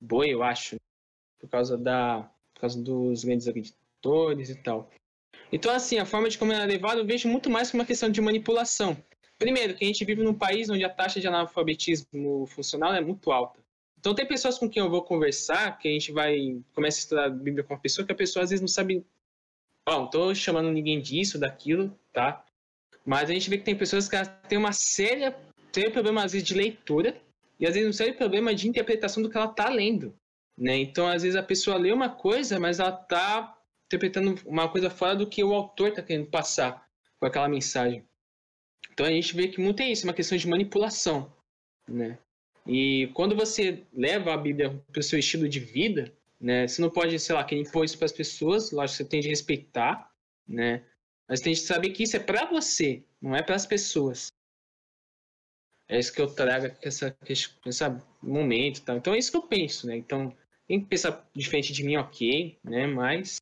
[0.00, 0.76] boi, eu acho.
[1.38, 4.90] Por causa, da, por causa dos grandes agricultores e tal.
[5.52, 7.86] Então, assim, a forma de como ela é levada eu vejo muito mais como uma
[7.86, 8.96] questão de manipulação.
[9.38, 13.32] Primeiro, que a gente vive num país onde a taxa de analfabetismo funcional é muito
[13.32, 13.58] alta.
[13.98, 17.24] Então, tem pessoas com quem eu vou conversar, que a gente vai, começa a estudar
[17.24, 19.04] a Bíblia com uma pessoa, que a pessoa às vezes não sabe.
[19.86, 22.44] Ó, não tô chamando ninguém disso, daquilo, tá?
[23.04, 24.16] Mas a gente vê que tem pessoas que
[24.48, 25.36] têm uma séria,
[25.72, 27.20] sério problema, às vezes, de leitura
[27.58, 30.14] e às vezes um sério problema de interpretação do que ela está lendo.
[30.56, 30.76] Né?
[30.78, 33.56] Então, às vezes, a pessoa lê uma coisa, mas ela está
[33.90, 36.86] interpretando uma coisa fora do que o autor está querendo passar
[37.18, 38.04] com aquela mensagem.
[38.92, 41.34] Então, a gente vê que muito é isso, uma questão de manipulação.
[41.88, 42.16] Né?
[42.64, 46.88] E quando você leva a Bíblia para o seu estilo de vida, né, você não
[46.88, 50.10] pode, sei lá, querer impor isso para as pessoas, lógico você tem de respeitar,
[50.46, 50.84] né?
[51.28, 54.28] Mas tem de saber que isso é para você, não é para as pessoas.
[55.88, 57.50] É isso que eu trago essa, esse
[58.22, 58.82] momento.
[58.82, 58.96] Tá?
[58.96, 59.96] Então é isso que eu penso, né?
[59.96, 60.34] Então,
[60.66, 62.86] quem pensa diferente de mim, ok, né?
[62.86, 63.40] Mas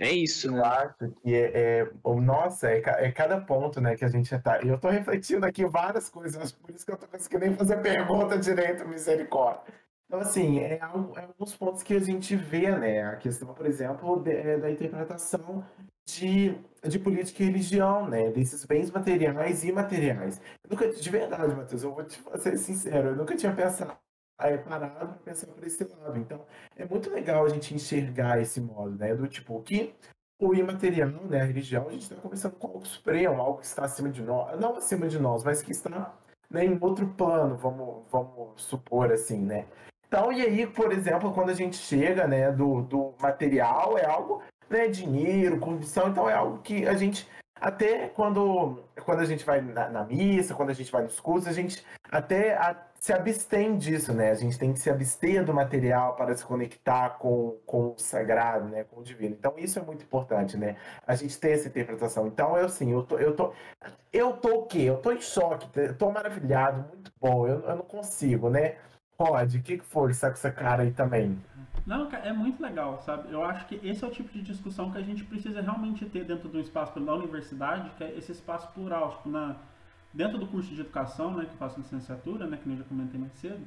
[0.00, 0.58] é isso, né?
[0.58, 1.90] Eu acho que é, é
[2.20, 4.62] nossa, é, é, cada ponto, né, que a gente tá.
[4.62, 7.76] E eu tô refletindo aqui várias coisas, por isso que eu tô conseguindo nem fazer
[7.82, 9.62] pergunta direito, misericórdia.
[10.06, 13.02] Então, assim, é, é, alguns pontos que a gente vê, né?
[13.04, 15.64] A questão, por exemplo, de, é, da interpretação
[16.04, 18.30] de, de política e religião, né?
[18.30, 20.40] Desses bens materiais e imateriais.
[20.64, 23.96] Eu nunca, de verdade, Matheus, eu vou te ser sincero, eu nunca tinha pensado,
[24.40, 26.18] aí, parado para pensar por esse lado.
[26.18, 26.44] Então,
[26.76, 29.14] é muito legal a gente enxergar esse modo, né?
[29.14, 29.94] Do tipo, que
[30.40, 31.42] o imaterial, né?
[31.42, 34.58] A religião, a gente está conversando com algo supremo, algo que está acima de nós,
[34.58, 36.14] não acima de nós, mas que está
[36.50, 39.66] né, em outro plano, vamos, vamos supor assim, né?
[40.08, 44.42] Então, e aí, por exemplo, quando a gente chega, né, do, do material, é algo,
[44.68, 49.60] né, dinheiro, corrupção, então é algo que a gente, até quando, quando a gente vai
[49.60, 53.78] na, na missa, quando a gente vai nos cursos, a gente até a, se abstém
[53.78, 54.30] disso, né?
[54.30, 58.68] A gente tem que se abster do material para se conectar com, com o sagrado,
[58.68, 58.84] né?
[58.84, 59.34] Com o divino.
[59.38, 60.76] Então, isso é muito importante, né?
[61.06, 62.26] A gente ter essa interpretação.
[62.26, 63.54] Então, eu assim, eu tô, eu tô,
[64.12, 64.82] eu tô o quê?
[64.82, 67.46] Eu tô em choque, tô maravilhado, muito bom.
[67.46, 68.76] Eu, eu não consigo, né?
[69.16, 71.38] Pode, o que, que foi com essa cara aí também?
[71.86, 73.32] Não, é muito legal, sabe?
[73.32, 76.24] Eu acho que esse é o tipo de discussão que a gente precisa realmente ter
[76.24, 79.56] dentro do espaço da universidade, que é esse espaço plural, tipo, na,
[80.12, 83.18] dentro do curso de educação, né, que eu faço licenciatura, né, que eu já comentei
[83.18, 83.60] mais cedo,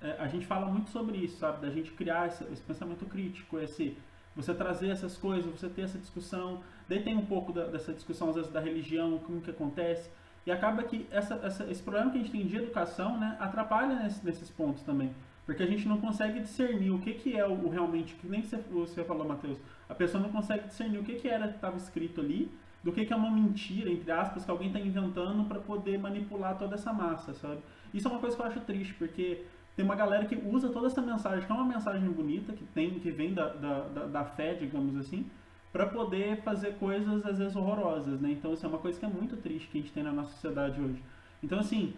[0.00, 1.60] é, a gente fala muito sobre isso, sabe?
[1.64, 3.96] Da gente criar esse, esse, pensamento crítico, esse
[4.34, 8.30] você trazer essas coisas, você ter essa discussão, daí tem um pouco da, dessa discussão
[8.30, 10.10] às vezes da religião, como que acontece,
[10.46, 13.94] e acaba que essa, essa, esse problema que a gente tem de educação né, atrapalha
[14.02, 15.14] nesse, nesses pontos também.
[15.44, 18.42] Porque a gente não consegue discernir o que, que é o, o realmente, que nem
[18.42, 19.58] você, você falou, Matheus,
[19.88, 22.50] a pessoa não consegue discernir o que, que era que estava escrito ali,
[22.82, 26.58] do que, que é uma mentira, entre aspas, que alguém está inventando para poder manipular
[26.58, 27.60] toda essa massa, sabe?
[27.94, 29.44] Isso é uma coisa que eu acho triste, porque
[29.76, 32.98] tem uma galera que usa toda essa mensagem, que é uma mensagem bonita, que tem
[32.98, 35.26] que vem da, da, da, da fé, digamos assim,
[35.72, 38.32] para poder fazer coisas às vezes horrorosas, né?
[38.32, 40.32] Então isso é uma coisa que é muito triste que a gente tem na nossa
[40.32, 41.02] sociedade hoje.
[41.42, 41.94] Então assim,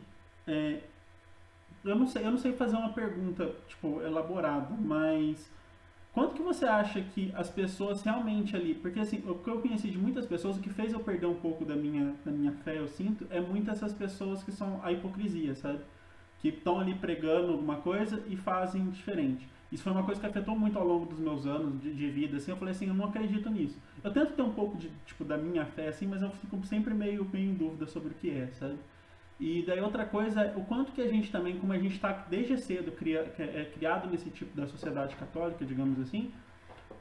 [0.47, 0.81] é,
[1.85, 5.51] eu não sei, eu não sei fazer uma pergunta tipo elaborada, mas
[6.15, 9.91] quanto que você acha que as pessoas realmente ali, porque assim, o que eu conheci
[9.91, 12.79] de muitas pessoas, o que fez eu perder um pouco da minha da minha fé,
[12.79, 15.81] eu sinto, é muitas essas pessoas que são a hipocrisia, sabe?
[16.39, 19.49] Que estão ali pregando alguma coisa e fazem diferente.
[19.73, 22.37] Isso foi uma coisa que afetou muito ao longo dos meus anos de, de, vida,
[22.37, 23.77] assim, eu falei assim, eu não acredito nisso.
[24.05, 26.95] Eu tento ter um pouco de, tipo, da minha fé, assim, mas eu fico sempre
[26.95, 28.79] meio, meio em dúvida sobre o que é, sabe?
[29.39, 32.57] E daí outra coisa o quanto que a gente também, como a gente está desde
[32.57, 32.93] cedo
[33.39, 36.33] é, criado nesse tipo da sociedade católica, digamos assim,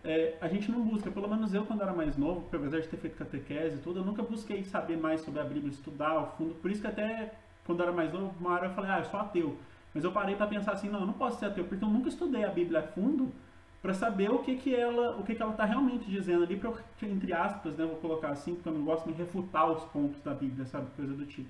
[0.04, 2.98] é, a gente não busca, pelo menos eu quando era mais novo, apesar de ter
[2.98, 6.56] feito catequese e tudo, eu nunca busquei saber mais sobre a Bíblia, estudar ao fundo,
[6.56, 7.34] por isso que até
[7.66, 9.58] quando era mais novo, uma hora eu falei, ah, eu sou ateu.
[9.94, 12.10] Mas eu parei para pensar assim, não, eu não posso ser ateu, porque eu nunca
[12.10, 13.32] estudei a Bíblia a fundo
[13.82, 16.74] para saber o que que ela, o que que ela está realmente dizendo ali, para
[17.02, 20.34] entre aspas, né, vou colocar assim, porque eu não gosto de refutar os pontos da
[20.34, 21.50] Bíblia, sabe, coisa do tipo.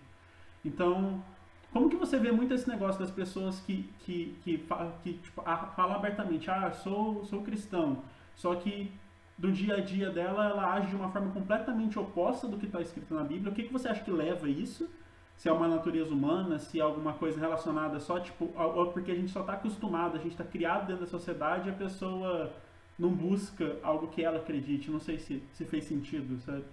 [0.63, 1.23] Então,
[1.71, 4.65] como que você vê muito esse negócio das pessoas que, que, que,
[5.03, 8.03] que tipo, falam abertamente, ah, sou, sou cristão,
[8.35, 8.91] só que
[9.37, 12.79] do dia a dia dela ela age de uma forma completamente oposta do que está
[12.81, 13.51] escrito na Bíblia.
[13.51, 14.89] O que, que você acha que leva a isso?
[15.37, 19.15] se é uma natureza humana, se é alguma coisa relacionada só, tipo, ou porque a
[19.15, 22.53] gente só está acostumado, a gente está criado dentro da sociedade e a pessoa
[22.97, 24.91] não busca algo que ela acredite.
[24.91, 26.63] Não sei se, se fez sentido, sabe?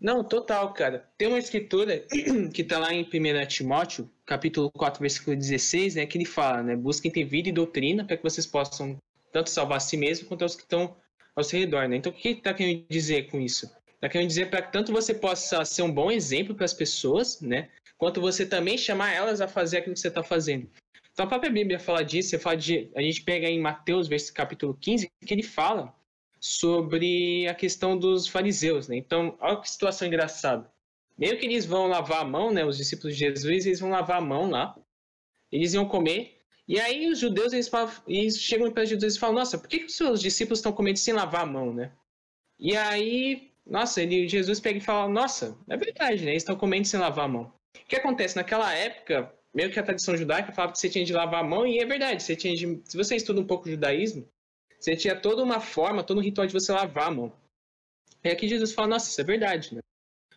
[0.00, 1.08] Não, total, cara.
[1.16, 2.04] Tem uma escritura
[2.52, 6.76] que está lá em 1 Timóteo, capítulo 4, versículo 16, né, que ele fala, né,
[6.76, 8.96] busquem ter vida e doutrina para que vocês possam
[9.32, 10.96] tanto salvar a si mesmo quanto os que estão
[11.34, 11.96] ao seu redor, né?
[11.96, 13.70] Então, o que está querendo dizer com isso?
[13.94, 17.40] Está querendo dizer para que tanto você possa ser um bom exemplo para as pessoas,
[17.40, 17.68] né?
[17.98, 20.68] Quanto você também chamar elas a fazer aquilo que você está fazendo.
[21.12, 25.10] Então a própria Bíblia fala disso, fala de, a gente pega em Mateus, capítulo 15,
[25.24, 25.94] que ele fala
[26.46, 28.96] sobre a questão dos fariseus, né?
[28.96, 30.70] Então, olha que situação engraçada.
[31.18, 32.64] Meio que eles vão lavar a mão, né?
[32.64, 34.76] Os discípulos de Jesus, eles vão lavar a mão lá.
[35.50, 36.38] Eles iam comer.
[36.68, 39.80] E aí os judeus, eles, falam, eles chegam para judeus e falam, nossa, por que,
[39.80, 41.92] que os seus discípulos estão comendo sem lavar a mão, né?
[42.58, 46.30] E aí nossa, ele, Jesus pega e fala, nossa, é verdade, né?
[46.30, 47.52] Eles estão comendo sem lavar a mão.
[47.74, 48.36] O que acontece?
[48.36, 51.66] Naquela época, meio que a tradição judaica falava que você tinha de lavar a mão,
[51.66, 54.28] e é verdade, você tinha de, se você estuda um pouco o judaísmo,
[54.86, 57.32] você tinha toda uma forma, todo um ritual de você lavar a mão.
[58.22, 59.80] E aqui Jesus fala, nossa, isso é verdade, né?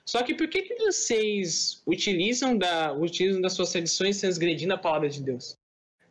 [0.04, 5.08] Só que por que, que vocês utilizam, da, utilizam das suas tradições transgredindo a palavra
[5.08, 5.56] de Deus?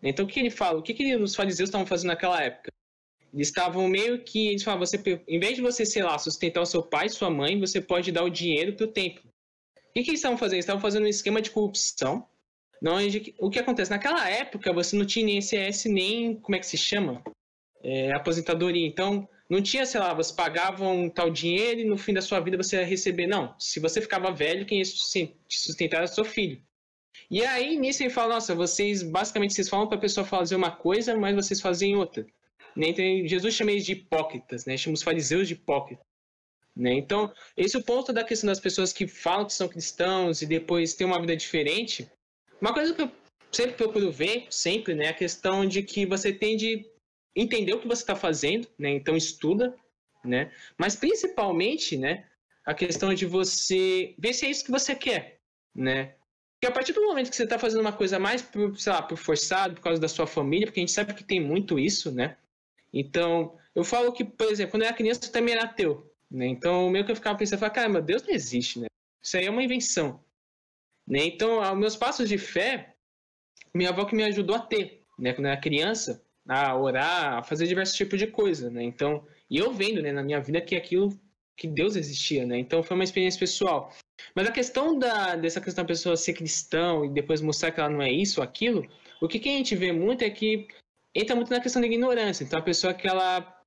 [0.00, 0.78] Então o que ele fala?
[0.78, 2.70] O que, que os fariseus estavam fazendo naquela época?
[3.34, 4.46] Eles estavam meio que.
[4.46, 7.58] Eles falavam, você, em vez de você, sei lá, sustentar o seu pai sua mãe,
[7.58, 9.28] você pode dar o dinheiro para o templo.
[9.76, 10.54] O que, que eles estavam fazendo?
[10.54, 12.24] Eles estavam fazendo um esquema de corrupção.
[12.80, 12.98] Não,
[13.40, 13.90] o que acontece?
[13.90, 16.36] Naquela época, você não tinha nem INSS, nem.
[16.36, 17.20] Como é que se chama?
[17.82, 18.86] É, aposentadoria.
[18.86, 22.40] Então, não tinha, sei lá, você pagava um tal dinheiro e no fim da sua
[22.40, 23.26] vida você ia receber.
[23.26, 23.54] Não.
[23.58, 26.60] Se você ficava velho, quem ia te sustentar era seu filho.
[27.30, 30.70] E aí, nisso ele fala, nossa, vocês, basicamente, vocês falam para a pessoa fazer uma
[30.70, 32.26] coisa, mas vocês fazem outra.
[32.76, 32.88] Né?
[32.88, 34.76] Então, Jesus chama eles de hipócritas, né?
[34.76, 36.06] chama os fariseus de hipócritas.
[36.76, 36.94] Né?
[36.94, 40.46] Então, esse é o ponto da questão das pessoas que falam que são cristãos e
[40.46, 42.08] depois têm uma vida diferente.
[42.60, 43.10] Uma coisa que eu
[43.50, 46.86] sempre procuro ver, sempre, né, é a questão de que você tem de
[47.40, 48.90] entender o que você está fazendo, né?
[48.90, 49.74] Então estuda,
[50.24, 50.50] né?
[50.76, 52.26] Mas principalmente, né,
[52.64, 55.40] a questão de você ver se é isso que você quer,
[55.74, 56.14] né?
[56.54, 59.00] Porque a partir do momento que você está fazendo uma coisa mais por, sei lá,
[59.00, 62.10] por forçado, por causa da sua família, porque a gente sabe que tem muito isso,
[62.10, 62.36] né?
[62.92, 66.12] Então, eu falo que, por exemplo, quando eu era criança, eu também era ateu.
[66.30, 66.46] Né?
[66.46, 68.86] Então, meio que eu ficava pensando, cara, caramba, Deus não existe, né?
[69.22, 70.22] Isso aí é uma invenção.
[71.06, 71.20] Né?
[71.26, 72.96] Então, aos meus passos de fé,
[73.72, 75.32] minha avó que me ajudou a ter, né?
[75.32, 78.82] Quando eu era criança, a orar, a fazer diversos tipos de coisa, né?
[78.82, 81.18] Então, e eu vendo, né, na minha vida que aquilo,
[81.56, 82.58] que Deus existia, né?
[82.58, 83.92] Então, foi uma experiência pessoal.
[84.34, 87.90] Mas a questão da, dessa questão da pessoa ser cristão e depois mostrar que ela
[87.90, 88.88] não é isso ou aquilo,
[89.20, 90.66] o que, que a gente vê muito é que
[91.14, 92.44] entra muito na questão da ignorância.
[92.44, 93.62] Então a pessoa que ela,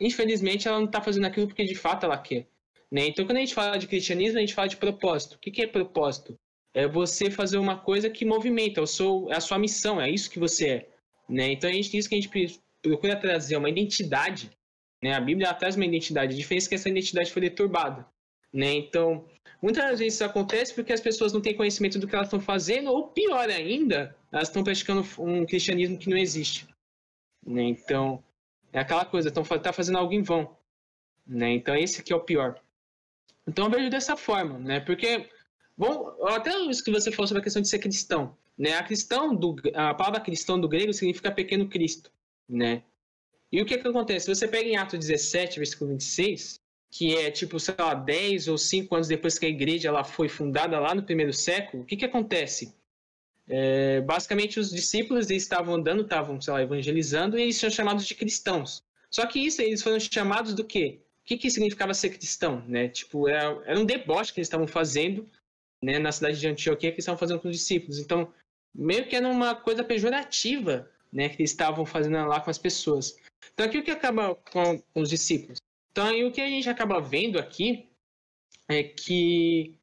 [0.00, 2.46] infelizmente, ela não está fazendo aquilo porque de fato ela quer.
[2.90, 3.06] Né?
[3.06, 5.36] Então quando a gente fala de cristianismo, a gente fala de propósito.
[5.36, 6.34] O que, que é propósito?
[6.74, 10.68] É você fazer uma coisa que movimenta, é, a sua missão, é isso que você
[10.68, 10.91] é.
[11.32, 11.52] Né?
[11.52, 14.50] Então a gente diz que a gente procura trazer uma identidade.
[15.02, 15.14] Né?
[15.14, 16.34] A Bíblia traz uma identidade.
[16.34, 18.06] A diferença é que essa identidade foi deturbada.
[18.52, 18.74] Né?
[18.74, 19.26] Então,
[19.62, 22.90] muitas vezes isso acontece porque as pessoas não têm conhecimento do que elas estão fazendo,
[22.90, 26.68] ou pior ainda, elas estão praticando um cristianismo que não existe.
[27.46, 27.62] Né?
[27.62, 28.22] Então,
[28.70, 30.54] é aquela coisa, estão tá fazendo algo em vão.
[31.26, 31.54] Né?
[31.54, 32.60] Então, esse que é o pior.
[33.46, 34.80] Então, eu vejo dessa forma, né?
[34.80, 35.28] Porque,
[35.76, 38.74] bom, até isso que você falou sobre a questão de ser cristão, né?
[38.74, 42.10] A cristão do, a palavra cristão do grego significa pequeno Cristo,
[42.48, 42.82] né?
[43.50, 44.34] E o que que acontece?
[44.34, 46.58] Você pega em Atos 17, versículo 26,
[46.90, 50.28] que é tipo, sei lá, 10 ou 5 anos depois que a igreja ela foi
[50.28, 52.74] fundada lá no primeiro século, o que que acontece?
[53.48, 58.06] É, basicamente, os discípulos eles estavam andando, estavam, sei lá, evangelizando, e eles são chamados
[58.06, 58.82] de cristãos.
[59.10, 61.00] Só que isso, eles foram chamados do quê?
[61.22, 62.88] O que, que significava ser cristão, né?
[62.88, 65.28] Tipo, era, era um deboche que eles estavam fazendo,
[65.82, 67.98] né, na cidade de Antioquia, que eles estavam fazendo com os discípulos.
[67.98, 68.32] Então,
[68.74, 73.16] meio que era uma coisa pejorativa, né, que estavam fazendo lá com as pessoas.
[73.52, 75.58] Então, aqui o que acaba com, os discípulos?
[75.90, 77.90] Então, aí, o que a gente acaba vendo aqui
[78.68, 79.76] é que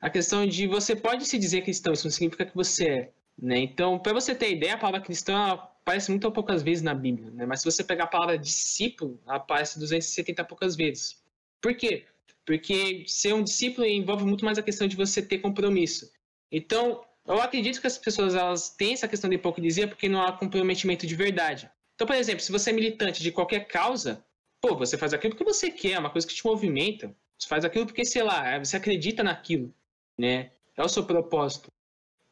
[0.00, 3.12] a questão de você pode se dizer cristão, isso não significa que você é.
[3.40, 3.58] Né?
[3.60, 7.30] Então, para você ter ideia, a palavra cristão aparece muito poucas vezes na Bíblia.
[7.30, 7.46] Né?
[7.46, 11.22] Mas se você pegar a palavra discípulo, aparece 270 poucas vezes.
[11.60, 12.04] Por quê?
[12.44, 16.10] Porque ser um discípulo envolve muito mais a questão de você ter compromisso.
[16.50, 20.32] Então, eu acredito que as pessoas elas têm essa questão de hipocrisia porque não há
[20.32, 21.70] comprometimento de verdade.
[21.94, 24.24] Então, por exemplo, se você é militante de qualquer causa,
[24.60, 27.14] pô, você faz aquilo porque você quer, é uma coisa que te movimenta.
[27.38, 29.74] Você faz aquilo porque, sei lá, você acredita naquilo
[30.18, 30.50] né?
[30.76, 31.70] É o seu propósito.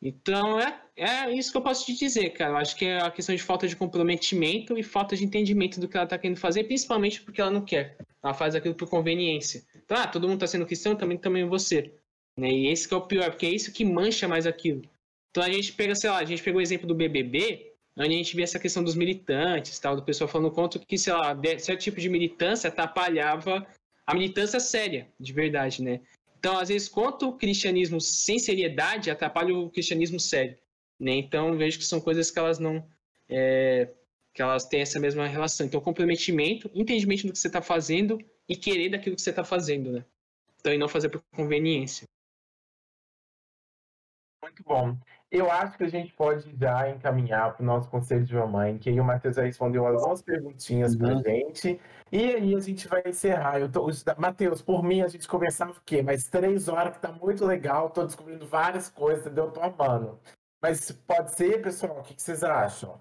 [0.03, 2.53] Então, é, é isso que eu posso te dizer, cara.
[2.53, 5.87] Eu acho que é a questão de falta de comprometimento e falta de entendimento do
[5.87, 7.99] que ela está querendo fazer, principalmente porque ela não quer.
[8.23, 9.62] Ela faz aquilo por conveniência.
[9.85, 11.93] Então, ah, todo mundo está sendo cristão, também, também você.
[12.39, 12.51] Né?
[12.51, 14.82] E esse é o pior, porque é isso que mancha mais aquilo.
[15.31, 18.16] Então, a gente pega, sei lá, a gente pegou o exemplo do BBB, onde a
[18.16, 21.81] gente vê essa questão dos militantes, tal, do pessoal falando contra que, sei lá, certo
[21.81, 23.66] tipo de militância atrapalhava
[24.07, 26.01] a militância séria, de verdade, né?
[26.40, 30.57] Então, às vezes, quanto o cristianismo sem seriedade atrapalha o cristianismo sério.
[30.98, 31.12] Né?
[31.12, 32.85] Então, vejo que são coisas que elas não.
[33.28, 33.89] É,
[34.32, 35.66] que elas têm essa mesma relação.
[35.66, 39.93] Então, comprometimento, entendimento do que você está fazendo e querer daquilo que você está fazendo.
[39.93, 40.05] Né?
[40.59, 42.09] Então, e não fazer por conveniência.
[44.51, 44.97] Muito bom.
[45.31, 48.90] Eu acho que a gente pode já encaminhar para o nosso conselho de mamãe, que
[48.90, 51.22] aí o Matheus já respondeu algumas perguntinhas para uhum.
[51.22, 51.81] gente.
[52.10, 53.60] E aí a gente vai encerrar.
[53.60, 56.02] Eu tô, Matheus, por mim a gente começava o quê?
[56.02, 57.90] Mais três horas, que tá muito legal.
[57.90, 59.52] Tô descobrindo várias coisas, entendeu?
[59.52, 60.18] Tô amando.
[60.60, 62.01] Mas pode ser, pessoal?
[62.01, 62.98] O que, que vocês acham?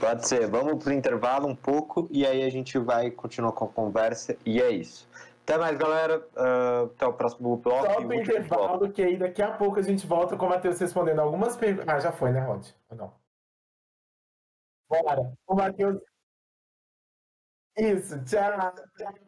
[0.00, 0.48] Pode ser.
[0.48, 4.36] Vamos pro intervalo um pouco e aí a gente vai continuar com a conversa.
[4.44, 5.08] E é isso.
[5.48, 6.18] Até mais, galera.
[6.36, 7.86] Uh, até o próximo bloco.
[7.86, 11.20] Só pro intervalo, que aí daqui a pouco a gente volta com o Matheus respondendo
[11.20, 11.88] algumas perguntas.
[11.88, 12.66] Ah, já foi, né, Rod?
[12.90, 13.14] Ou não?
[14.90, 15.32] Bora.
[15.46, 16.02] O Matheus.
[17.78, 18.74] Isso, tchau.
[18.98, 19.27] tchau.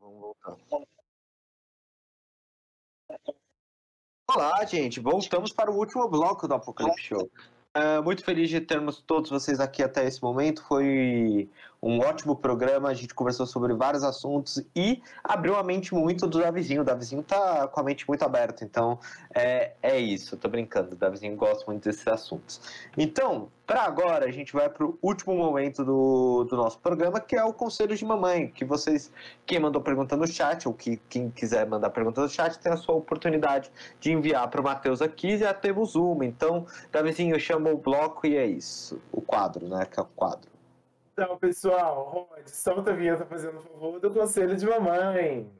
[0.00, 0.56] Vamos voltar.
[4.28, 5.00] Olá, gente.
[5.00, 7.30] Voltamos para o último bloco do Apocalipse Show.
[7.76, 10.62] Uh, muito feliz de termos todos vocês aqui até esse momento.
[10.64, 11.48] Foi
[11.86, 12.88] um ótimo programa.
[12.88, 16.82] A gente conversou sobre vários assuntos e abriu a mente muito do Davizinho.
[16.82, 18.98] O Davizinho tá com a mente muito aberta, então
[19.32, 20.36] é, é isso.
[20.36, 20.94] tô brincando.
[20.94, 22.60] O Davizinho gosta muito desses assuntos.
[22.96, 27.36] Então, para agora, a gente vai para o último momento do, do nosso programa, que
[27.36, 28.48] é o Conselho de Mamãe.
[28.48, 29.12] Que vocês,
[29.44, 32.76] quem mandou pergunta no chat, ou que, quem quiser mandar pergunta no chat, tem a
[32.76, 35.38] sua oportunidade de enviar para o Matheus aqui.
[35.38, 36.24] Já temos uma.
[36.24, 39.00] Então, Davizinho, chama o bloco e é isso.
[39.12, 39.84] O quadro, né?
[39.84, 40.55] Que é o quadro.
[41.18, 45.50] Então, pessoal, Rod, solta a vinheta fazendo favor do Conselho de Mamãe.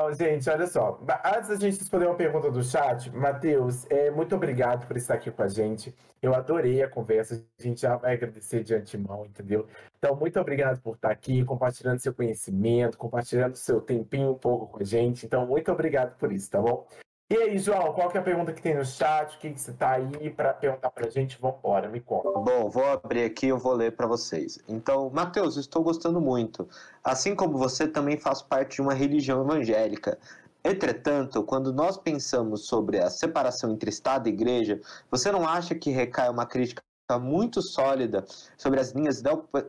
[0.00, 0.98] Então, gente, olha só.
[1.22, 5.30] Antes da gente responder uma pergunta do chat, Matheus, é, muito obrigado por estar aqui
[5.30, 5.94] com a gente.
[6.22, 7.44] Eu adorei a conversa.
[7.58, 9.68] A gente já vai agradecer de antemão, entendeu?
[9.98, 14.80] Então, muito obrigado por estar aqui, compartilhando seu conhecimento, compartilhando seu tempinho um pouco com
[14.80, 15.26] a gente.
[15.26, 16.88] Então, muito obrigado por isso, tá bom?
[17.32, 19.36] E aí, João, qual que é a pergunta que tem no chat?
[19.36, 21.40] O que, você está aí para perguntar para a gente?
[21.40, 22.28] Vambora, me conta.
[22.28, 24.58] Bom, vou abrir aqui e eu vou ler para vocês.
[24.68, 26.68] Então, Matheus, estou gostando muito.
[27.04, 30.18] Assim como você, também faço parte de uma religião evangélica.
[30.64, 35.90] Entretanto, quando nós pensamos sobre a separação entre Estado e Igreja, você não acha que
[35.90, 36.82] recai uma crítica
[37.20, 38.24] muito sólida
[38.58, 39.22] sobre as linhas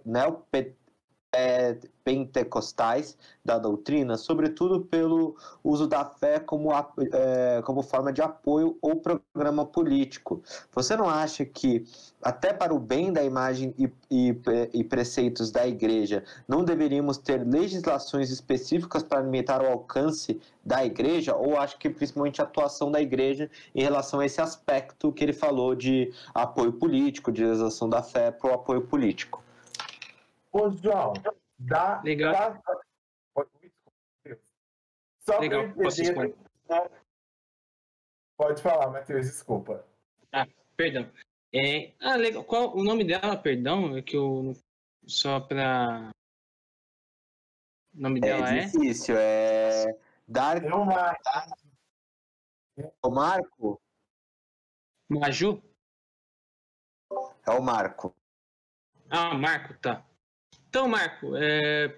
[0.03, 0.80] neopentecostais
[1.33, 8.77] é, pentecostais da doutrina, sobretudo pelo uso da fé como, é, como forma de apoio
[8.81, 10.43] ou programa político.
[10.73, 11.85] Você não acha que,
[12.21, 14.35] até para o bem da imagem e, e,
[14.73, 21.35] e preceitos da igreja, não deveríamos ter legislações específicas para limitar o alcance da igreja?
[21.35, 25.33] Ou acho que principalmente a atuação da igreja em relação a esse aspecto que ele
[25.33, 29.41] falou de apoio político, de legislação da fé para o apoio político?
[30.51, 31.13] Ô, João,
[31.57, 32.01] dá.
[32.03, 32.33] Legal.
[32.33, 32.61] Dá...
[35.19, 35.65] Só Legal.
[35.65, 36.35] Entender...
[38.37, 39.85] Pode falar, Matheus, desculpa.
[40.31, 41.11] Ah, perdão.
[41.53, 41.93] É...
[41.99, 42.43] Ah, legal.
[42.43, 43.95] Qual o nome dela, perdão?
[43.95, 44.53] É que eu.
[45.05, 46.11] Só pra.
[47.93, 48.65] O nome dela é?
[48.65, 49.89] difícil, é.
[49.89, 49.99] é...
[50.27, 50.63] Dark.
[50.63, 51.41] É o Marco.
[53.03, 53.81] O Marco?
[55.09, 55.61] Maju?
[57.45, 58.15] É o Marco.
[59.09, 60.05] Ah, Marco, tá.
[60.71, 61.93] Então, Marco, é...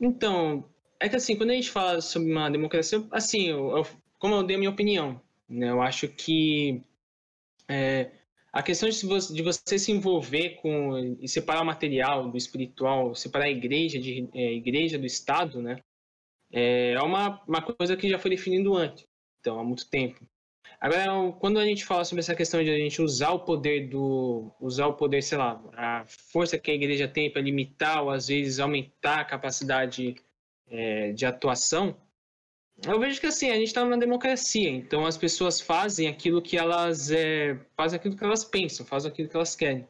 [0.00, 0.70] então,
[1.00, 4.44] é que assim, quando a gente fala sobre uma democracia, assim, eu, eu, como eu
[4.44, 6.80] dei a minha opinião, né, eu acho que
[7.68, 8.12] é,
[8.52, 13.12] a questão de você, de você, se envolver com e separar o material do espiritual,
[13.16, 15.80] separar a igreja de é, igreja do Estado, né,
[16.52, 19.04] é uma, uma coisa que já foi definido antes,
[19.40, 20.24] então há muito tempo.
[20.80, 24.50] Agora, quando a gente fala sobre essa questão de a gente usar o poder do.
[24.60, 28.28] usar o poder, sei lá, a força que a igreja tem para limitar ou às
[28.28, 30.16] vezes aumentar a capacidade
[30.68, 31.96] é, de atuação,
[32.84, 36.58] eu vejo que assim, a gente está numa democracia, então as pessoas fazem aquilo que
[36.58, 37.10] elas.
[37.10, 39.88] É, fazem aquilo que elas pensam, fazem aquilo que elas querem.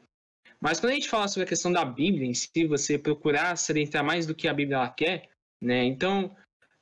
[0.60, 3.72] Mas quando a gente fala sobre a questão da Bíblia em si, você procurar se
[3.72, 5.28] adentrar mais do que a Bíblia ela quer,
[5.60, 5.84] né?
[5.84, 6.34] Então,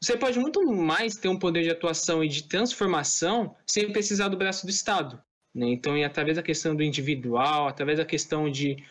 [0.04, 4.36] você pode muito mais ter um poder de atuação e de transformação sem precisar do
[4.36, 5.22] braço do Estado.
[5.54, 5.68] Né?
[5.68, 8.84] Então, é através da questão do individual, através da questão de.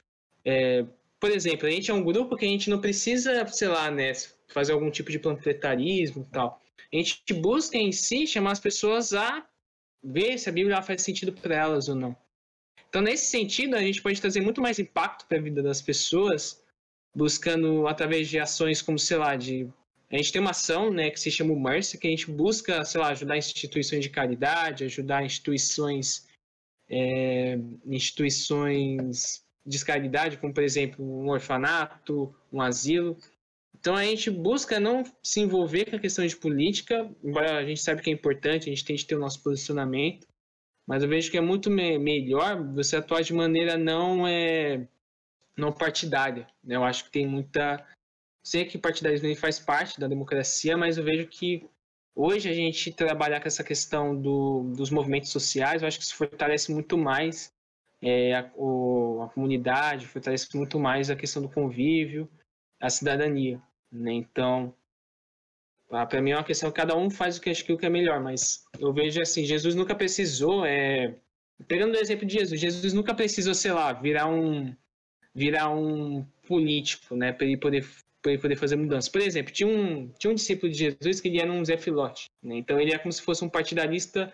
[0.44, 0.86] É,
[1.20, 4.12] por exemplo, a gente é um grupo que a gente não precisa, sei lá, né,
[4.48, 6.62] fazer algum tipo de panfletarismo e tal.
[6.92, 9.46] A gente busca em si chamar as pessoas a
[10.04, 12.16] ver se a Bíblia faz sentido para elas ou não.
[12.90, 16.62] Então, nesse sentido, a gente pode trazer muito mais impacto para a vida das pessoas,
[17.16, 19.68] buscando através de ações como, sei lá, de
[20.14, 23.02] a gente tem uma ação né, que se chama Mercy, que a gente busca, sei
[23.02, 26.28] lá, ajudar instituições de caridade, ajudar instituições,
[26.88, 33.18] é, instituições de caridade, como, por exemplo, um orfanato, um asilo.
[33.76, 37.82] Então, a gente busca não se envolver com a questão de política, embora a gente
[37.82, 40.28] saiba que é importante, a gente tem que ter o nosso posicionamento,
[40.88, 44.88] mas eu vejo que é muito me melhor você atuar de maneira não, é,
[45.58, 46.48] não partidária.
[46.64, 46.76] Né?
[46.76, 47.84] Eu acho que tem muita
[48.44, 51.68] sei que partidarismo faz parte da democracia, mas eu vejo que
[52.14, 56.16] hoje a gente trabalhar com essa questão do, dos movimentos sociais, eu acho que isso
[56.16, 57.54] fortalece muito mais
[58.02, 62.30] é, a, o, a, comunidade, fortalece muito mais a questão do convívio,
[62.80, 63.62] a cidadania.
[63.90, 64.14] Né?
[64.14, 64.76] Então,
[65.88, 68.20] para mim é uma questão que cada um faz o que acha que é melhor,
[68.20, 71.16] mas eu vejo assim, Jesus nunca precisou, é,
[71.68, 74.76] pegando o exemplo de Jesus, Jesus nunca precisou, sei lá, virar um
[75.36, 77.84] virar um político, né, para ele poder
[78.24, 79.10] para poder fazer mudanças.
[79.10, 82.28] Por exemplo, tinha um, tinha um discípulo de Jesus que ele era um Zé Filote.
[82.42, 82.56] Né?
[82.56, 84.34] Então ele é como se fosse um partidarista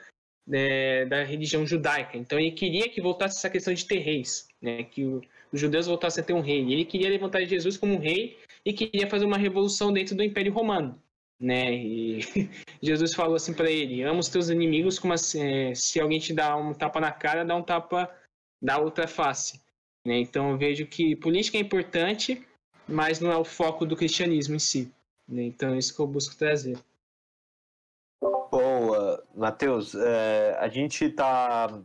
[0.49, 2.15] é, da religião judaica.
[2.15, 4.83] Então ele queria que voltasse essa questão de ter reis, né?
[4.83, 5.21] que o,
[5.51, 6.71] os judeus voltassem a ter um rei.
[6.71, 10.53] Ele queria levantar Jesus como um rei e queria fazer uma revolução dentro do Império
[10.53, 11.01] Romano.
[11.39, 11.73] Né?
[11.73, 12.19] E
[12.81, 16.31] Jesus falou assim para ele: ama os teus inimigos como assim, é, se alguém te
[16.31, 18.13] dá um tapa na cara, dá um tapa
[18.61, 19.59] da outra face.
[20.05, 20.19] Né?
[20.19, 22.45] Então eu vejo que política é importante,
[22.89, 24.91] mas não é o foco do cristianismo em si.
[25.27, 25.43] Né?
[25.43, 26.77] Então é isso que eu busco trazer.
[28.21, 29.95] Boa, Matheus.
[29.95, 31.79] É, a gente tá.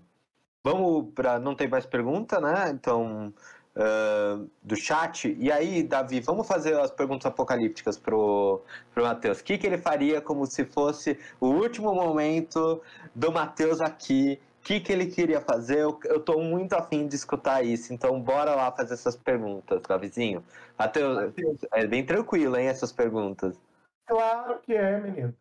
[0.65, 1.39] Vamos para.
[1.39, 2.71] Não tem mais pergunta, né?
[2.71, 3.33] Então.
[3.77, 5.37] Uh, do chat.
[5.37, 8.63] E aí, Davi, vamos fazer as perguntas apocalípticas pro,
[8.95, 9.41] pro Matheus.
[9.41, 12.81] O que, que ele faria como se fosse o último momento
[13.13, 14.39] do Matheus aqui?
[14.65, 15.79] Que, que ele queria fazer?
[15.79, 20.43] Eu, eu tô muito afim de escutar isso, então bora lá fazer essas perguntas, Davizinho.
[20.79, 21.35] Matheus,
[21.73, 23.61] é bem tranquilo, hein, essas perguntas.
[24.07, 25.35] Claro que é, menino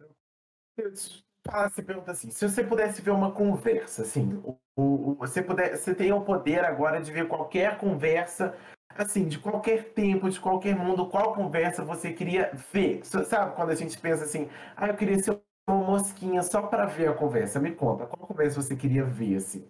[1.46, 5.78] fala, você pergunta assim, se você pudesse ver uma conversa, assim, o, o, você, puder,
[5.78, 8.56] você tem o poder agora de ver qualquer conversa,
[8.96, 13.02] assim, de qualquer tempo, de qualquer mundo, qual conversa você queria ver?
[13.06, 17.10] Sabe quando a gente pensa assim, ah, eu queria ser uma mosquinha só para ver
[17.10, 17.60] a conversa?
[17.60, 19.70] Me conta, qual conversa você queria ver, assim?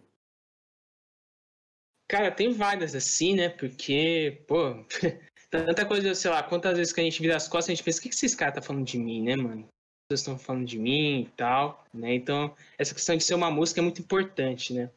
[2.10, 3.50] Cara, tem várias assim, né?
[3.50, 4.86] Porque, pô,
[5.50, 8.00] tanta coisa, sei lá, quantas vezes que a gente vira as costas, a gente pensa,
[8.00, 9.68] o que, que esses caras tá falando de mim, né, mano?
[10.08, 12.14] pessoas estão falando de mim e tal, né?
[12.14, 14.92] Então, essa questão de ser uma música é muito importante, né?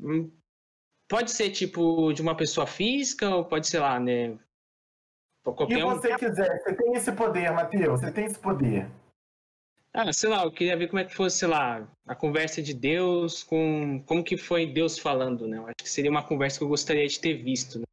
[0.00, 0.30] Hum,
[1.08, 4.38] pode ser, tipo, de uma pessoa física ou pode ser lá, né?
[5.42, 6.16] Qualquer e você um...
[6.16, 8.90] quiser, você tem esse poder, Matheus, você tem esse poder.
[9.92, 12.72] Ah, sei lá, eu queria ver como é que fosse, sei lá, a conversa de
[12.72, 14.02] Deus com...
[14.06, 15.58] Como que foi Deus falando, né?
[15.58, 17.84] Eu acho que seria uma conversa que eu gostaria de ter visto, né?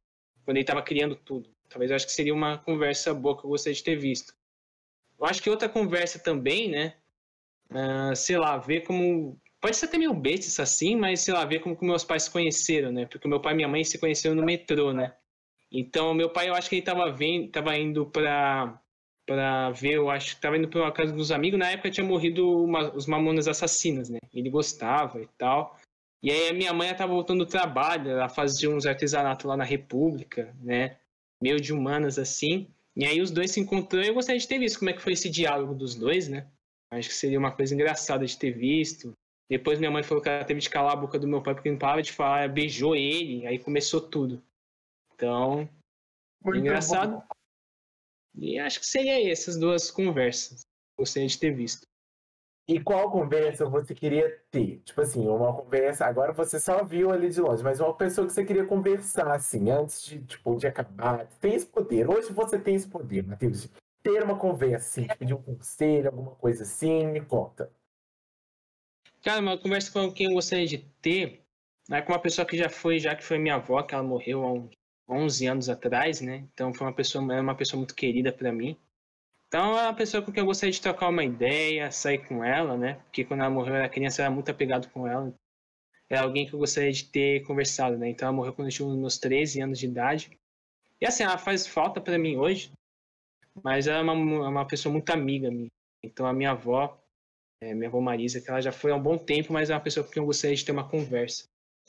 [0.44, 1.50] Quando ele estava criando tudo.
[1.68, 4.32] Talvez eu acho que seria uma conversa boa que eu gostaria de ter visto.
[5.18, 6.94] Eu acho que outra conversa também, né?
[7.70, 9.38] Uh, sei lá, ver como.
[9.60, 12.30] Pode ser até meio besta assim, mas sei lá, ver como que meus pais se
[12.30, 13.06] conheceram, né?
[13.06, 15.14] Porque meu pai e minha mãe se conheceram no metrô, né?
[15.70, 18.80] Então, meu pai, eu acho que ele tava, vendo, tava indo pra,
[19.28, 21.58] pra ver, eu acho que tava indo pra uma casa dos amigos.
[21.58, 24.18] Na época tinha morrido uma, os Mamonas Assassinas, né?
[24.32, 25.78] Ele gostava e tal.
[26.22, 29.64] E aí a minha mãe estava voltando do trabalho, ela fazia uns artesanatos lá na
[29.64, 30.96] República, né?
[31.42, 32.68] Meio de humanas assim.
[32.96, 35.02] E aí os dois se encontrando e eu gostaria de ter visto como é que
[35.02, 36.48] foi esse diálogo dos dois, né?
[36.90, 39.12] Acho que seria uma coisa engraçada de ter visto.
[39.50, 41.70] Depois minha mãe falou que ela teve de calar a boca do meu pai porque
[41.70, 44.42] não parava de falar, beijou ele, aí começou tudo.
[45.14, 45.68] Então,
[46.42, 47.16] Muito engraçado.
[47.16, 47.37] Bom.
[48.40, 50.60] E acho que seria essas duas conversas.
[50.96, 51.86] Gostaria de ter visto.
[52.68, 54.80] E qual conversa você queria ter?
[54.84, 56.04] Tipo assim, uma conversa.
[56.04, 59.70] Agora você só viu ali de longe, mas uma pessoa que você queria conversar, assim,
[59.70, 61.26] antes de, tipo, de acabar.
[61.40, 62.08] Tem esse poder.
[62.08, 63.68] Hoje você tem esse poder, Matheus.
[64.02, 67.72] Ter uma conversa, assim, de pedir um conselho, alguma coisa assim, me conta.
[69.22, 71.42] Cara, uma conversa com quem eu gostaria de ter
[71.90, 74.44] é com uma pessoa que já foi, já que foi minha avó, que ela morreu
[74.44, 74.77] há uns
[75.08, 76.44] 11 anos atrás, né?
[76.52, 78.76] Então foi uma pessoa, é uma pessoa muito querida para mim.
[79.48, 82.76] Então é uma pessoa com quem eu gostaria de trocar uma ideia, sair com ela,
[82.76, 82.94] né?
[83.04, 85.34] Porque quando ela morreu, eu era criança, eu era muito apegado com ela.
[86.10, 88.10] É alguém que eu gostaria de ter conversado, né?
[88.10, 90.38] Então ela morreu quando eu tinha meus 13 anos de idade.
[91.00, 92.70] E assim, ela faz falta para mim hoje,
[93.62, 95.70] mas ela é uma, uma pessoa muito amiga minha.
[96.02, 97.00] Então a minha avó,
[97.62, 99.80] é, minha avó Marisa, que ela já foi há um bom tempo, mas é uma
[99.80, 101.44] pessoa com quem eu gostaria de ter uma conversa,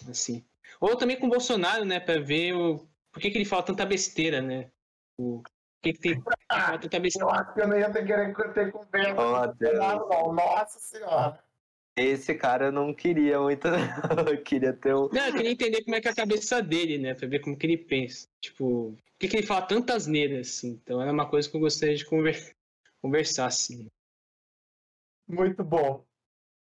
[0.08, 0.46] assim.
[0.80, 2.00] Ou também com o Bolsonaro, né?
[2.00, 4.70] Para ver o, por que, que ele fala tanta besteira, né?
[5.18, 5.42] O,
[5.82, 6.24] que, que tem?
[6.52, 9.16] Ah, eu acho que eu não ia ter querer ter conversa.
[9.16, 10.34] Oh, não.
[10.34, 11.44] Nossa senhora.
[11.96, 13.68] Esse cara eu não queria muito,
[14.32, 15.10] Eu queria ter um.
[15.10, 17.14] Não, eu queria entender como é que é a cabeça dele, né?
[17.14, 18.28] Pra ver como que ele pensa.
[18.42, 20.80] Tipo, por que, que ele fala tantas neiras, assim?
[20.84, 22.56] Então era uma coisa que eu gostaria de conver...
[23.02, 23.88] conversar, assim.
[25.28, 26.04] Muito bom.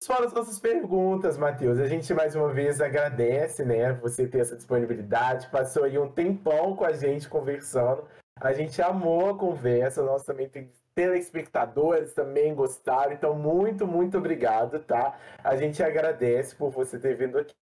[0.05, 1.79] Foram as nossas perguntas, Matheus.
[1.79, 5.49] A gente mais uma vez agradece, né, você ter essa disponibilidade.
[5.49, 8.03] Passou aí um tempão com a gente conversando.
[8.39, 14.79] A gente amou a conversa, nós também tem telespectadores também gostaram, então muito, muito obrigado,
[14.79, 15.15] tá?
[15.43, 17.53] A gente agradece por você ter vindo aqui.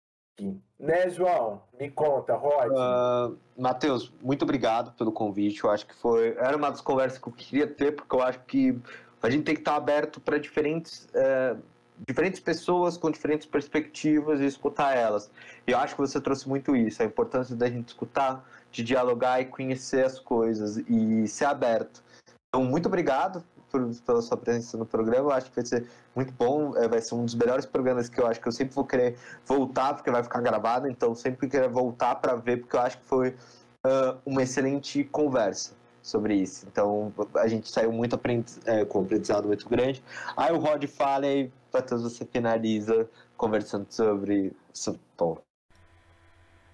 [0.80, 1.62] Né, João?
[1.78, 2.72] Me conta, Rod.
[2.72, 5.64] Uh, Matheus, muito obrigado pelo convite.
[5.64, 6.36] Eu acho que foi.
[6.38, 8.80] Era uma das conversas que eu queria ter, porque eu acho que
[9.22, 11.08] a gente tem que estar aberto para diferentes.
[11.14, 11.62] Uh,
[12.08, 15.30] diferentes pessoas com diferentes perspectivas e escutar elas.
[15.66, 19.42] E eu acho que você trouxe muito isso, a importância da gente escutar, de dialogar
[19.42, 22.04] e conhecer as coisas e ser aberto.
[22.50, 25.30] Então, muito obrigado por, pela sua presença no programa.
[25.30, 26.76] Eu acho que vai ser muito bom.
[26.78, 29.18] É, vai ser um dos melhores programas que eu acho que eu sempre vou querer
[29.46, 30.88] voltar, porque vai ficar gravado.
[30.88, 33.30] Então, sempre querer voltar para ver, porque eu acho que foi
[33.86, 35.74] uh, uma excelente conversa.
[36.06, 36.68] Sobre isso.
[36.72, 40.04] Então a gente saiu muito aprendiz, é, com um aprendizado muito grande.
[40.38, 45.42] Aí o Rod fala e Matheus você finaliza conversando sobre esse ponto.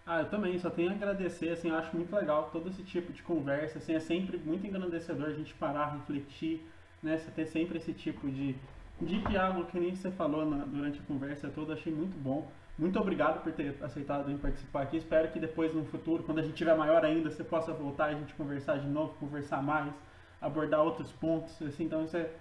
[0.05, 3.13] Ah, eu também, só tenho a agradecer, assim, eu acho muito legal todo esse tipo
[3.13, 6.61] de conversa, assim, é sempre muito engrandecedor a gente parar, refletir,
[7.01, 8.55] né, você ter sempre esse tipo de,
[8.99, 12.51] de diálogo que nem você falou na, durante a conversa toda, achei muito bom.
[12.77, 14.98] Muito obrigado por ter aceitado em participar aqui.
[14.98, 18.15] Espero que depois, no futuro, quando a gente tiver maior ainda, você possa voltar e
[18.15, 19.93] a gente conversar de novo, conversar mais,
[20.39, 21.61] abordar outros pontos.
[21.61, 22.31] Assim, então, isso é,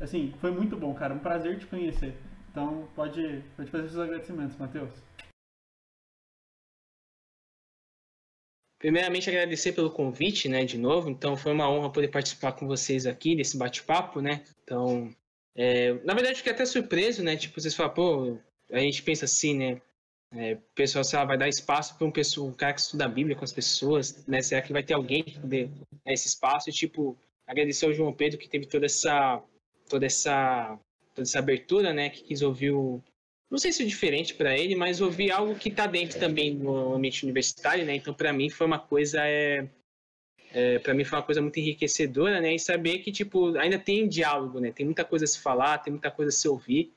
[0.00, 1.14] assim, foi muito bom, cara.
[1.14, 2.14] Um prazer te conhecer.
[2.50, 4.90] Então, pode, pode fazer seus agradecimentos, Matheus.
[8.78, 11.08] Primeiramente, agradecer pelo convite, né, de novo.
[11.08, 14.44] Então, foi uma honra poder participar com vocês aqui desse bate-papo, né.
[14.62, 15.10] Então,
[15.56, 17.36] é, na verdade, fiquei até surpreso, né.
[17.36, 18.38] Tipo, vocês falam, pô,
[18.70, 19.80] a gente pensa assim, né?
[20.30, 22.12] É, pessoal, sei lá, vai dar espaço para um,
[22.46, 24.42] um cara que estuda a Bíblia com as pessoas, né?
[24.42, 25.70] Será que vai ter alguém que dê
[26.06, 26.68] esse espaço?
[26.68, 27.16] E, tipo,
[27.46, 29.42] agradecer ao João Pedro que teve toda essa,
[29.88, 30.78] toda essa,
[31.14, 32.10] toda essa abertura, né?
[32.10, 33.02] Que quis ouvir o,
[33.50, 36.94] não sei se é diferente para ele, mas ouvir algo que está dentro também do
[36.94, 37.94] ambiente universitário, né?
[37.94, 39.66] Então, para mim foi uma coisa é,
[40.52, 42.54] é para mim foi uma coisa muito enriquecedora, né?
[42.54, 44.70] E saber que tipo ainda tem diálogo, né?
[44.70, 46.92] Tem muita coisa a se falar, tem muita coisa a se ouvir.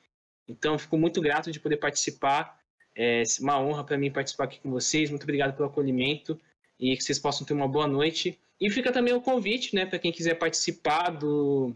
[0.48, 2.60] Então, fico muito grato de poder participar.
[2.96, 5.10] É uma honra para mim participar aqui com vocês.
[5.10, 6.40] Muito obrigado pelo acolhimento
[6.80, 8.40] e que vocês possam ter uma boa noite.
[8.60, 11.74] E fica também o convite, né, para quem quiser participar do,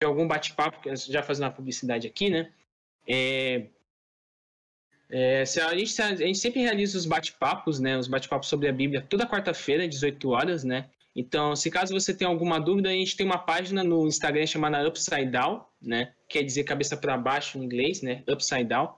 [0.00, 2.52] de algum bate-papo, já fazendo uma publicidade aqui, né?
[3.06, 3.66] É,
[5.10, 7.96] é, a, gente, a gente sempre realiza os bate-papos, né?
[7.96, 10.90] Os bate-papos sobre a Bíblia toda quarta-feira, 18 horas, né?
[11.18, 14.86] Então, se caso você tem alguma dúvida, a gente tem uma página no Instagram chamada
[14.86, 16.12] Upside Down, né?
[16.28, 18.22] Quer dizer cabeça para baixo em inglês, né?
[18.28, 18.94] Upside Down.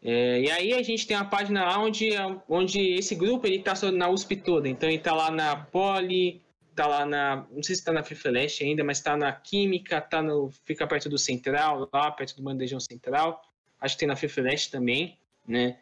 [0.00, 2.10] É, e aí a gente tem uma página lá onde,
[2.48, 4.68] onde esse grupo ele tá na USP toda.
[4.68, 6.40] Então ele tá lá na Poli,
[6.72, 7.44] tá lá na.
[7.50, 10.52] Não sei se tá na FIFELEST ainda, mas tá na Química, tá no.
[10.64, 13.42] Fica perto do Central, lá perto do Bandejão Central.
[13.80, 15.18] Acho que tem na FIFELEST também,
[15.48, 15.78] né?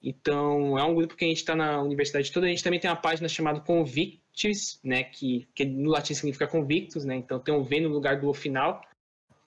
[0.00, 2.46] Então, é um grupo que a gente está na universidade toda.
[2.46, 3.58] A gente também tem uma página chamada
[4.38, 5.02] Convictis, né?
[5.04, 7.16] Que, que no latim significa convictos, né?
[7.16, 8.82] Então, tem um V no lugar do O final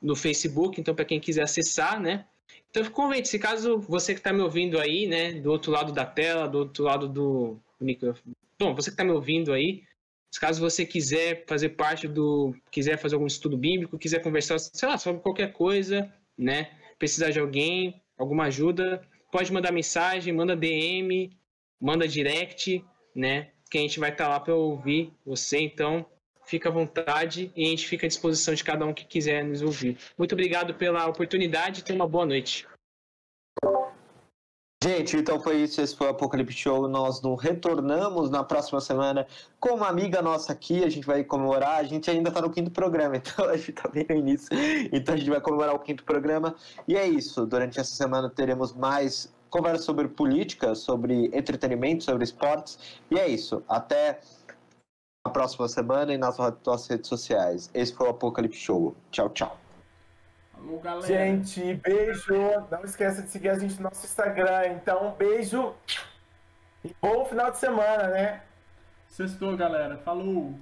[0.01, 0.79] no Facebook.
[0.79, 2.25] Então, para quem quiser acessar, né?
[2.69, 5.33] Então, convite, se caso você que está me ouvindo aí, né?
[5.33, 8.35] Do outro lado da tela, do outro lado do microfone.
[8.59, 9.83] Bom, você que está me ouvindo aí,
[10.31, 12.55] se caso você quiser fazer parte do.
[12.69, 16.71] quiser fazer algum estudo bíblico, quiser conversar, sei lá, sobre qualquer coisa, né?
[16.99, 19.01] Precisar de alguém, alguma ajuda,
[19.31, 21.31] pode mandar mensagem, manda DM,
[21.79, 22.83] manda direct,
[23.15, 23.50] né?
[23.71, 25.59] Que a gente vai estar tá lá para ouvir você.
[25.59, 26.05] Então,
[26.45, 29.61] fica à vontade e a gente fica à disposição de cada um que quiser nos
[29.61, 29.97] ouvir.
[30.17, 32.67] Muito obrigado pela oportunidade e tenha uma boa noite.
[34.83, 35.79] Gente, então foi isso.
[35.79, 36.87] Esse foi o Apocalipse Show.
[36.87, 39.27] Nós nos retornamos na próxima semana
[39.59, 40.83] com uma amiga nossa aqui.
[40.83, 41.77] A gente vai comemorar.
[41.77, 44.49] A gente ainda está no quinto programa, então a gente está bem no início.
[44.91, 46.55] Então a gente vai comemorar o quinto programa.
[46.87, 47.45] E é isso.
[47.45, 52.79] Durante essa semana teremos mais conversa sobre política, sobre entretenimento, sobre esportes.
[53.11, 53.63] E é isso.
[53.69, 54.19] Até
[55.23, 57.69] a próxima semana e nas nossas redes sociais.
[57.73, 58.95] Esse foi o Apocalipse Show.
[59.11, 59.59] Tchau, tchau.
[60.55, 61.05] Alô, galera.
[61.05, 62.33] Gente, beijo.
[62.71, 64.67] Não esqueça de seguir a gente no nosso Instagram.
[64.69, 65.75] Então, beijo.
[66.83, 68.41] E bom final de semana, né?
[69.07, 69.97] Sextou, galera.
[69.97, 70.55] Falou.